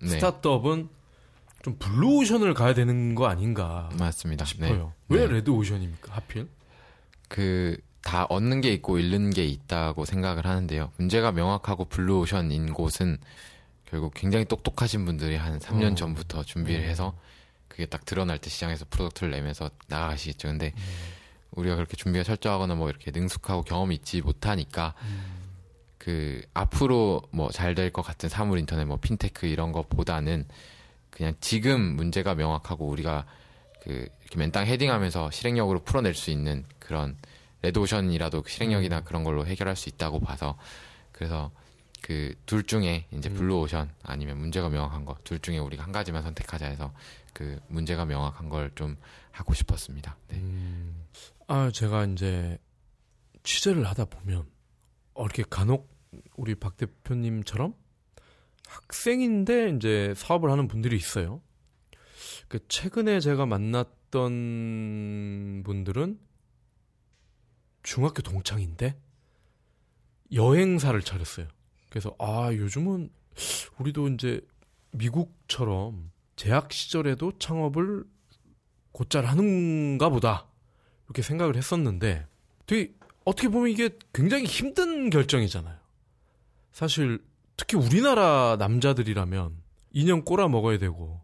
네, 0.00 0.08
스타트업은 0.08 0.88
좀 1.62 1.76
블루 1.78 2.18
오션을 2.18 2.54
가야 2.54 2.74
되는 2.74 3.14
거 3.14 3.26
아닌가 3.26 3.90
맞습니다. 3.98 4.44
싶어요. 4.44 4.92
네. 5.08 5.16
왜 5.16 5.26
네. 5.26 5.34
레드 5.34 5.50
오션입니까? 5.50 6.12
하필? 6.14 6.48
그 7.28 7.78
다 8.08 8.24
얻는 8.24 8.62
게 8.62 8.72
있고 8.72 8.98
잃는 8.98 9.30
게 9.30 9.44
있다고 9.44 10.06
생각을 10.06 10.46
하는데요. 10.46 10.92
문제가 10.96 11.30
명확하고 11.30 11.84
블루오션인 11.86 12.72
곳은 12.72 13.18
결국 13.84 14.14
굉장히 14.14 14.46
똑똑하신 14.46 15.04
분들이 15.04 15.36
한 15.36 15.58
3년 15.58 15.92
어. 15.92 15.94
전부터 15.94 16.44
준비를 16.44 16.80
어. 16.80 16.84
해서 16.84 17.18
그게 17.68 17.84
딱 17.84 18.06
드러날 18.06 18.38
때 18.38 18.48
시장에서 18.48 18.86
product를 18.88 19.30
내면서 19.30 19.70
나가시겠죠. 19.88 20.48
근데 20.48 20.72
우리가 21.50 21.74
그렇게 21.76 21.96
준비가 21.98 22.22
철저하거나 22.24 22.76
뭐 22.76 22.88
이렇게 22.88 23.10
능숙하고 23.10 23.62
경험이 23.62 23.96
있지 23.96 24.22
못하니까 24.22 24.94
그 26.08 26.40
앞으로 26.54 27.20
뭐 27.32 27.50
잘 27.50 27.74
될 27.74 27.90
것 27.92 28.00
같은 28.00 28.30
사물 28.30 28.58
인터넷 28.58 28.86
뭐 28.86 28.96
핀테크 28.96 29.46
이런 29.46 29.72
것보다는 29.72 30.48
그냥 31.10 31.34
지금 31.40 31.82
문제가 31.96 32.34
명확하고 32.34 32.86
우리가 32.88 33.26
그 33.82 34.08
이렇게 34.22 34.38
맨땅 34.38 34.66
헤딩하면서 34.66 35.30
실행력으로 35.30 35.80
풀어낼 35.84 36.14
수 36.14 36.30
있는 36.30 36.64
그런 36.78 37.18
레드오션이라도 37.60 38.40
그 38.40 38.50
실행력이나 38.50 39.02
그런 39.02 39.22
걸로 39.22 39.44
해결할 39.44 39.76
수 39.76 39.90
있다고 39.90 40.20
봐서 40.20 40.56
그래서 41.12 41.50
그 42.00 42.34
둘 42.46 42.62
중에 42.62 43.04
이제 43.10 43.28
블루오션 43.28 43.90
아니면 44.02 44.38
문제가 44.38 44.70
명확한 44.70 45.04
거 45.04 45.18
둘 45.24 45.40
중에 45.40 45.58
우리가 45.58 45.82
한 45.84 45.92
가지만 45.92 46.22
선택하자 46.22 46.68
해서 46.68 46.90
그 47.34 47.60
문제가 47.68 48.06
명확한 48.06 48.48
걸 48.48 48.70
좀 48.76 48.96
하고 49.30 49.52
싶었습니다. 49.52 50.16
네. 50.28 50.42
아, 51.48 51.70
제가 51.70 52.06
이제 52.06 52.56
취재를 53.42 53.86
하다 53.86 54.06
보면 54.06 54.46
어, 55.12 55.24
이렇게 55.26 55.44
간혹 55.50 55.97
우리 56.36 56.54
박 56.54 56.76
대표님처럼 56.76 57.74
학생인데 58.66 59.70
이제 59.70 60.12
사업을 60.16 60.50
하는 60.50 60.68
분들이 60.68 60.96
있어요. 60.96 61.40
그 62.48 62.58
최근에 62.68 63.20
제가 63.20 63.46
만났던 63.46 64.02
분들은 65.64 66.18
중학교 67.82 68.22
동창인데 68.22 68.98
여행사를 70.32 71.00
차렸어요. 71.00 71.48
그래서 71.88 72.14
아 72.18 72.52
요즘은 72.52 73.10
우리도 73.78 74.08
이제 74.08 74.40
미국처럼 74.90 76.10
재학 76.36 76.72
시절에도 76.72 77.38
창업을 77.38 78.04
곧잘 78.92 79.24
하는가 79.26 80.08
보다 80.08 80.46
이렇게 81.06 81.22
생각을 81.22 81.56
했었는데 81.56 82.26
되게 82.66 82.94
어떻게 83.24 83.48
보면 83.48 83.70
이게 83.70 83.90
굉장히 84.12 84.44
힘든 84.44 85.10
결정이잖아요. 85.10 85.77
사실 86.78 87.18
특히 87.56 87.76
우리나라 87.76 88.54
남자들이라면 88.56 89.50
2년 89.96 90.24
꼬라 90.24 90.46
먹어야 90.46 90.78
되고 90.78 91.20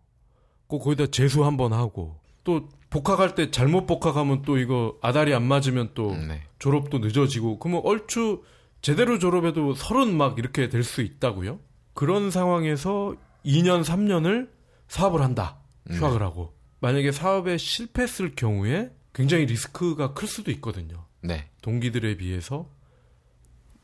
꼭 0.67 0.81
거기다 0.81 1.07
재수 1.13 1.45
한 1.45 1.57
번 1.57 1.73
하고 1.73 2.19
또 2.43 2.69
복학할 2.91 3.37
때 3.37 3.53
잘못 3.53 3.87
복학하면 3.87 4.43
또 4.43 4.59
이거 4.59 4.99
아다리 5.01 5.33
안 5.33 5.45
맞으면 5.45 5.91
또 5.95 6.11
네. 6.17 6.43
졸업도 6.59 6.99
늦어지고 6.99 7.61
그러면 7.61 7.83
얼추 7.85 8.43
제대로 8.83 9.21
졸업해도 9.21 9.75
서른 9.75 10.17
막 10.17 10.39
이렇게 10.41 10.69
될 10.69 10.83
수 10.83 11.03
있다고요? 11.03 11.61
그런 11.95 12.33
상황에서 12.33 13.15
2년 13.47 13.85
3년을 13.85 14.51
사업을 14.89 15.23
한다 15.23 15.59
휴학을 15.89 16.21
하고 16.21 16.53
만약에 16.81 17.13
사업에 17.13 17.59
실패했을 17.59 18.35
경우에 18.35 18.91
굉장히 19.13 19.47
리스크가 19.47 20.15
클 20.15 20.27
수도 20.27 20.51
있거든요. 20.51 21.05
네. 21.23 21.49
동기들에 21.63 22.17
비해서 22.17 22.69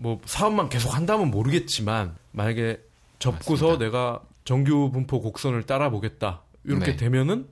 뭐 0.01 0.19
사업만 0.25 0.71
계속 0.71 0.95
한다면 0.95 1.31
모르겠지만 1.31 2.17
만약에 2.33 2.81
접고서 3.19 3.67
맞습니다. 3.67 3.85
내가 3.85 4.23
정규 4.45 4.91
분포 4.91 5.21
곡선을 5.21 5.65
따라 5.65 5.91
보겠다 5.91 6.43
이렇게 6.65 6.93
네. 6.93 6.97
되면은 6.97 7.47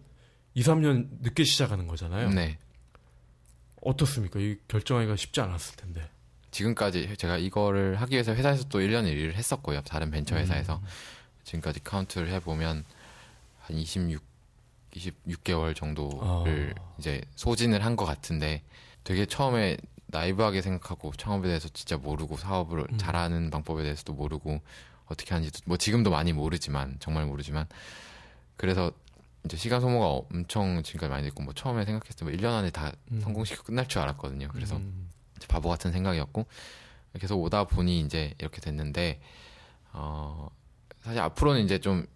2, 0.55 0.63
3년 0.63 1.09
늦게 1.21 1.45
시작하는 1.45 1.87
거잖아요. 1.87 2.31
네. 2.31 2.59
어떻습니까? 3.83 4.41
이 4.41 4.57
결정하기가 4.67 5.17
쉽지 5.17 5.41
않았을 5.41 5.77
텐데. 5.77 6.09
지금까지 6.51 7.15
제가 7.19 7.37
이거를 7.37 8.01
하기 8.01 8.15
위해서 8.15 8.35
회사에서 8.35 8.65
또 8.69 8.81
1년 8.81 9.07
일을 9.07 9.35
했었고요. 9.35 9.83
다른 9.83 10.11
벤처 10.11 10.35
음. 10.35 10.41
회사에서. 10.41 10.81
지금까지 11.45 11.81
카운트를 11.85 12.31
해보면 12.33 12.85
한 13.61 13.77
26, 13.77 14.23
26개월 14.95 15.77
정도를 15.77 16.75
아. 16.79 16.95
이제 16.99 17.21
소진을 17.37 17.85
한 17.85 17.95
것 17.95 18.05
같은데 18.07 18.63
되게 19.05 19.27
처음에 19.27 19.77
나이브하게 20.09 20.63
생각하고 20.63 21.13
창업에 21.13 21.49
대해서 21.49 21.69
진짜 21.69 21.97
모르고 21.97 22.37
사업을 22.37 22.87
음. 22.91 22.99
잘하는 22.99 23.51
방법에 23.51 23.83
대해서도 23.83 24.15
모르고 24.15 24.61
어떻게 25.07 25.35
하는지도 25.35 25.61
뭐 25.67 25.77
지금도 25.77 26.11
많이 26.11 26.33
모르지만 26.33 26.97
정말 27.01 27.27
모르지만 27.27 27.67
그래서 28.57 28.91
이제 29.45 29.57
시간 29.57 29.81
소모가 29.81 30.27
엄청 30.31 30.83
지금까지 30.83 31.11
많이 31.11 31.25
됐고 31.25 31.43
뭐 31.43 31.55
처음에 31.55 31.85
생각했을 31.85 32.17
때 32.17 32.25
뭐 32.25 32.33
1년 32.35 32.57
안에 32.57 32.71
다 32.71 32.93
음. 33.13 33.21
성공시키고 33.21 33.65
끝날 33.65 33.87
줄 33.87 34.01
알았거든요. 34.03 34.49
그래서 34.49 34.77
음. 34.77 35.11
바보 35.47 35.69
같은 35.69 35.93
생각이었고 35.93 36.47
계속 37.21 37.41
오다 37.43 37.65
보니 37.65 38.01
이제 38.01 38.35
이렇게 38.39 38.61
됐는데 38.61 39.21
어 39.93 40.49
사실 41.03 41.21
앞으로는 41.21 41.65
이제 41.65 41.79
좀 41.79 42.07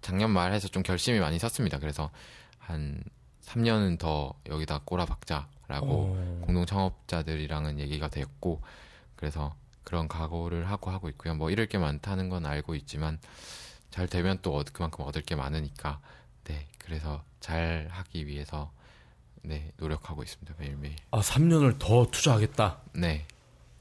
작년 0.00 0.30
말해서 0.30 0.68
좀 0.68 0.82
결심이 0.82 1.18
많이 1.18 1.38
섰습니다. 1.38 1.78
그래서 1.78 2.10
한 2.58 3.02
3년은 3.42 3.98
더 3.98 4.32
여기다 4.48 4.80
꼬라 4.84 5.04
박자 5.04 5.48
라고 5.70 5.86
어. 6.16 6.42
공동 6.44 6.66
창업자들이랑은 6.66 7.78
얘기가 7.78 8.08
됐고 8.08 8.60
그래서 9.14 9.54
그런 9.84 10.08
각오를 10.08 10.68
하고 10.68 10.90
하고 10.90 11.08
있고요. 11.10 11.34
뭐 11.34 11.48
잃을 11.50 11.66
게 11.68 11.78
많다는 11.78 12.28
건 12.28 12.44
알고 12.44 12.74
있지만 12.74 13.20
잘 13.90 14.08
되면 14.08 14.38
또 14.42 14.56
얻- 14.56 14.72
그만큼 14.72 15.04
얻을 15.06 15.22
게 15.22 15.36
많으니까 15.36 16.00
네 16.44 16.66
그래서 16.78 17.22
잘 17.38 17.86
하기 17.92 18.26
위해서 18.26 18.72
네 19.42 19.70
노력하고 19.76 20.22
있습니다 20.24 20.54
매일매일. 20.58 20.96
아, 21.12 21.20
3년을 21.20 21.78
더 21.78 22.06
투자하겠다. 22.10 22.78
네 22.94 23.26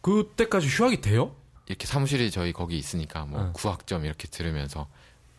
그때까지 0.01 0.67
휴학이 0.67 1.01
돼요? 1.01 1.35
이렇게 1.65 1.85
사무실이 1.87 2.29
저희 2.31 2.53
거기 2.53 2.77
있으니까 2.77 3.25
뭐 3.25 3.41
응. 3.41 3.53
구학점 3.53 4.05
이렇게 4.05 4.27
들으면서 4.27 4.87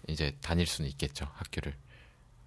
이제 0.09 0.37
다닐 0.43 0.67
수는 0.67 0.91
있겠죠 0.91 1.27
학교를. 1.35 1.75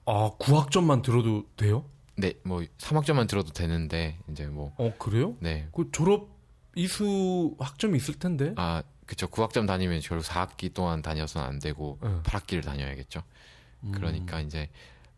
아, 0.06 0.32
9학점만 0.40 1.02
들어도 1.04 1.46
돼요? 1.56 1.86
네, 2.16 2.34
뭐 2.44 2.62
3학점만 2.78 3.28
들어도 3.28 3.52
되는데 3.52 4.18
이제 4.30 4.46
뭐 4.46 4.74
어, 4.78 4.94
그래요? 5.00 5.36
네. 5.40 5.68
그 5.74 5.90
졸업 5.92 6.30
이수 6.76 7.56
학점이 7.60 7.98
있을 7.98 8.16
텐데. 8.16 8.54
아, 8.56 8.84
그쵸. 9.06 9.28
9학점 9.28 9.68
다니면 9.68 10.00
결국 10.02 10.26
4학기 10.26 10.74
동안 10.74 11.02
다녀서는 11.02 11.48
안 11.48 11.60
되고 11.60 12.00
응. 12.04 12.22
8학기를 12.24 12.64
다녀야겠죠. 12.64 13.22
음. 13.84 13.92
그러니까 13.94 14.40
이제 14.40 14.70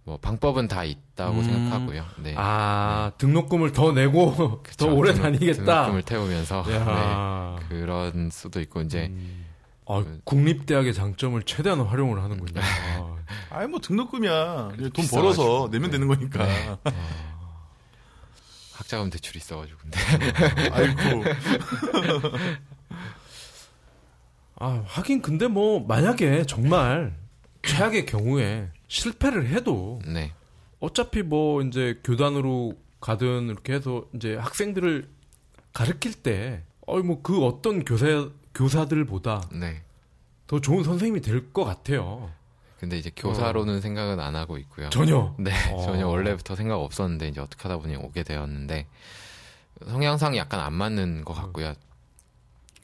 뭐 0.04 0.18
방법은 0.18 0.68
다 0.68 0.84
있다고 0.84 1.38
음. 1.40 1.44
생각하고요. 1.44 2.06
네. 2.24 2.34
아, 2.38 3.12
등록금을 3.18 3.72
더 3.74 3.92
내고 3.92 4.62
그쵸. 4.64 4.88
더 4.88 4.94
오래 4.94 5.12
등록- 5.14 5.22
다니겠다. 5.24 5.64
등록금을 5.64 6.02
태우면서 6.04 6.66
야. 6.74 7.58
네, 7.60 7.66
그런 7.70 8.30
수도 8.32 8.60
있고 8.62 8.82
이제 8.82 9.08
음. 9.12 9.46
아, 9.88 10.04
국립대학의 10.24 10.94
장점을 10.94 11.42
최대한 11.44 11.80
활용을 11.82 12.22
하는군요. 12.24 12.62
아, 12.62 13.18
아니 13.52 13.68
뭐 13.68 13.80
등록금이야. 13.80 14.74
돈. 14.94 15.08
벌어서 15.12 15.70
내면 15.72 15.90
네. 15.92 15.98
되는 15.98 16.08
거니까. 16.08 16.46
네. 16.46 16.78
학자금 18.74 19.10
대출이 19.10 19.38
있어가지고 19.38 19.78
근데 19.80 20.00
아이고. 20.72 21.24
아, 24.58 24.84
하긴 24.86 25.22
근데 25.22 25.48
뭐 25.48 25.80
만약에 25.86 26.46
정말 26.46 27.16
최악의 27.64 28.06
경우에 28.06 28.70
실패를 28.88 29.48
해도 29.50 30.00
네, 30.06 30.34
어차피 30.80 31.24
뭐 31.24 31.62
이제 31.62 32.00
교단으로 32.04 32.74
가든 33.02 33.48
이렇게 33.50 33.74
해서 33.74 34.06
이제 34.16 34.36
학생들을 34.36 35.10
가르칠 35.74 36.14
때 36.14 36.64
어이 36.88 37.02
뭐 37.02 37.22
그 37.22 37.44
어떤 37.46 37.84
교사 37.84 38.30
교사들보다 38.56 39.50
네. 39.52 39.84
더 40.48 40.60
좋은 40.60 40.84
선생님이 40.84 41.22
될 41.22 41.52
것 41.54 41.64
같아요. 41.66 42.32
근데 42.80 42.98
이제 42.98 43.12
교사로는 43.16 43.82
생각은 43.82 44.20
안 44.20 44.36
하고 44.36 44.58
있고요. 44.58 44.90
전혀. 44.90 45.34
네, 45.40 45.52
어. 45.72 45.84
전혀 45.84 46.08
원래부터 46.08 46.56
생각 46.56 46.78
없었는데 46.78 47.28
이제 47.30 47.40
어떻게 47.42 47.64
하다 47.64 47.78
보니 47.78 47.96
오게 47.96 48.24
되었는데 48.24 48.86
성향상이 49.88 50.38
약간 50.38 50.60
안 50.60 50.74
맞는 50.74 51.24
것 51.26 51.34
같고요. 51.34 51.74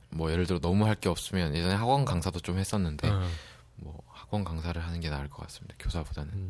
뭐 0.10 0.32
예를 0.32 0.46
들어 0.46 0.60
너무 0.60 0.86
할 0.86 0.96
게 0.96 1.08
없으면 1.10 1.56
예전에 1.56 1.74
학원 1.76 2.04
강사도 2.06 2.40
좀 2.40 2.58
했었는데 2.58 3.10
어. 3.10 3.28
뭐 3.78 4.02
학원 4.10 4.44
강사를 4.44 4.82
하는 4.82 5.00
게 5.00 5.10
나을 5.10 5.30
것 5.30 5.42
같습니다. 5.44 5.76
교사보다는. 5.80 6.34
음. 6.34 6.50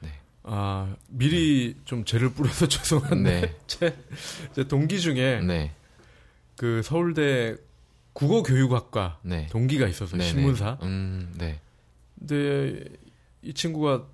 네. 0.00 0.12
아 0.42 0.94
미리 1.08 1.76
좀 1.84 2.04
죄를 2.04 2.30
뿌려서 2.32 2.66
죄송한데 2.68 3.40
네, 3.40 3.56
제, 3.66 3.96
제 4.54 4.64
동기 4.66 5.00
중에 5.00 5.40
네, 5.40 5.72
그 6.56 6.82
서울대 6.82 7.56
국어 8.18 8.42
교육학과 8.42 9.18
네. 9.22 9.46
동기가 9.46 9.86
있어서 9.86 10.16
네, 10.16 10.24
신문사. 10.24 10.78
네. 10.80 10.86
음, 10.86 11.32
네, 11.38 11.60
근데 12.18 12.84
이 13.42 13.54
친구가 13.54 14.06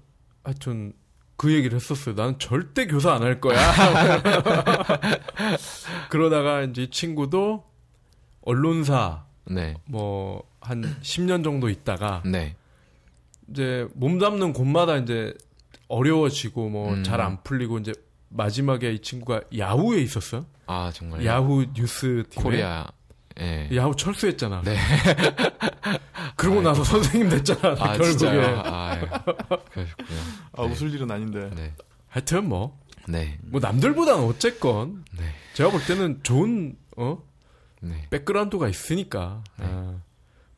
하여튼 0.44 0.92
그 1.38 1.54
얘기를 1.54 1.74
했었어요. 1.74 2.14
나는 2.14 2.38
절대 2.38 2.86
교사 2.86 3.14
안 3.14 3.22
할 3.22 3.40
거야. 3.40 3.58
그러다가 6.10 6.62
이제 6.62 6.82
이 6.82 6.90
친구도 6.90 7.64
언론사 8.42 9.24
네, 9.46 9.74
뭐한 9.86 10.82
10년 11.00 11.42
정도 11.42 11.70
있다가 11.70 12.22
네, 12.26 12.56
이제 13.50 13.88
몸 13.94 14.18
담는 14.18 14.52
곳마다 14.52 14.98
이제 14.98 15.32
어려워지고 15.88 16.68
뭐 16.68 16.92
음. 16.92 17.04
잘안 17.04 17.42
풀리고 17.42 17.78
이제 17.78 17.92
마지막에 18.28 18.92
이 18.92 19.00
친구가 19.00 19.40
야후에 19.56 20.02
있었어요. 20.02 20.44
아 20.66 20.90
정말 20.94 21.24
야후 21.24 21.66
뉴스 21.74 22.24
팀에 22.30 22.42
코리아 22.42 22.86
예. 23.40 23.68
야후 23.74 23.96
철수했잖아. 23.96 24.62
네. 24.62 24.76
그러고 26.36 26.62
나서 26.62 26.84
선생님 26.84 27.30
됐잖아. 27.30 27.76
아, 27.80 27.96
결국에. 27.96 28.28
아, 28.64 28.96
예. 28.96 29.00
그러셨군요. 29.70 30.20
아, 30.52 30.62
웃을 30.62 30.92
일은 30.92 31.10
아닌데. 31.10 31.50
네. 31.54 31.74
하여튼 32.08 32.48
뭐, 32.48 32.78
네. 33.08 33.38
뭐 33.42 33.60
남들보다는 33.60 34.24
어쨌건 34.24 35.04
네. 35.18 35.24
제가 35.54 35.70
볼 35.70 35.84
때는 35.84 36.20
좋은 36.22 36.76
어 36.96 37.18
네. 37.80 38.06
백그라운드가 38.10 38.68
있으니까 38.68 39.42
네. 39.58 39.66
아, 39.68 39.98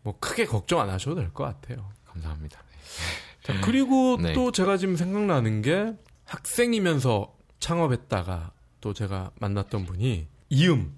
뭐 0.03 0.19
크게 0.21 0.45
걱정 0.47 0.81
안 0.81 0.91
하셔도 0.91 1.17
될 1.17 1.31
것 1.33 1.45
같아요. 1.45 1.89
감사합니다. 2.05 2.61
네. 2.61 3.53
자, 3.55 3.61
그리고 3.63 4.19
네. 4.23 4.33
또 4.35 4.53
제가 4.53 4.77
지금 4.77 4.97
생각나는 4.97 5.63
게 5.63 5.95
학생이면서 6.27 7.35
창업했다가 7.59 8.53
또 8.81 8.93
제가 8.93 9.31
만났던 9.41 9.87
분이 9.87 10.29
이음 10.51 10.95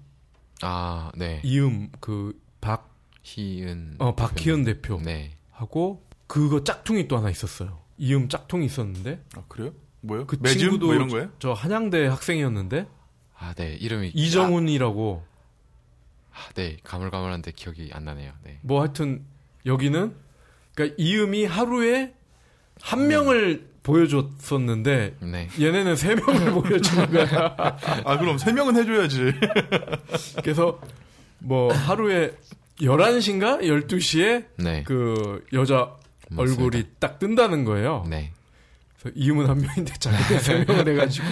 아, 0.61 1.11
네. 1.15 1.41
이음 1.43 1.89
그 1.99 2.33
박 2.61 2.89
희은. 3.23 3.95
어, 3.99 4.15
박희은 4.15 4.63
대표 4.65 4.99
네. 5.01 5.35
하고 5.51 6.05
그거 6.27 6.63
짝퉁이 6.63 7.07
또 7.07 7.17
하나 7.17 7.29
있었어요. 7.29 7.79
이음 7.97 8.27
짝퉁이 8.29 8.65
있었는데 8.65 9.23
아, 9.35 9.43
그래요? 9.47 9.73
뭐요? 10.01 10.25
그 10.27 10.37
매즘? 10.41 10.59
친구도 10.59 10.87
뭐 10.87 10.95
이런 10.95 11.07
거예요? 11.09 11.29
저 11.39 11.53
한양대 11.53 12.07
학생이었는데 12.07 12.87
아, 13.37 13.53
네. 13.53 13.75
이름이. 13.75 14.09
이정훈이라고 14.13 15.23
아, 16.31 16.53
네. 16.55 16.77
가물가물한데 16.83 17.51
기억이 17.51 17.91
안 17.93 18.05
나네요. 18.05 18.33
네. 18.43 18.59
뭐 18.61 18.81
하여튼 18.81 19.25
여기는 19.65 20.15
그러니까 20.75 20.95
이음이 20.97 21.45
하루에 21.45 22.13
한 22.81 23.07
명을 23.07 23.68
보여줬었는데 23.83 25.17
네. 25.21 25.47
얘네는 25.59 25.95
세 25.95 26.15
명을 26.15 26.51
보여주는 26.61 27.11
거야. 27.11 27.55
아, 28.05 28.17
그럼 28.17 28.37
세 28.37 28.51
명은 28.51 28.75
해줘야지. 28.77 29.31
그래서 30.43 30.79
뭐 31.39 31.71
하루에 31.73 32.31
11시인가 32.81 33.61
12시에 33.61 34.45
네. 34.57 34.83
그 34.83 35.43
여자 35.53 35.95
맞습니다. 36.29 36.63
얼굴이 36.63 36.83
딱 36.99 37.19
뜬다는 37.19 37.65
거예요. 37.65 38.05
네. 38.09 38.31
그래서 38.99 39.15
이음은 39.17 39.47
한 39.47 39.59
명인데 39.61 39.93
자기네 39.93 40.39
세 40.39 40.65
명을 40.65 40.87
해가지고 40.89 41.25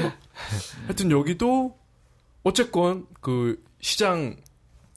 하여튼 0.85 1.11
여기도 1.11 1.77
어쨌건 2.43 3.05
그 3.21 3.61
시장의 3.81 4.37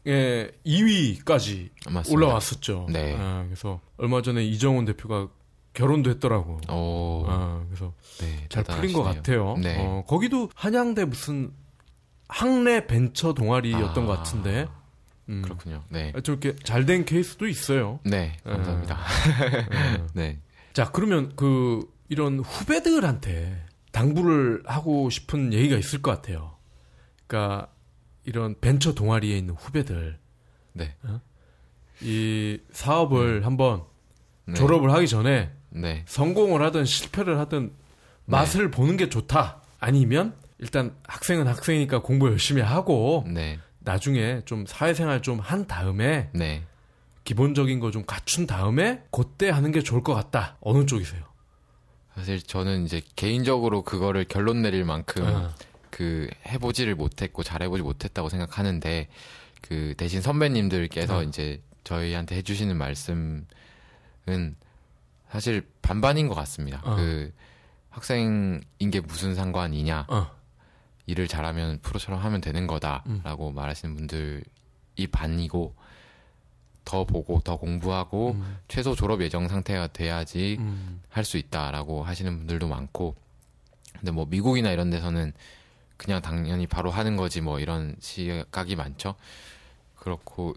2위까지 0.06 1.70
맞습니다. 1.90 2.12
올라왔었죠. 2.12 2.86
네. 2.90 3.16
아, 3.18 3.42
그래서 3.46 3.80
얼마 3.96 4.22
전에 4.22 4.44
이정훈 4.44 4.84
대표가 4.84 5.28
결혼도 5.74 6.10
했더라고. 6.10 6.60
오. 6.68 7.24
아, 7.28 7.64
그래서 7.68 7.92
네. 8.20 8.46
잘 8.48 8.64
풀린 8.64 8.92
것 8.92 9.04
대단하시네요. 9.04 9.44
같아요. 9.54 9.56
네. 9.62 9.76
어, 9.78 10.04
거기도 10.06 10.50
한양대 10.54 11.04
무슨 11.04 11.52
학내 12.28 12.86
벤처 12.86 13.32
동아리였던 13.32 14.04
아, 14.04 14.06
것 14.06 14.16
같은데. 14.18 14.68
음. 15.28 15.42
그렇군요. 15.42 15.84
네. 15.88 16.12
좀 16.24 16.38
이렇게 16.40 16.56
잘 16.64 16.86
된 16.86 17.04
케이스도 17.04 17.46
있어요. 17.46 18.00
네. 18.04 18.36
감사합니다. 18.44 18.96
음. 18.96 20.08
네. 20.14 20.40
자, 20.72 20.90
그러면 20.90 21.32
그 21.36 21.88
이런 22.08 22.40
후배들한테 22.40 23.64
당부를 23.92 24.62
하고 24.66 25.08
싶은 25.10 25.52
얘기가 25.52 25.76
있을 25.76 26.02
것 26.02 26.10
같아요. 26.10 26.56
그러니까 27.26 27.68
이런 28.24 28.56
벤처 28.60 28.92
동아리에 28.94 29.36
있는 29.38 29.54
후배들 29.54 30.18
네. 30.72 30.96
이 32.02 32.58
사업을 32.72 33.44
한번 33.46 33.84
네. 34.46 34.54
졸업을 34.54 34.90
하기 34.92 35.06
전에 35.06 35.52
네. 35.70 36.02
성공을 36.06 36.62
하든 36.62 36.84
실패를 36.84 37.38
하든 37.38 37.72
맛을 38.26 38.70
보는 38.70 38.96
게 38.96 39.08
좋다. 39.08 39.62
아니면 39.78 40.34
일단 40.58 40.94
학생은 41.06 41.46
학생이니까 41.46 42.02
공부 42.02 42.28
열심히 42.28 42.60
하고 42.62 43.24
네. 43.26 43.58
나중에 43.78 44.42
좀 44.44 44.66
사회생활 44.66 45.22
좀 45.22 45.40
한 45.40 45.66
다음에 45.66 46.30
네. 46.34 46.62
기본적인 47.24 47.80
거 47.80 47.90
좀 47.90 48.04
갖춘 48.06 48.46
다음에 48.46 49.02
그때 49.10 49.48
하는 49.50 49.72
게 49.72 49.82
좋을 49.82 50.02
것 50.02 50.14
같다. 50.14 50.56
어느 50.60 50.84
쪽이세요? 50.86 51.22
사실 52.14 52.42
저는 52.42 52.84
이제 52.84 53.00
개인적으로 53.16 53.82
그거를 53.82 54.24
결론 54.24 54.62
내릴 54.62 54.84
만큼 54.84 55.24
아. 55.24 55.54
그 55.90 56.28
해보지를 56.46 56.94
못했고 56.94 57.42
잘 57.42 57.62
해보지 57.62 57.82
못했다고 57.82 58.28
생각하는데 58.28 59.08
그 59.62 59.94
대신 59.96 60.20
선배님들께서 60.20 61.18
어. 61.18 61.22
이제 61.22 61.62
저희한테 61.84 62.36
해주시는 62.36 62.76
말씀은 62.76 63.46
사실 65.30 65.66
반반인 65.82 66.28
것 66.28 66.34
같습니다. 66.34 66.80
어. 66.84 66.96
그 66.96 67.32
학생인 67.90 68.62
게 68.90 69.00
무슨 69.00 69.34
상관이냐 69.34 70.06
어. 70.08 70.30
일을 71.06 71.28
잘하면 71.28 71.80
프로처럼 71.82 72.20
하면 72.20 72.40
되는 72.40 72.62
음. 72.62 72.66
거다라고 72.66 73.52
말하시는 73.52 73.94
분들이 73.94 74.42
반이고 75.10 75.74
더 76.84 77.04
보고 77.04 77.40
더 77.40 77.56
공부하고 77.56 78.32
음. 78.32 78.58
최소 78.68 78.94
졸업 78.94 79.22
예정 79.22 79.48
상태가 79.48 79.88
돼야지 79.88 80.56
음. 80.58 81.02
할수 81.08 81.36
있다라고 81.36 82.02
하시는 82.02 82.36
분들도 82.38 82.68
많고 82.68 83.16
근데 83.92 84.12
뭐 84.12 84.24
미국이나 84.26 84.70
이런 84.70 84.90
데서는 84.90 85.32
그냥 85.96 86.22
당연히 86.22 86.66
바로 86.66 86.90
하는 86.90 87.16
거지 87.16 87.40
뭐 87.40 87.60
이런 87.60 87.94
시각이 88.00 88.74
많죠. 88.76 89.14
그렇고 89.96 90.54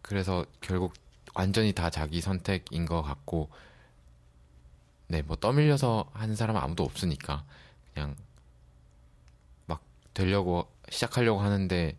그래서 0.00 0.46
결국 0.60 0.94
완전히 1.34 1.72
다 1.72 1.90
자기 1.90 2.20
선택인 2.20 2.86
것 2.86 3.02
같고 3.02 3.50
네 5.14 5.22
뭐 5.22 5.36
떠밀려서 5.36 6.10
하는 6.12 6.34
사람은 6.34 6.60
아무도 6.60 6.82
없으니까 6.82 7.44
그냥 7.92 8.16
막 9.66 9.80
되려고 10.12 10.68
시작하려고 10.90 11.40
하는데 11.40 11.96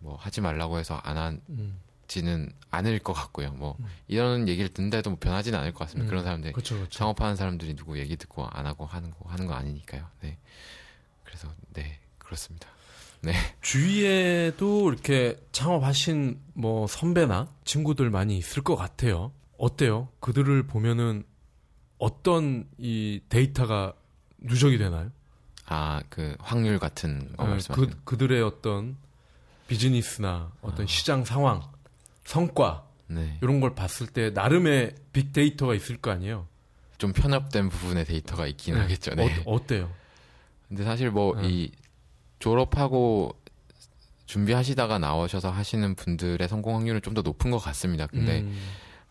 뭐 0.00 0.16
하지 0.16 0.40
말라고 0.40 0.78
해서 0.78 1.00
안 1.04 1.40
음. 1.48 1.80
하지는 2.02 2.52
않을 2.70 2.98
것 2.98 3.12
같고요. 3.12 3.52
뭐 3.52 3.76
이런 4.08 4.48
얘기를 4.48 4.68
듣는데도 4.68 5.10
뭐 5.10 5.18
변하지는 5.18 5.58
않을 5.58 5.72
것 5.72 5.80
같습니다. 5.80 6.06
음. 6.06 6.10
그런 6.10 6.24
사람들 6.24 6.52
그렇죠, 6.52 6.74
그렇죠. 6.76 6.90
창업하는 6.90 7.36
사람들이 7.36 7.74
누구 7.76 7.98
얘기 7.98 8.16
듣고 8.16 8.46
안 8.46 8.66
하고 8.66 8.84
하는 8.84 9.10
거 9.10 9.28
하는 9.28 9.46
거 9.46 9.54
아니니까요. 9.54 10.06
네. 10.20 10.38
그래서 11.24 11.48
네 11.72 11.98
그렇습니다. 12.18 12.68
네. 13.20 13.32
주위에도 13.62 14.92
이렇게 14.92 15.36
창업하신 15.52 16.40
뭐 16.52 16.86
선배나 16.86 17.48
친구들 17.64 18.10
많이 18.10 18.36
있을 18.36 18.62
것 18.62 18.76
같아요. 18.76 19.32
어때요? 19.56 20.08
그들을 20.20 20.64
보면은 20.66 21.24
어떤 21.98 22.66
이 22.78 23.20
데이터가 23.28 23.94
누적이 24.38 24.78
되나요? 24.78 25.10
아 25.66 26.02
그 26.10 26.36
확률 26.40 26.78
같은 26.78 27.34
거 27.36 27.44
어, 27.44 27.46
말씀하시는. 27.46 27.88
그 27.90 28.04
그들의 28.04 28.42
어떤 28.42 28.96
비즈니스나 29.68 30.52
어떤 30.60 30.84
아. 30.84 30.86
시장 30.86 31.24
상황, 31.24 31.62
성과 32.24 32.86
네. 33.06 33.38
이런 33.42 33.60
걸 33.60 33.74
봤을 33.74 34.06
때 34.06 34.30
나름의 34.30 34.94
빅데이터가 35.12 35.74
있을 35.74 35.96
거 35.96 36.10
아니에요. 36.10 36.46
좀 36.98 37.12
편협된 37.12 37.70
부분의 37.70 38.04
데이터가 38.04 38.46
있긴 38.46 38.76
하겠죠. 38.76 39.14
네. 39.14 39.42
어, 39.46 39.54
어때요? 39.54 39.90
근데 40.68 40.84
사실 40.84 41.10
뭐 41.10 41.32
음. 41.34 41.44
이 41.44 41.70
졸업하고 42.40 43.38
준비하시다가 44.26 44.98
나오셔서 44.98 45.50
하시는 45.50 45.94
분들의 45.94 46.46
성공 46.48 46.76
확률은 46.76 47.00
좀 47.02 47.14
더 47.14 47.22
높은 47.22 47.50
것 47.50 47.58
같습니다. 47.58 48.06
근데 48.06 48.40
음, 48.40 48.58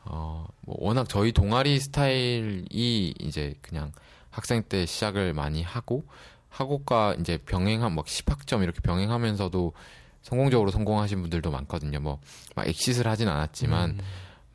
어, 0.06 0.45
뭐 0.62 0.76
워낙 0.80 1.08
저희 1.10 1.32
동아리 1.32 1.80
스타일이 1.80 3.14
이제 3.20 3.56
그냥 3.62 3.91
학생 4.30 4.64
때 4.64 4.86
시작을 4.86 5.34
많이 5.34 5.62
하고 5.64 6.04
학업과 6.49 7.16
이제 7.20 7.38
병행한 7.38 7.93
막 7.95 8.06
10학점 8.06 8.64
이렇게 8.64 8.80
병행하면서도 8.82 9.74
성공적으로 10.22 10.72
성공하신 10.72 11.22
분들도 11.22 11.51
많거든요. 11.51 11.99
뭐 11.99 12.20
막 12.56 12.68
엑시스를 12.68 13.10
하진 13.12 13.28
않았지만 13.28 13.89
음, 13.91 13.99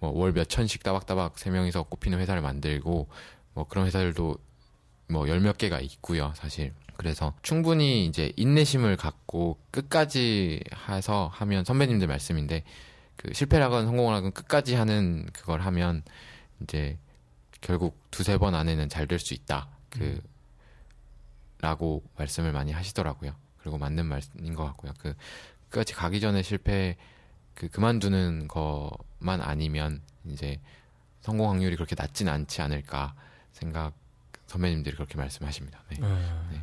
뭐월 0.01 0.33
몇 0.33 0.49
천씩 0.49 0.83
따박따박 0.83 1.39
세 1.39 1.51
명이서 1.51 1.85
꼽히는 1.85 2.19
회사를 2.21 2.43
만들고 2.43 3.09
뭐 3.55 3.65
그런 3.69 3.87
회사들도 3.87 4.37
뭐 5.09 5.29
열 5.29 5.41
몇 5.41 5.57
개가 5.59 5.81
있고요, 5.81 6.33
사실. 6.37 6.73
그래서 6.97 7.33
충분히 7.43 8.07
이제 8.07 8.33
인내심을 8.37 8.97
갖고 8.97 9.57
끝까지 9.71 10.63
해서 10.89 11.31
하면 11.33 11.65
선배님들 11.65 12.07
말씀인데 12.09 12.65
그 13.19 13.35
실패를 13.35 13.67
하건 13.67 13.85
성공을 13.85 14.15
하건 14.15 14.33
끝까지 14.33 14.75
하는 14.75 15.27
그걸 15.35 15.61
하면 15.61 16.03
이제 16.63 16.97
결국 17.61 18.01
두세 18.11 18.39
번 18.39 18.55
안에는 18.55 18.89
잘 18.89 19.07
될 19.07 19.19
수 19.19 19.35
있다. 19.35 19.69
그 19.91 20.21
라고 21.61 22.03
말씀을 22.17 22.53
많이 22.53 22.73
하시더라고요. 22.73 23.35
그리고 23.59 23.77
맞는 23.79 24.07
말씀인 24.07 24.55
것 24.55 24.65
같고요. 24.65 24.93
그 24.99 25.15
끝까지 25.69 25.93
가기 25.95 26.21
전에 26.21 26.43
실패 26.43 26.97
그 27.55 27.69
그만두는 27.69 28.47
것만 28.49 29.41
아니면 29.43 30.01
이제 30.25 30.61
성공 31.21 31.51
확률이 31.51 31.75
그렇게 31.75 31.97
낮진 31.99 32.29
않지 32.29 32.63
않을까 32.63 33.15
생각 33.53 33.93
선배님들이 34.47 34.95
그렇게 34.95 35.17
말씀하십니다. 35.19 35.83
네. 35.91 35.99
네. 35.99 36.63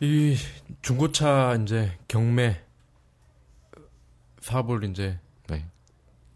이 0.00 0.36
중고차 0.80 1.58
이제 1.62 1.96
경매 2.08 2.60
사업을 4.42 4.84
이제 4.84 5.18
네. 5.48 5.64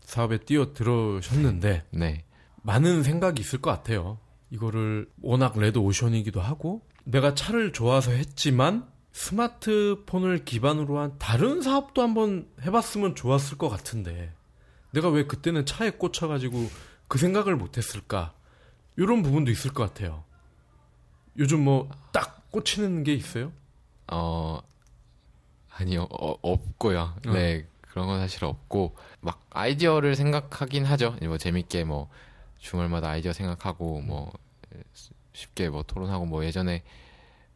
사업에 0.00 0.38
뛰어 0.38 0.72
들어셨는데 0.72 1.84
네. 1.90 2.24
많은 2.62 3.02
생각이 3.02 3.40
있을 3.40 3.60
것 3.60 3.70
같아요. 3.70 4.18
이거를 4.50 5.10
워낙 5.20 5.58
레드 5.58 5.78
오션이기도 5.78 6.40
하고 6.40 6.82
내가 7.04 7.34
차를 7.34 7.72
좋아서 7.72 8.12
했지만 8.12 8.88
스마트폰을 9.12 10.44
기반으로 10.44 10.98
한 10.98 11.18
다른 11.18 11.62
사업도 11.62 12.02
한번 12.02 12.48
해봤으면 12.62 13.14
좋았을 13.14 13.58
것 13.58 13.68
같은데 13.68 14.32
내가 14.92 15.08
왜 15.10 15.26
그때는 15.26 15.66
차에 15.66 15.90
꽂혀가지고 15.90 16.70
그 17.08 17.18
생각을 17.18 17.56
못했을까 17.56 18.32
이런 18.96 19.22
부분도 19.22 19.50
있을 19.50 19.72
것 19.72 19.82
같아요. 19.84 20.24
요즘 21.38 21.64
뭐 21.64 21.88
딱 22.12 22.50
꽂히는 22.50 23.02
게 23.02 23.12
있어요? 23.12 23.52
어 24.10 24.60
아니요 25.70 26.06
어, 26.10 26.34
없고요. 26.40 27.14
어. 27.26 27.32
네 27.32 27.66
그런 27.96 28.08
건 28.08 28.20
사실 28.20 28.44
없고 28.44 28.94
막 29.20 29.40
아이디어를 29.48 30.16
생각하긴 30.16 30.84
하죠. 30.84 31.16
뭐 31.22 31.38
재밌게 31.38 31.84
뭐 31.84 32.10
주말마다 32.58 33.08
아이디어 33.08 33.32
생각하고 33.32 34.02
뭐 34.02 34.30
쉽게 35.32 35.70
뭐 35.70 35.82
토론하고 35.82 36.26
뭐 36.26 36.44
예전에 36.44 36.82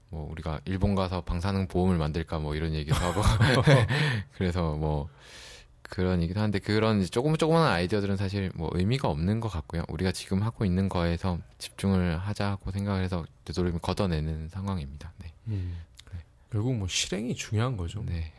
뭐 0.08 0.30
우리가 0.32 0.60
일본 0.64 0.94
가서 0.94 1.20
방사능 1.20 1.68
보험을 1.68 1.98
만들까 1.98 2.38
뭐 2.38 2.54
이런 2.54 2.72
얘기도 2.72 2.96
하고 2.96 3.20
그래서 4.32 4.76
뭐 4.76 5.10
그런 5.82 6.22
얘기도 6.22 6.40
하는데 6.40 6.58
그런 6.58 7.04
조금 7.04 7.36
조그마한 7.36 7.70
아이디어들은 7.72 8.16
사실 8.16 8.50
뭐 8.54 8.70
의미가 8.72 9.08
없는 9.08 9.40
것 9.40 9.50
같고요. 9.50 9.84
우리가 9.88 10.10
지금 10.10 10.42
하고 10.42 10.64
있는 10.64 10.88
거에서 10.88 11.36
집중을 11.58 12.16
하자고 12.16 12.70
생각을 12.70 13.04
해서 13.04 13.26
되도록이면 13.44 13.82
걷어내는 13.82 14.48
상황입니다. 14.48 15.12
네. 15.18 15.34
결국 16.50 16.74
뭐 16.74 16.88
실행이 16.88 17.34
중요한 17.36 17.76
거죠. 17.76 18.02
네. 18.04 18.32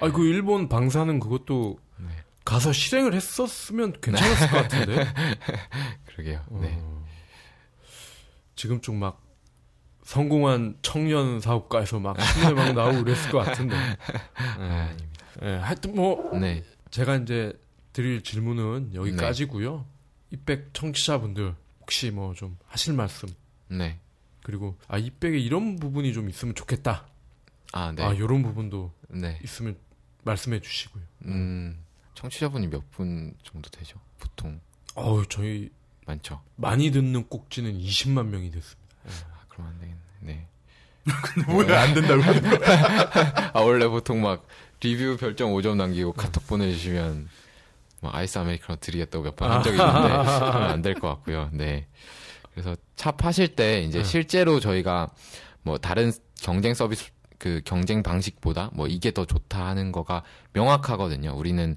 아, 0.00 0.10
그 0.10 0.24
일본 0.26 0.68
방사능 0.68 1.20
그것도 1.20 1.78
네. 1.98 2.08
가서 2.44 2.72
실행을 2.72 3.14
했었으면 3.14 3.92
괜찮았을 4.00 4.50
것 4.50 4.56
같은데. 4.62 5.06
그러게요. 6.06 6.44
네. 6.60 6.76
어, 6.80 7.04
지금 8.56 8.80
좀 8.80 8.98
막 8.98 9.22
성공한 10.02 10.76
청년 10.82 11.40
사업가에서 11.40 11.98
막 11.98 12.16
신문에 12.20 12.52
막 12.54 12.72
나오고 12.74 13.02
그랬을 13.04 13.30
것 13.32 13.38
같은데. 13.38 13.74
아, 14.36 14.88
아닙니다. 14.90 15.26
예, 15.42 15.48
하여튼 15.56 15.96
뭐 15.96 16.30
네. 16.38 16.62
제가 16.90 17.16
이제 17.16 17.52
드릴 17.92 18.22
질문은 18.22 18.94
여기까지고요. 18.94 19.84
이백 20.30 20.70
청취자분들 20.74 21.54
혹시 21.80 22.10
뭐 22.12 22.34
좀 22.34 22.56
하실 22.66 22.94
말씀 22.94 23.28
네. 23.68 23.98
그리고 24.44 24.76
아 24.86 24.96
이백에 24.96 25.38
이런 25.38 25.76
부분이 25.76 26.12
좀 26.12 26.28
있으면 26.28 26.54
좋겠다. 26.54 27.06
아, 27.72 27.92
네. 27.92 28.02
아 28.02 28.12
이런 28.12 28.42
부분도 28.42 28.92
네. 29.08 29.38
있으면 29.42 29.76
말씀해 30.24 30.60
주시고요. 30.60 31.02
음, 31.26 31.78
청취자분이 32.14 32.68
몇 32.68 32.82
분 32.90 33.34
정도 33.42 33.68
되죠? 33.70 33.98
보통 34.18 34.60
어우 34.94 35.26
저희 35.26 35.70
많죠. 36.06 36.40
많이 36.56 36.90
듣는 36.90 37.28
꼭지는 37.28 37.78
20만 37.78 38.26
명이 38.26 38.50
됐습니다. 38.50 38.96
아, 39.06 39.44
그럼 39.48 39.68
안 39.68 39.78
되겠네. 39.80 39.98
네. 40.20 40.48
왜안 41.66 41.94
된다고? 41.94 42.22
아, 43.52 43.60
원래 43.60 43.86
보통 43.86 44.22
막 44.22 44.46
리뷰 44.80 45.16
별점 45.18 45.50
5점 45.52 45.76
남기고 45.76 46.12
카톡 46.14 46.46
보내 46.46 46.70
주시면 46.72 47.28
뭐 48.00 48.10
아이스 48.14 48.38
아메리카노 48.38 48.78
드리겠다고 48.80 49.24
몇 49.24 49.36
번 49.36 49.50
한 49.50 49.62
적이 49.62 49.78
있는데 49.78 50.08
안 50.72 50.82
될 50.82 50.94
것 50.94 51.08
같고요. 51.08 51.50
네. 51.52 51.86
그래서 52.52 52.74
차 52.96 53.10
파실 53.12 53.54
때 53.54 53.82
이제 53.82 54.02
실제로 54.02 54.60
저희가 54.60 55.08
뭐 55.62 55.78
다른 55.78 56.12
경쟁 56.40 56.74
서비스 56.74 57.10
그 57.38 57.60
경쟁 57.64 58.02
방식보다 58.02 58.70
뭐 58.72 58.86
이게 58.86 59.10
더 59.10 59.24
좋다 59.24 59.66
하는 59.66 59.92
거가 59.92 60.22
명확하거든요. 60.52 61.34
우리는 61.36 61.76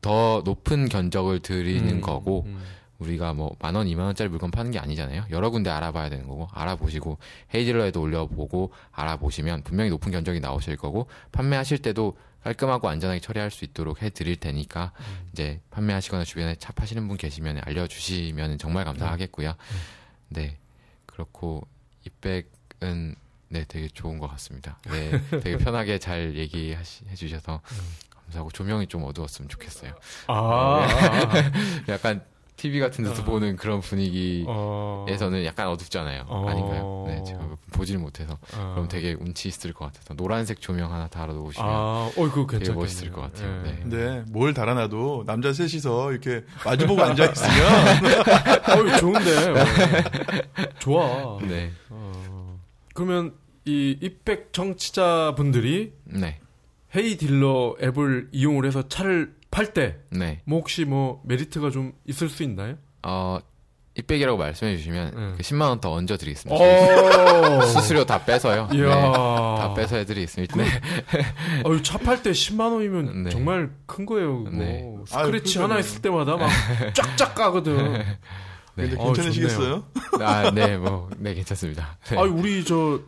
더 0.00 0.42
높은 0.44 0.88
견적을 0.88 1.40
드리는 1.40 1.88
음, 1.88 2.00
거고 2.00 2.44
음. 2.46 2.62
우리가 2.98 3.32
뭐 3.34 3.56
만 3.60 3.74
원, 3.74 3.88
이만 3.88 4.06
원짜리 4.06 4.28
물건 4.28 4.50
파는 4.50 4.70
게 4.70 4.78
아니잖아요. 4.78 5.24
여러 5.30 5.50
군데 5.50 5.70
알아봐야 5.70 6.10
되는 6.10 6.26
거고 6.26 6.48
알아보시고 6.52 7.18
헤이딜러에도 7.54 8.00
올려보고 8.00 8.72
알아보시면 8.92 9.62
분명히 9.62 9.90
높은 9.90 10.12
견적이 10.12 10.40
나오실 10.40 10.76
거고 10.76 11.08
판매하실 11.32 11.78
때도 11.78 12.16
깔끔하고 12.42 12.88
안전하게 12.88 13.20
처리할 13.20 13.50
수 13.50 13.64
있도록 13.64 14.02
해드릴 14.02 14.36
테니까 14.36 14.92
이제 15.32 15.60
판매하시거나 15.70 16.24
주변에 16.24 16.56
차 16.56 16.72
파시는 16.72 17.08
분 17.08 17.16
계시면 17.16 17.62
알려주시면 17.64 18.58
정말 18.58 18.84
감사하겠고요. 18.84 19.54
네 20.28 20.58
그렇고 21.06 21.66
이백은 22.06 23.14
네 23.54 23.64
되게 23.68 23.88
좋은 23.88 24.18
것 24.18 24.26
같습니다. 24.32 24.76
네 24.90 25.12
되게 25.40 25.56
편하게 25.56 26.00
잘 26.00 26.34
얘기해 26.34 26.76
주셔서 27.14 27.60
감사하고 28.24 28.50
조명이 28.50 28.88
좀 28.88 29.04
어두웠으면 29.04 29.48
좋겠어요. 29.48 29.92
아, 30.26 30.86
약간 31.88 32.20
TV 32.56 32.80
같은 32.80 33.04
데서 33.04 33.22
보는 33.24 33.54
그런 33.56 33.80
분위기에서는 33.80 34.48
어, 34.48 35.44
약간 35.44 35.68
어둡잖아요. 35.68 36.24
어. 36.26 36.48
아닌가요? 36.48 37.04
네, 37.06 37.22
제가 37.24 37.40
보질 37.72 37.98
못해서. 37.98 38.38
어. 38.56 38.72
그럼 38.74 38.88
되게 38.88 39.12
운치 39.12 39.48
있을 39.48 39.72
것 39.72 39.84
같아서 39.86 40.14
노란색 40.14 40.60
조명 40.60 40.92
하나 40.92 41.06
달아 41.06 41.32
놓으시면 41.32 41.68
아, 41.68 42.10
어, 42.16 42.30
그거 42.32 42.58
되게. 42.58 42.72
멋있을 42.72 43.12
것 43.12 43.20
같아요. 43.22 43.62
네. 43.62 43.82
네, 43.84 44.24
뭘 44.30 44.52
달아놔도 44.54 45.24
남자 45.26 45.52
셋이서 45.52 46.10
이렇게 46.12 46.44
마주보고 46.64 47.02
앉아 47.04 47.24
있으면 47.26 48.94
어, 48.94 48.98
좋은데. 48.98 49.50
어. 49.50 49.54
좋아. 50.80 51.38
네. 51.42 51.70
어. 51.90 52.58
그러면 52.94 53.34
이 53.66 53.96
입백 54.00 54.52
청취자분들이 54.52 55.92
네. 56.04 56.38
헤이 56.94 57.16
딜러 57.16 57.76
앱을 57.82 58.28
이용을 58.32 58.66
해서 58.66 58.86
차를 58.88 59.34
팔때 59.50 59.96
네. 60.10 60.40
뭐 60.44 60.58
혹시 60.58 60.84
뭐 60.84 61.22
메리트가 61.24 61.70
좀 61.70 61.92
있을 62.06 62.28
수 62.28 62.42
있나요? 62.42 62.76
어, 63.02 63.38
입백이라고 63.96 64.36
말씀해 64.36 64.76
주시면 64.76 65.10
네. 65.14 65.32
그 65.36 65.42
10만 65.42 65.68
원 65.68 65.80
더 65.80 65.92
얹어 65.92 66.16
드리겠습니다. 66.16 66.62
어. 66.62 67.60
수수료 67.66 68.04
다 68.04 68.24
빼서요. 68.24 68.68
이야. 68.72 68.86
네. 68.94 69.12
다 69.12 69.74
빼서 69.74 69.96
해 69.96 70.04
드리겠습니다. 70.04 70.56
네. 70.56 70.64
어유 71.64 71.82
차팔 71.82 72.22
때 72.22 72.32
10만 72.32 72.72
원이면 72.72 73.22
네. 73.24 73.30
정말 73.30 73.70
큰 73.86 74.04
거예요. 74.04 74.44
네. 74.52 74.84
스크래치 75.06 75.58
아유, 75.58 75.64
하나. 75.64 75.78
있을 75.78 76.02
때마다 76.02 76.36
막 76.36 76.50
쫙쫙 76.94 77.34
까거든. 77.34 77.92
네. 77.92 78.04
근데 78.74 78.96
어, 78.98 79.04
괜찮으시겠어요? 79.12 79.84
아, 80.20 80.50
네. 80.50 80.76
뭐 80.76 81.08
네, 81.18 81.32
괜찮습니다. 81.34 81.96
네. 82.10 82.18
아 82.18 82.22
우리 82.22 82.64
저 82.64 83.00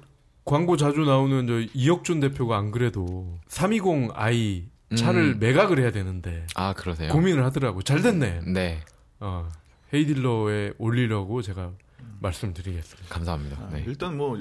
광고 0.47 0.77
자주 0.77 1.01
나오는 1.01 1.47
저 1.49 1.61
이혁준 1.75 2.21
대표가 2.21 2.57
안 2.57 2.71
그래도 2.71 3.37
320i 3.49 4.65
차를 4.97 5.35
음. 5.35 5.39
매각을 5.41 5.81
해야 5.81 5.91
되는데 5.91 6.47
아, 6.55 6.73
그러세요. 6.73 7.13
고민을 7.13 7.45
하더라고. 7.45 7.83
잘 7.83 8.01
됐네. 8.01 8.43
네. 8.47 8.81
어, 9.19 9.49
헤이딜러에 9.93 10.75
올리려고 10.79 11.43
제가 11.43 11.73
말씀드리겠습니다. 12.21 13.09
감사합니다. 13.13 13.61
아, 13.61 13.71
네. 13.73 13.83
일단 13.89 14.17
뭐 14.17 14.39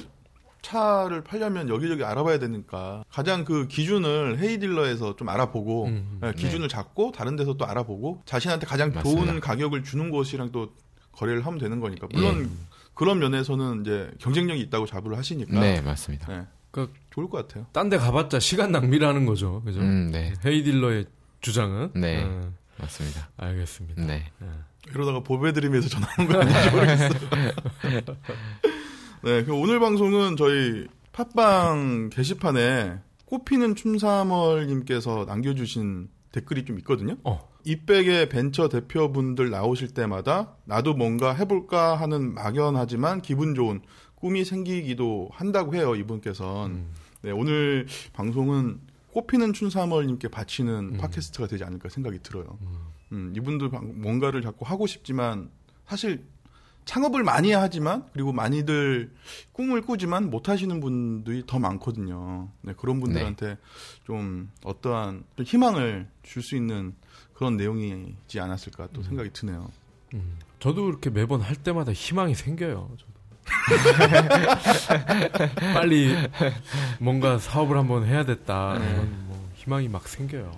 차를 0.61 1.23
팔려면 1.23 1.69
여기저기 1.69 2.03
알아봐야 2.03 2.37
되니까 2.37 3.03
가장 3.09 3.43
그 3.43 3.67
기준을 3.67 4.37
헤이딜러에서 4.39 5.15
좀 5.15 5.27
알아보고 5.29 5.85
음, 5.85 6.19
네, 6.21 6.33
기준을 6.33 6.69
잡고 6.69 7.13
다른 7.13 7.35
데서 7.35 7.55
또 7.55 7.65
알아보고 7.65 8.21
자신한테 8.25 8.67
가장 8.67 8.91
맞습니다. 8.93 9.25
좋은 9.25 9.39
가격을 9.39 9.83
주는 9.83 10.11
곳이랑 10.11 10.51
또 10.51 10.71
거래를 11.13 11.43
하면 11.47 11.59
되는 11.59 11.79
거니까 11.79 12.07
물론 12.13 12.43
예. 12.43 12.74
그런 12.95 13.19
면에서는 13.19 13.81
이제 13.81 14.09
경쟁력이 14.19 14.59
있다고 14.61 14.85
자부를 14.87 15.17
하시니까 15.17 15.59
네, 15.59 15.81
맞습니다. 15.81 16.27
네, 16.27 16.45
그 16.71 16.91
좋을 17.11 17.29
것 17.29 17.47
같아요. 17.47 17.67
딴 17.73 17.89
데 17.89 17.97
가봤자 17.97 18.39
시간 18.39 18.71
낭비라는 18.71 19.25
거죠. 19.25 19.61
그죠? 19.63 19.81
음, 19.81 20.09
네. 20.11 20.33
헤이딜러의 20.43 21.05
주장은 21.41 21.91
네. 21.95 22.23
어, 22.23 22.51
맞습니다. 22.77 23.29
알겠습니다. 23.37 24.01
네. 24.05 24.31
이러다가 24.89 25.21
보배드림에서 25.21 25.89
전화하는 25.89 26.31
거 26.31 26.39
아닌지 26.41 26.71
모르겠어요. 26.71 27.09
네, 29.23 29.43
그 29.43 29.53
오늘 29.53 29.79
방송은 29.79 30.37
저희 30.37 30.87
팟빵 31.11 32.09
게시판에 32.11 32.99
꽃피는 33.25 33.75
춤사멀님께서 33.75 35.25
남겨주신 35.27 36.09
댓글이 36.31 36.65
좀 36.65 36.77
있거든요. 36.79 37.15
어. 37.23 37.49
이백의 37.65 38.29
벤처 38.29 38.69
대표분들 38.69 39.49
나오실 39.49 39.89
때마다 39.89 40.55
나도 40.65 40.93
뭔가 40.93 41.33
해볼까 41.33 41.95
하는 41.95 42.33
막연하지만 42.35 43.21
기분 43.21 43.55
좋은 43.55 43.81
꿈이 44.15 44.45
생기기도 44.45 45.29
한다고 45.33 45.75
해요, 45.75 45.95
이분께서는. 45.95 46.85
네, 47.23 47.31
오늘 47.31 47.87
방송은 48.13 48.79
꽃피는 49.11 49.53
춘사멀님께 49.53 50.27
바치는 50.27 50.97
팟캐스트가 50.97 51.47
되지 51.47 51.63
않을까 51.63 51.89
생각이 51.89 52.19
들어요. 52.21 52.57
음, 53.11 53.33
이분도 53.35 53.71
방- 53.71 53.99
뭔가를 54.01 54.41
자꾸 54.41 54.65
하고 54.65 54.85
싶지만 54.85 55.49
사실 55.87 56.23
창업을 56.85 57.23
많이 57.23 57.51
하지만 57.51 58.05
그리고 58.13 58.31
많이들 58.31 59.11
꿈을 59.53 59.81
꾸지만 59.81 60.29
못 60.29 60.49
하시는 60.49 60.79
분들이 60.79 61.43
더 61.47 61.57
많거든요. 61.57 62.49
네, 62.61 62.73
그런 62.77 62.99
분들한테 62.99 63.57
좀 64.05 64.51
어떠한 64.63 65.23
좀 65.35 65.45
희망을 65.45 66.07
줄 66.21 66.43
수 66.43 66.55
있는 66.55 66.93
그런 67.35 67.55
내용이지 67.57 68.39
않았을까 68.39 68.87
또 68.93 69.03
생각이 69.03 69.29
드네요. 69.31 69.69
음. 70.15 70.37
저도 70.59 70.89
이렇게 70.89 71.11
매번 71.11 71.41
할 71.41 71.55
때마다 71.55 71.93
희망이 71.93 72.33
생겨요. 72.33 72.89
저도. 72.97 73.15
빨리 75.73 76.15
뭔가 76.99 77.37
사업을 77.37 77.77
한번 77.77 78.05
해야겠다. 78.05 78.77
이런 78.77 79.27
뭐 79.27 79.49
희망이 79.55 79.87
막 79.87 80.07
생겨요. 80.07 80.51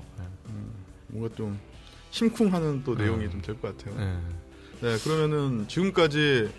뭔가 1.07 1.33
좀 1.35 1.59
심쿵하는 2.11 2.83
또 2.83 2.95
네. 2.95 3.03
내용이 3.03 3.29
좀 3.29 3.41
될 3.41 3.59
것 3.59 3.77
같아요. 3.77 3.95
네. 3.97 4.19
네, 4.81 4.97
그러면은 5.03 5.67
지금까지 5.67 6.49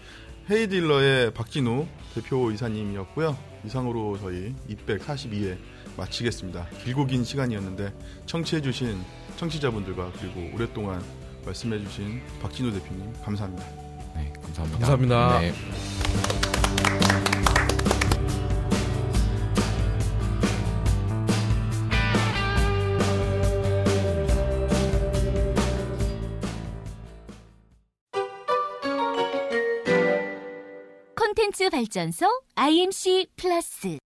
헤이딜러의 0.51 1.33
박진우 1.35 1.87
대표 2.15 2.51
이사님이었고요. 2.51 3.37
이상으로 3.65 4.19
저희 4.19 4.55
242회 4.69 5.59
마치겠습니다. 5.97 6.67
길고 6.85 7.07
긴 7.07 7.25
시간이었는데 7.25 7.95
청취해주신 8.27 8.99
청취자분들과 9.39 10.11
그리고 10.19 10.51
오랫동안 10.55 11.03
말씀해주신 11.47 12.21
박진우 12.43 12.73
대표님 12.73 13.13
감사합니다. 13.23 13.65
네, 14.17 14.33
감사합니다. 14.43 14.79
감사합니다. 14.79 15.41
네. 15.41 15.53
콘텐츠 31.15 31.71
발전소 31.71 32.27
IMC 32.57 33.29
플러스 33.37 33.99